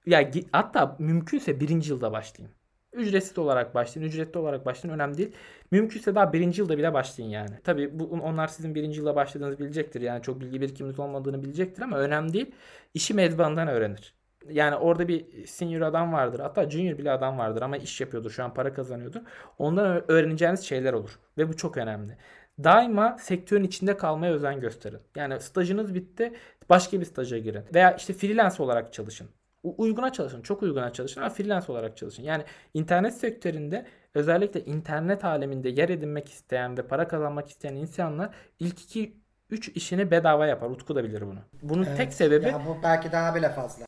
Ya 0.05 0.31
hatta 0.51 0.95
mümkünse 0.99 1.59
birinci 1.59 1.91
yılda 1.91 2.11
başlayın. 2.11 2.51
Ücretsiz 2.93 3.37
olarak 3.37 3.75
başlayın, 3.75 4.07
ücretli 4.07 4.37
olarak 4.37 4.65
başlayın 4.65 4.95
önemli 4.95 5.17
değil. 5.17 5.31
Mümkünse 5.71 6.15
daha 6.15 6.33
birinci 6.33 6.61
yılda 6.61 6.77
bile 6.77 6.93
başlayın 6.93 7.29
yani. 7.29 7.55
Tabii 7.63 7.99
bu, 7.99 8.03
onlar 8.03 8.47
sizin 8.47 8.75
birinci 8.75 8.99
yılda 8.99 9.15
başladığınızı 9.15 9.59
bilecektir. 9.59 10.01
Yani 10.01 10.21
çok 10.21 10.41
bilgi 10.41 10.61
birikiminiz 10.61 10.99
olmadığını 10.99 11.43
bilecektir 11.43 11.81
ama 11.81 11.97
önemli 11.97 12.33
değil. 12.33 12.51
İşi 12.93 13.13
mezbandan 13.13 13.67
öğrenir. 13.67 14.13
Yani 14.49 14.75
orada 14.75 15.07
bir 15.07 15.45
senior 15.47 15.81
adam 15.81 16.13
vardır. 16.13 16.39
Hatta 16.39 16.69
junior 16.69 16.97
bile 16.97 17.11
adam 17.11 17.37
vardır 17.37 17.61
ama 17.61 17.77
iş 17.77 18.01
yapıyordur. 18.01 18.31
Şu 18.31 18.43
an 18.43 18.53
para 18.53 18.73
kazanıyordur. 18.73 19.21
Ondan 19.57 20.11
öğreneceğiniz 20.11 20.61
şeyler 20.61 20.93
olur. 20.93 21.19
Ve 21.37 21.49
bu 21.49 21.57
çok 21.57 21.77
önemli. 21.77 22.17
Daima 22.63 23.17
sektörün 23.17 23.63
içinde 23.63 23.97
kalmaya 23.97 24.33
özen 24.33 24.59
gösterin. 24.59 24.99
Yani 25.15 25.39
stajınız 25.39 25.95
bitti. 25.95 26.33
Başka 26.69 26.99
bir 26.99 27.05
staja 27.05 27.37
girin. 27.37 27.63
Veya 27.73 27.95
işte 27.95 28.13
freelance 28.13 28.63
olarak 28.63 28.93
çalışın. 28.93 29.29
Uyguna 29.63 30.11
çalışın. 30.13 30.41
Çok 30.41 30.63
uyguna 30.63 30.93
çalışın 30.93 31.21
ama 31.21 31.29
freelance 31.29 31.71
olarak 31.71 31.97
çalışın. 31.97 32.23
Yani 32.23 32.43
internet 32.73 33.13
sektöründe 33.13 33.85
özellikle 34.15 34.65
internet 34.65 35.25
aleminde 35.25 35.69
yer 35.69 35.89
edinmek 35.89 36.29
isteyen 36.29 36.77
ve 36.77 36.87
para 36.87 37.07
kazanmak 37.07 37.49
isteyen 37.49 37.75
insanlar 37.75 38.35
ilk 38.59 38.81
2 38.81 39.17
3 39.49 39.69
işini 39.69 40.11
bedava 40.11 40.47
yapar. 40.47 40.69
Utku 40.69 40.95
da 40.95 41.03
bilir 41.03 41.21
bunu. 41.21 41.39
Bunun 41.61 41.83
tek 41.83 41.95
Evet. 41.99 42.13
sebebi 42.13 42.45
Ya 42.45 42.65
bu 42.65 42.83
belki 42.83 43.11
daha 43.11 43.35
bile 43.35 43.49
fazla. 43.49 43.85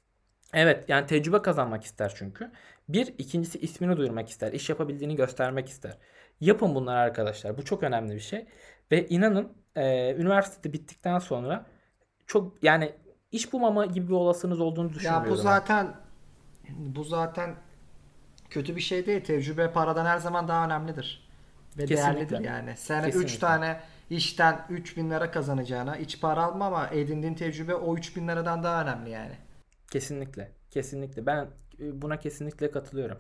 Evet 0.53 0.89
yani 0.89 1.07
tecrübe 1.07 1.41
kazanmak 1.41 1.83
ister 1.83 2.13
çünkü. 2.15 2.51
Bir, 2.89 3.07
ikincisi 3.17 3.59
ismini 3.59 3.97
duyurmak 3.97 4.29
ister. 4.29 4.53
iş 4.53 4.69
yapabildiğini 4.69 5.15
göstermek 5.15 5.69
ister. 5.69 5.97
Yapın 6.41 6.75
bunları 6.75 6.99
arkadaşlar. 6.99 7.57
Bu 7.57 7.65
çok 7.65 7.83
önemli 7.83 8.15
bir 8.15 8.19
şey. 8.19 8.45
Ve 8.91 9.07
inanın 9.07 9.53
e, 9.75 10.15
üniversitede 10.15 10.73
bittikten 10.73 11.19
sonra 11.19 11.65
çok 12.27 12.63
yani 12.63 12.95
iş 13.35 13.53
bulmama 13.53 13.85
gibi 13.85 14.07
bir 14.07 14.13
olasılığınız 14.13 14.59
olduğunu 14.59 14.93
düşünmüyorum. 14.93 15.25
Ya 15.25 15.31
bu 15.31 15.35
zaten 15.35 15.93
bu 16.69 17.03
zaten 17.03 17.55
kötü 18.49 18.75
bir 18.75 18.81
şey 18.81 19.05
değil. 19.05 19.23
Tecrübe 19.23 19.71
paradan 19.71 20.05
her 20.05 20.17
zaman 20.17 20.47
daha 20.47 20.65
önemlidir. 20.65 21.29
Ve 21.77 21.85
Kesinlikle. 21.85 22.15
değerlidir 22.15 22.39
yani. 22.39 22.73
Sen 22.77 22.99
3 22.99 23.05
Kesinlikle. 23.05 23.39
tane 23.39 23.79
işten 24.09 24.65
3000 24.69 25.09
lira 25.09 25.31
kazanacağına 25.31 25.95
hiç 25.95 26.21
para 26.21 26.43
alma 26.43 26.65
ama 26.65 26.87
edindiğin 26.87 27.35
tecrübe 27.35 27.75
o 27.75 27.97
3000 27.97 28.27
liradan 28.27 28.63
daha 28.63 28.81
önemli 28.81 29.09
yani. 29.09 29.35
Kesinlikle. 29.91 30.51
Kesinlikle. 30.71 31.25
Ben 31.25 31.47
buna 31.79 32.19
kesinlikle 32.19 32.71
katılıyorum. 32.71 33.17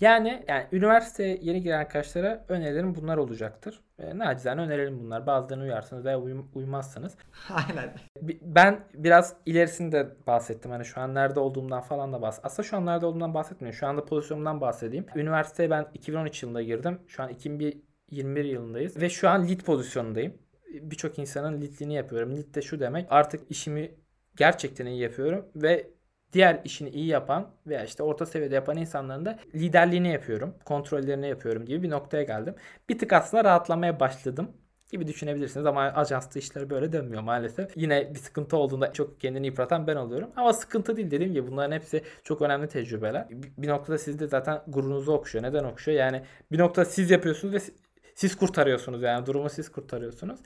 Yani 0.00 0.44
yani 0.48 0.66
üniversiteye 0.72 1.38
yeni 1.42 1.62
giren 1.62 1.78
arkadaşlara 1.78 2.44
önerilerim 2.48 2.94
bunlar 2.94 3.16
olacaktır. 3.16 3.80
E, 3.98 4.18
nacizane 4.18 4.60
önerelim 4.60 5.00
bunlar. 5.00 5.26
Bazılarını 5.26 5.62
uyarsınız 5.64 6.04
veya 6.04 6.18
uyum- 6.18 6.48
uymazsınız. 6.54 7.16
Aynen. 7.50 7.94
Ben 8.42 8.80
biraz 8.94 9.36
ilerisinde 9.46 10.08
bahsettim. 10.26 10.70
Hani 10.70 10.84
şu 10.84 11.00
an 11.00 11.14
nerede 11.14 11.40
olduğumdan 11.40 11.80
falan 11.80 12.12
da 12.12 12.22
bahsettim. 12.22 12.46
Aslında 12.46 12.68
şu 12.68 12.76
an 12.76 12.86
nerede 12.86 13.06
olduğumdan 13.06 13.34
bahsetmiyorum. 13.34 13.78
Şu 13.78 13.86
anda 13.86 14.04
pozisyonumdan 14.04 14.60
bahsedeyim. 14.60 15.06
Üniversiteye 15.14 15.70
ben 15.70 15.86
2013 15.94 16.42
yılında 16.42 16.62
girdim. 16.62 16.98
Şu 17.06 17.22
an 17.22 17.28
2021 17.28 18.44
yılındayız. 18.44 19.00
Ve 19.00 19.10
şu 19.10 19.28
an 19.28 19.48
lead 19.48 19.60
pozisyonundayım. 19.60 20.34
Birçok 20.80 21.18
insanın 21.18 21.62
leadliğini 21.62 21.94
yapıyorum. 21.94 22.36
Lead 22.36 22.54
de 22.54 22.62
şu 22.62 22.80
demek. 22.80 23.06
Artık 23.10 23.50
işimi 23.50 23.94
gerçekten 24.36 24.86
iyi 24.86 25.00
yapıyorum. 25.00 25.46
Ve 25.56 25.93
diğer 26.34 26.60
işini 26.64 26.88
iyi 26.90 27.06
yapan 27.06 27.50
veya 27.66 27.84
işte 27.84 28.02
orta 28.02 28.26
seviyede 28.26 28.54
yapan 28.54 28.76
insanların 28.76 29.24
da 29.24 29.38
liderliğini 29.54 30.12
yapıyorum. 30.12 30.54
Kontrollerini 30.64 31.28
yapıyorum 31.28 31.64
gibi 31.66 31.82
bir 31.82 31.90
noktaya 31.90 32.22
geldim. 32.22 32.54
Bir 32.88 32.98
tık 32.98 33.12
aslında 33.12 33.44
rahatlamaya 33.44 34.00
başladım 34.00 34.50
gibi 34.92 35.06
düşünebilirsiniz 35.06 35.66
ama 35.66 35.80
ajanslı 35.82 36.40
işler 36.40 36.70
böyle 36.70 36.92
dönmüyor 36.92 37.22
maalesef. 37.22 37.76
Yine 37.76 38.14
bir 38.14 38.18
sıkıntı 38.18 38.56
olduğunda 38.56 38.92
çok 38.92 39.20
kendini 39.20 39.46
yıpratan 39.46 39.86
ben 39.86 39.96
oluyorum. 39.96 40.30
Ama 40.36 40.52
sıkıntı 40.52 40.96
değil 40.96 41.10
dediğim 41.10 41.32
gibi 41.32 41.46
bunların 41.50 41.72
hepsi 41.76 42.02
çok 42.24 42.42
önemli 42.42 42.68
tecrübeler. 42.68 43.26
Bir- 43.58 43.68
noktada 43.68 43.98
sizde 43.98 44.26
zaten 44.26 44.62
gururunuzu 44.68 45.12
okşuyor. 45.12 45.44
Neden 45.44 45.64
okşuyor? 45.64 45.98
Yani 45.98 46.22
bir 46.52 46.58
noktada 46.58 46.84
siz 46.84 47.10
yapıyorsunuz 47.10 47.54
ve 47.54 47.60
si- 47.60 47.74
siz 48.14 48.36
kurtarıyorsunuz 48.36 49.02
yani 49.02 49.26
durumu 49.26 49.50
siz 49.50 49.72
kurtarıyorsunuz. 49.72 50.40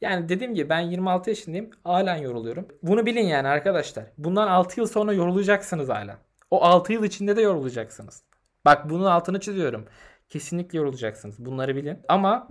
Yani 0.00 0.28
dediğim 0.28 0.54
gibi 0.54 0.68
ben 0.68 0.80
26 0.80 1.30
yaşındayım. 1.30 1.70
Halen 1.84 2.16
yoruluyorum. 2.16 2.68
Bunu 2.82 3.06
bilin 3.06 3.26
yani 3.26 3.48
arkadaşlar. 3.48 4.04
Bundan 4.18 4.48
6 4.48 4.80
yıl 4.80 4.86
sonra 4.86 5.12
yorulacaksınız 5.12 5.88
halen. 5.88 6.16
O 6.50 6.62
6 6.64 6.92
yıl 6.92 7.04
içinde 7.04 7.36
de 7.36 7.40
yorulacaksınız. 7.40 8.22
Bak 8.64 8.90
bunun 8.90 9.04
altını 9.04 9.40
çiziyorum. 9.40 9.84
Kesinlikle 10.28 10.78
yorulacaksınız. 10.78 11.44
Bunları 11.46 11.76
bilin. 11.76 11.98
Ama 12.08 12.48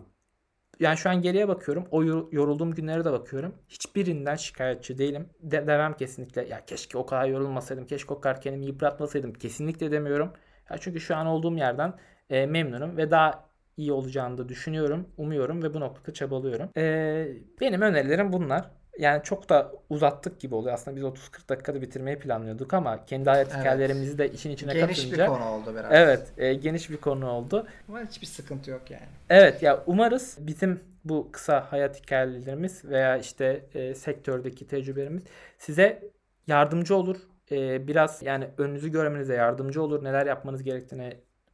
yani 0.79 0.97
şu 0.97 1.09
an 1.09 1.21
geriye 1.21 1.47
bakıyorum. 1.47 1.87
O 1.91 2.03
yor- 2.03 2.33
yorulduğum 2.33 2.73
günlere 2.75 3.05
de 3.05 3.11
bakıyorum. 3.11 3.55
Hiçbirinden 3.69 4.35
şikayetçi 4.35 4.97
değilim. 4.97 5.29
De 5.41 5.67
demem 5.67 5.93
kesinlikle. 5.93 6.45
Ya 6.47 6.65
keşke 6.65 6.97
o 6.97 7.05
kadar 7.05 7.25
yorulmasaydım. 7.27 7.87
Keşke 7.87 8.13
o 8.13 8.21
kadar 8.21 8.41
kendimi 8.41 8.65
yıpratmasaydım. 8.65 9.33
Kesinlikle 9.33 9.91
demiyorum. 9.91 10.33
Ya 10.69 10.77
çünkü 10.77 10.99
şu 10.99 11.15
an 11.15 11.27
olduğum 11.27 11.57
yerden 11.57 11.93
e, 12.29 12.45
memnunum 12.45 12.97
ve 12.97 13.11
daha 13.11 13.49
iyi 13.77 13.91
olacağını 13.91 14.37
da 14.37 14.49
düşünüyorum, 14.49 15.07
umuyorum 15.17 15.63
ve 15.63 15.73
bu 15.73 15.79
noktada 15.79 16.13
çabalıyorum. 16.13 16.69
E, 16.77 17.27
benim 17.61 17.81
önerilerim 17.81 18.33
bunlar. 18.33 18.69
Yani 18.99 19.23
çok 19.23 19.49
da 19.49 19.71
uzattık 19.89 20.39
gibi 20.39 20.55
oluyor. 20.55 20.73
Aslında 20.73 20.97
biz 20.97 21.03
30-40 21.03 21.49
dakikada 21.49 21.81
bitirmeyi 21.81 22.19
planlıyorduk 22.19 22.73
ama 22.73 23.05
kendi 23.05 23.29
hayat 23.29 23.47
Evet. 23.51 23.59
hikayelerimizi 23.59 24.17
de 24.17 24.31
işin 24.31 24.51
içine 24.51 24.73
Geniş 24.73 24.97
bir 24.97 25.03
katınca 25.03 25.25
konu 25.27 25.45
oldu 25.49 25.73
biraz. 25.79 25.91
evet, 25.91 26.33
e, 26.37 26.53
geniş 26.53 26.89
bir 26.89 26.97
konu 26.97 27.29
oldu. 27.29 27.67
Ama 27.89 28.01
hiçbir 28.03 28.27
sıkıntı 28.27 28.71
yok 28.71 28.91
yani. 28.91 29.03
Evet 29.29 29.63
ya 29.63 29.83
umarız 29.87 30.37
bizim 30.39 30.79
bu 31.05 31.29
kısa 31.31 31.71
hayat 31.71 32.01
hikayelerimiz 32.01 32.85
veya 32.85 33.17
işte 33.17 33.65
e, 33.73 33.95
sektördeki 33.95 34.67
tecrübelerimiz 34.67 35.23
size 35.57 36.03
yardımcı 36.47 36.95
olur. 36.95 37.17
E, 37.51 37.87
biraz 37.87 38.23
yani 38.23 38.47
önünüzü 38.57 38.91
görmenize 38.91 39.33
yardımcı 39.33 39.83
olur. 39.83 40.03
Neler 40.03 40.25
yapmanız 40.25 40.63
gerektiğine 40.63 41.13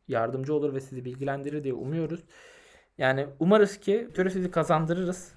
yardımcı 0.10 0.54
olur 0.54 0.74
ve 0.74 0.82
sizi 0.82 1.06
bilgilendirir 1.06 1.64
diye 1.64 1.74
umuyoruz. 1.74 2.20
Yani 2.98 3.28
umarız 3.40 3.78
ki 3.80 3.92
sektöre 3.92 4.30
sizi 4.30 4.52
kazandırırız. 4.52 5.32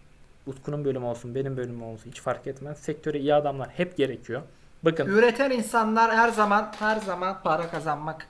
Utku'nun 0.46 0.84
bölümü 0.84 1.04
olsun, 1.04 1.34
benim 1.34 1.56
bölümüm 1.56 1.82
olsun 1.82 2.10
hiç 2.10 2.20
fark 2.20 2.46
etmez. 2.46 2.78
Sektöre 2.78 3.18
iyi 3.18 3.34
adamlar 3.34 3.68
hep 3.68 3.96
gerekiyor. 3.96 4.42
Bakın 4.82 5.06
Üreten 5.06 5.50
insanlar 5.50 6.16
her 6.16 6.28
zaman 6.28 6.72
her 6.78 6.96
zaman 6.96 7.42
para 7.42 7.70
kazanmak 7.70 8.26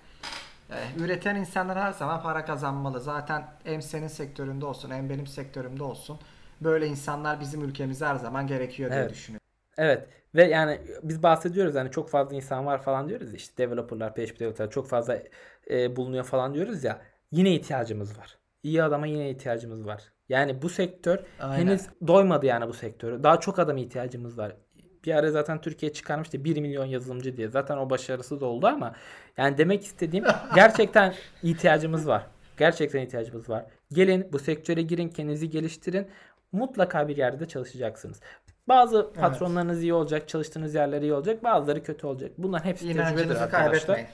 e, 0.71 0.75
üreten 1.01 1.37
insanlar 1.37 1.79
her 1.79 1.93
zaman 1.93 2.23
para 2.23 2.45
kazanmalı. 2.45 3.01
Zaten 3.01 3.45
hem 3.65 3.83
senin 3.83 4.09
sektöründe 4.09 4.67
olsun 4.67 4.91
hem 4.91 5.11
benim 5.11 5.27
sektörümde 5.27 5.83
olsun. 5.85 6.19
Böyle 6.61 6.87
insanlar 6.87 7.41
bizim 7.41 7.63
ülkemizde 7.65 8.07
her 8.07 8.17
zaman 8.17 8.47
gerekiyor 8.47 8.95
diye 8.95 9.01
Evet. 9.01 9.11
düşünüyorum. 9.11 9.43
Evet 9.79 10.09
ve 10.35 10.45
yani 10.45 10.81
biz 11.03 11.23
bahsediyoruz 11.23 11.75
hani 11.75 11.91
çok 11.91 12.11
fazla 12.11 12.37
insan 12.37 12.67
var 12.67 12.83
falan 12.83 13.09
diyoruz 13.09 13.35
işte 13.35 13.57
developerlar, 13.57 14.15
PHP 14.15 14.41
developerlar 14.41 14.71
çok 14.71 14.89
fazla 14.89 15.23
e, 15.73 15.97
bulunuyor 15.97 16.25
falan 16.25 16.55
diyoruz 16.55 16.85
ya 16.85 17.01
yine 17.31 17.55
ihtiyacımız 17.55 18.19
var. 18.19 18.39
İyi 18.63 18.83
adama 18.83 19.07
yine 19.07 19.31
ihtiyacımız 19.31 19.87
var. 19.87 20.03
Yani 20.29 20.63
bu 20.63 20.69
sektör 20.69 21.19
Aynen. 21.41 21.57
henüz 21.67 21.83
doymadı 22.07 22.47
yani 22.47 22.69
bu 22.69 22.73
sektörü. 22.73 23.23
Daha 23.23 23.41
çok 23.41 23.59
adama 23.59 23.79
ihtiyacımız 23.79 24.39
var. 24.39 24.57
Bir 25.05 25.15
ara 25.15 25.31
zaten 25.31 25.61
Türkiye 25.61 25.93
çıkarmıştı 25.93 26.45
1 26.45 26.61
milyon 26.61 26.85
yazılımcı 26.85 27.37
diye. 27.37 27.49
Zaten 27.49 27.77
o 27.77 27.91
başarısı 27.91 28.41
da 28.41 28.47
oldu 28.47 28.67
ama 28.67 28.95
yani 29.37 29.59
demek 29.59 29.85
istediğim 29.85 30.25
gerçekten 30.55 31.15
ihtiyacımız 31.43 32.09
var. 32.09 32.27
Gerçekten 32.59 33.01
ihtiyacımız 33.01 33.49
var. 33.51 33.65
Gelin 33.93 34.29
bu 34.33 34.39
sektöre 34.39 34.83
girin, 34.83 35.09
kendinizi 35.09 35.51
geliştirin. 35.51 36.07
Mutlaka 36.53 37.09
bir 37.09 37.17
yerde 37.17 37.49
çalışacaksınız. 37.49 38.21
Bazı 38.69 39.13
patronlarınız 39.13 39.83
iyi 39.83 39.95
olacak, 39.95 40.29
çalıştığınız 40.29 40.75
yerler 40.75 41.03
iyi 41.03 41.15
olacak, 41.15 41.45
bazıları 41.45 41.83
kötü 41.83 42.07
olacak. 42.07 42.31
Bunların 42.39 42.65
hepsi 42.65 42.87
tecrübedir 42.87 43.05
İnancınızı 43.05 43.43
arkadaşlar. 43.43 43.87
kaybetmeyin. 43.87 44.07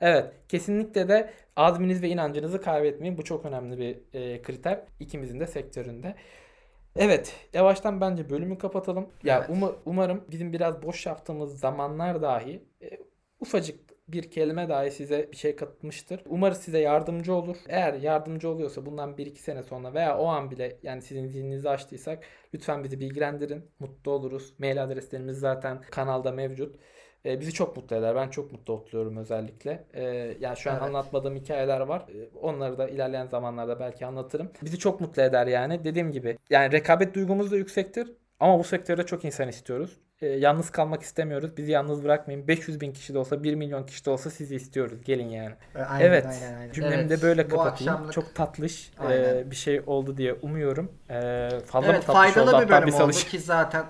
Evet, 0.00 0.32
kesinlikle 0.48 1.08
de 1.08 1.32
azminiz 1.56 2.02
ve 2.02 2.08
inancınızı 2.08 2.60
kaybetmeyin. 2.60 3.18
Bu 3.18 3.24
çok 3.24 3.44
önemli 3.46 3.78
bir 3.78 3.98
e, 4.20 4.42
kriter 4.42 4.80
ikimizin 5.00 5.40
de 5.40 5.46
sektöründe. 5.46 6.14
Evet, 6.96 7.34
yavaştan 7.54 8.00
bence 8.00 8.30
bölümü 8.30 8.58
kapatalım. 8.58 9.08
Ya 9.24 9.38
Evet. 9.38 9.50
uma- 9.50 9.76
umarım 9.86 10.24
bizim 10.30 10.52
biraz 10.52 10.82
boş 10.82 11.06
yaptığımız 11.06 11.60
zamanlar 11.60 12.22
dahi 12.22 12.62
e, 12.82 12.90
ufacık 13.40 13.80
bir 14.08 14.30
kelime 14.30 14.68
dahi 14.68 14.90
size 14.90 15.28
bir 15.32 15.36
şey 15.36 15.56
katmıştır. 15.56 16.22
Umarız 16.26 16.58
size 16.58 16.78
yardımcı 16.78 17.34
olur. 17.34 17.56
Eğer 17.68 17.94
yardımcı 17.94 18.48
oluyorsa 18.50 18.86
bundan 18.86 19.18
1-2 19.18 19.38
sene 19.42 19.62
sonra 19.62 19.94
veya 19.94 20.18
o 20.18 20.26
an 20.26 20.50
bile 20.50 20.76
yani 20.82 21.02
sizin 21.02 21.26
zihninizi 21.28 21.68
açtıysak 21.70 22.24
lütfen 22.54 22.84
bizi 22.84 23.00
bilgilendirin. 23.00 23.64
Mutlu 23.78 24.10
oluruz. 24.12 24.54
Mail 24.58 24.82
adreslerimiz 24.84 25.38
zaten 25.38 25.80
kanalda 25.90 26.32
mevcut. 26.32 26.76
E, 27.26 27.40
bizi 27.40 27.52
çok 27.52 27.76
mutlu 27.76 27.96
eder. 27.96 28.14
Ben 28.16 28.28
çok 28.28 28.52
mutlu 28.52 28.72
oluyorum 28.74 29.16
özellikle. 29.16 29.84
E, 29.94 30.02
yani 30.40 30.56
şu 30.56 30.70
an 30.70 30.74
Evet. 30.76 30.84
anlatmadığım 30.86 31.36
hikayeler 31.36 31.80
var. 31.80 32.00
E, 32.00 32.28
onları 32.42 32.78
da 32.78 32.88
ilerleyen 32.88 33.26
zamanlarda 33.26 33.80
belki 33.80 34.06
anlatırım. 34.06 34.50
Bizi 34.62 34.78
çok 34.78 35.00
mutlu 35.00 35.22
eder 35.22 35.46
yani. 35.46 35.84
Dediğim 35.84 36.12
gibi 36.12 36.38
yani 36.50 36.72
rekabet 36.72 37.14
duygumuz 37.14 37.52
da 37.52 37.56
yüksektir. 37.56 38.12
Ama 38.40 38.58
bu 38.58 38.64
sektörde 38.64 39.06
çok 39.06 39.24
insan 39.24 39.48
istiyoruz. 39.48 39.96
E, 40.22 40.26
yalnız 40.26 40.70
kalmak 40.70 41.02
istemiyoruz. 41.02 41.56
Bizi 41.56 41.72
yalnız 41.72 42.04
bırakmayın. 42.04 42.48
500 42.48 42.80
bin 42.80 42.92
kişi 42.92 43.14
de 43.14 43.18
olsa 43.18 43.42
1 43.42 43.54
milyon 43.54 43.86
kişi 43.86 44.04
de 44.06 44.10
olsa 44.10 44.30
sizi 44.30 44.54
istiyoruz. 44.56 45.02
Gelin 45.04 45.28
yani. 45.28 45.54
E, 45.74 45.78
Aynen, 45.82 46.06
evet. 46.06 46.26
aynen, 46.26 46.54
aynen. 46.58 46.72
Cümlemi 46.72 46.94
Evet, 46.94 47.10
de 47.10 47.22
böyle 47.22 47.48
kapatayım. 47.48 47.92
akşamlık- 47.94 48.12
Çok 48.12 48.34
tatlış 48.34 48.90
e, 49.10 49.42
bir 49.50 49.56
şey 49.56 49.80
oldu 49.86 50.16
diye 50.16 50.32
umuyorum. 50.34 50.92
E, 51.10 51.48
fazla 51.66 51.88
mı 51.88 51.94
Evet 51.96 52.06
tatlış 52.06 52.34
faydalı 52.34 52.56
oldu? 52.56 52.64
bir 52.64 52.68
bölüm 52.68 52.94
oldu 52.94 53.12
ki 53.12 53.38
zaten 53.38 53.84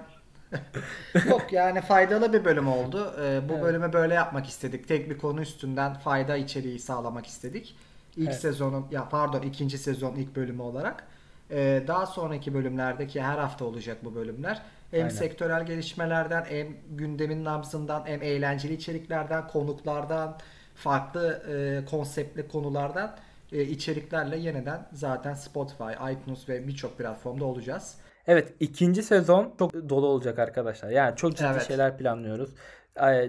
Yok 1.29 1.53
yani 1.53 1.81
faydalı 1.81 2.33
bir 2.33 2.45
bölüm 2.45 2.69
oldu. 2.69 3.15
Ee, 3.21 3.49
bu 3.49 3.53
Evet. 3.53 3.63
bölümü 3.63 3.93
böyle 3.93 4.15
yapmak 4.15 4.47
istedik. 4.47 4.89
Tek 4.89 5.11
bir 5.11 5.19
konu 5.19 5.41
üstünden 5.41 5.95
fayda 5.95 6.37
içeriği 6.37 6.79
sağlamak 6.79 7.27
istedik. 7.27 7.77
İlk 8.17 8.29
Evet. 8.29 8.41
sezonun 8.41 8.87
ya 8.91 9.09
pardon 9.09 9.43
ikinci 9.43 9.79
sezon 9.79 10.15
ilk 10.15 10.37
bölümü 10.37 10.63
olarak. 10.63 11.05
Ee, 11.51 11.85
daha 11.87 12.07
sonraki 12.07 12.55
bölümlerdeki 12.55 13.23
her 13.23 13.39
hafta 13.39 13.65
olacak 13.65 13.99
bu 14.05 14.15
bölümler. 14.15 14.63
Hem 14.91 15.01
Aynen. 15.01 15.09
sektörel 15.15 15.67
gelişmelerden 15.67 16.45
hem 16.49 16.67
gündemin 16.91 17.45
nabzından 17.45 18.03
hem 18.07 18.23
eğlenceli 18.23 18.75
içeriklerden, 18.75 19.49
konuklardan, 19.49 20.39
farklı 20.75 21.43
e, 21.53 21.85
konseptli 21.91 22.49
konulardan 22.49 23.17
e, 23.53 23.63
içeriklerle 23.63 24.37
yeniden 24.37 24.89
zaten 24.93 25.35
Spotify, 25.35 25.93
iTunes 26.13 26.49
ve 26.49 26.69
birçok 26.69 26.99
platformda 26.99 27.45
olacağız. 27.45 27.97
Evet 28.27 28.53
ikinci 28.61 29.03
sezon 29.03 29.55
çok 29.59 29.75
dolu 29.89 30.07
olacak 30.07 30.39
arkadaşlar. 30.39 30.91
Yani 30.91 31.17
çok 31.17 31.37
ciddi 31.37 31.49
Evet. 31.53 31.69
şeyler 31.69 31.99
planlıyoruz. 31.99 32.51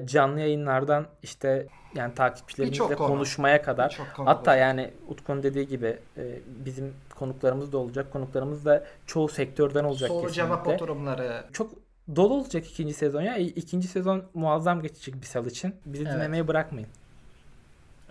Canlı 0.05 0.39
yayınlardan 0.39 1.07
işte 1.23 1.67
yani 1.95 2.13
takipçilerimizle 2.13 2.95
konuşmaya 2.95 3.61
kadar. 3.61 3.99
Hatta 4.13 4.31
olacak. 4.51 4.57
yani 4.59 4.91
Utku'nun 5.07 5.43
dediği 5.43 5.67
gibi 5.67 5.97
e, 6.17 6.39
bizim 6.65 6.93
konuklarımız 7.15 7.71
da 7.71 7.77
olacak. 7.77 8.13
Konuklarımız 8.13 8.65
da 8.65 8.83
çoğu 9.05 9.27
sektörden 9.27 9.83
olacak 9.83 10.07
Soru 10.09 10.31
cevap 10.31 10.57
kesinlikle. 10.57 10.83
oturumları. 10.83 11.43
Çok 11.53 11.71
dolu 12.15 12.33
olacak 12.33 12.65
ikinci 12.65 12.93
sezon 12.93 13.21
ya. 13.21 13.37
İkinci 13.37 13.87
sezon 13.87 14.23
muazzam 14.33 14.81
geçecek 14.81 15.15
bir 15.15 15.25
sal 15.25 15.45
için. 15.45 15.75
Bizi 15.85 16.03
Evet. 16.03 16.13
dinlemeyi 16.15 16.47
bırakmayın. 16.47 16.89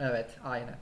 Evet, 0.01 0.31
aynen. 0.45 0.75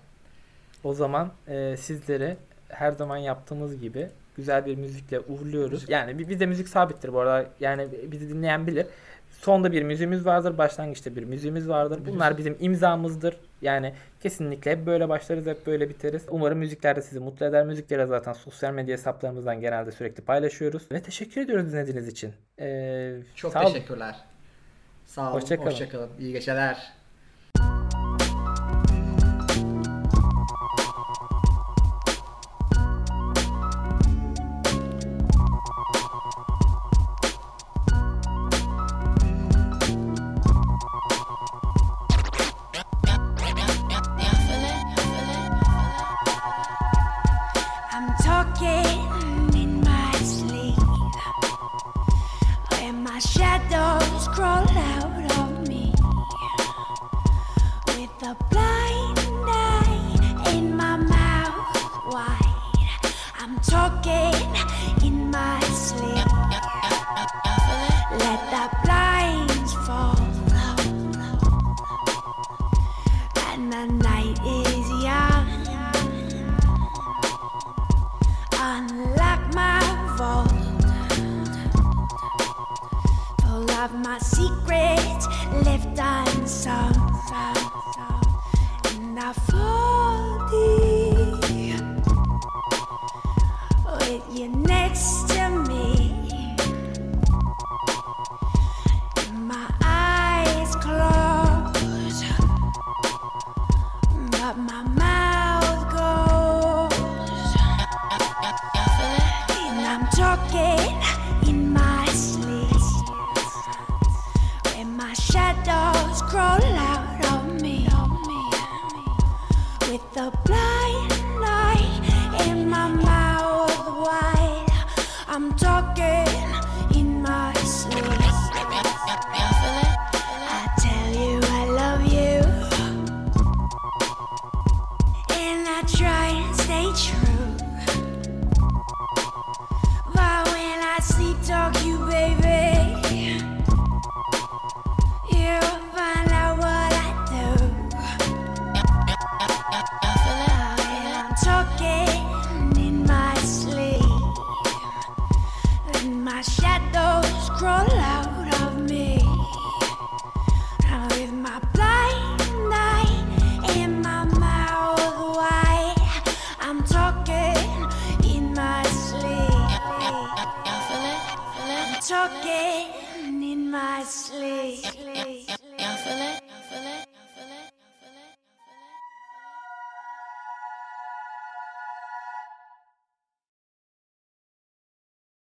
O 0.85 0.95
zaman 0.95 1.33
e, 1.49 1.77
sizleri 1.77 2.37
her 2.69 2.93
zaman 2.93 3.17
yaptığımız 3.17 3.81
gibi 3.81 4.11
güzel 4.37 4.67
bir 4.67 4.75
müzikle 4.77 5.21
uğurluyoruz. 5.21 5.85
Yani 5.89 6.19
bi- 6.19 6.29
bizde 6.29 6.47
müzik 6.47 6.69
sabittir 6.69 7.13
bu 7.13 7.21
arada. 7.21 7.47
Yani 7.61 7.89
bizi 8.13 8.29
dinleyen 8.29 8.67
bilir. 8.67 8.87
Sonda 9.31 9.73
bir 9.73 9.83
müziğimiz 9.83 10.27
vardır, 10.27 10.59
başlangıçta 10.59 11.17
bir 11.17 11.25
müziğimiz 11.25 11.69
vardır. 11.69 12.01
Bunlar 12.07 12.39
bizim 12.39 12.57
imzamızdır. 12.61 13.37
Yani 13.63 13.95
kesinlikle 14.23 14.71
hep 14.71 14.87
böyle 14.87 15.09
başlarız, 15.09 15.47
hep 15.47 15.67
böyle 15.67 15.89
biteriz. 15.89 16.23
Umarım 16.31 16.59
müzikler 16.59 16.97
de 16.97 17.03
sizi 17.03 17.21
mutlu 17.21 17.47
eder. 17.47 17.67
Müzikleri 17.67 18.07
zaten 18.07 18.33
sosyal 18.33 18.73
medya 18.73 18.93
hesaplarımızdan 18.93 19.61
genelde 19.61 19.93
sürekli 19.93 20.23
paylaşıyoruz. 20.23 20.83
Ve 20.93 21.03
teşekkür 21.03 21.41
ediyoruz 21.41 21.73
dinlediğiniz 21.73 22.09
için. 22.09 22.33
Ee, 22.61 23.17
Çok 23.35 23.53
sağ 23.53 23.65
teşekkürler. 23.65 24.17
Sağ 25.07 25.23
olun. 25.31 25.41
Hoşça 25.41 25.57
kalın. 25.57 25.67
Hoşça 25.71 25.89
kalın. 25.89 26.11
İyi 26.19 26.33
geceler. 26.33 26.93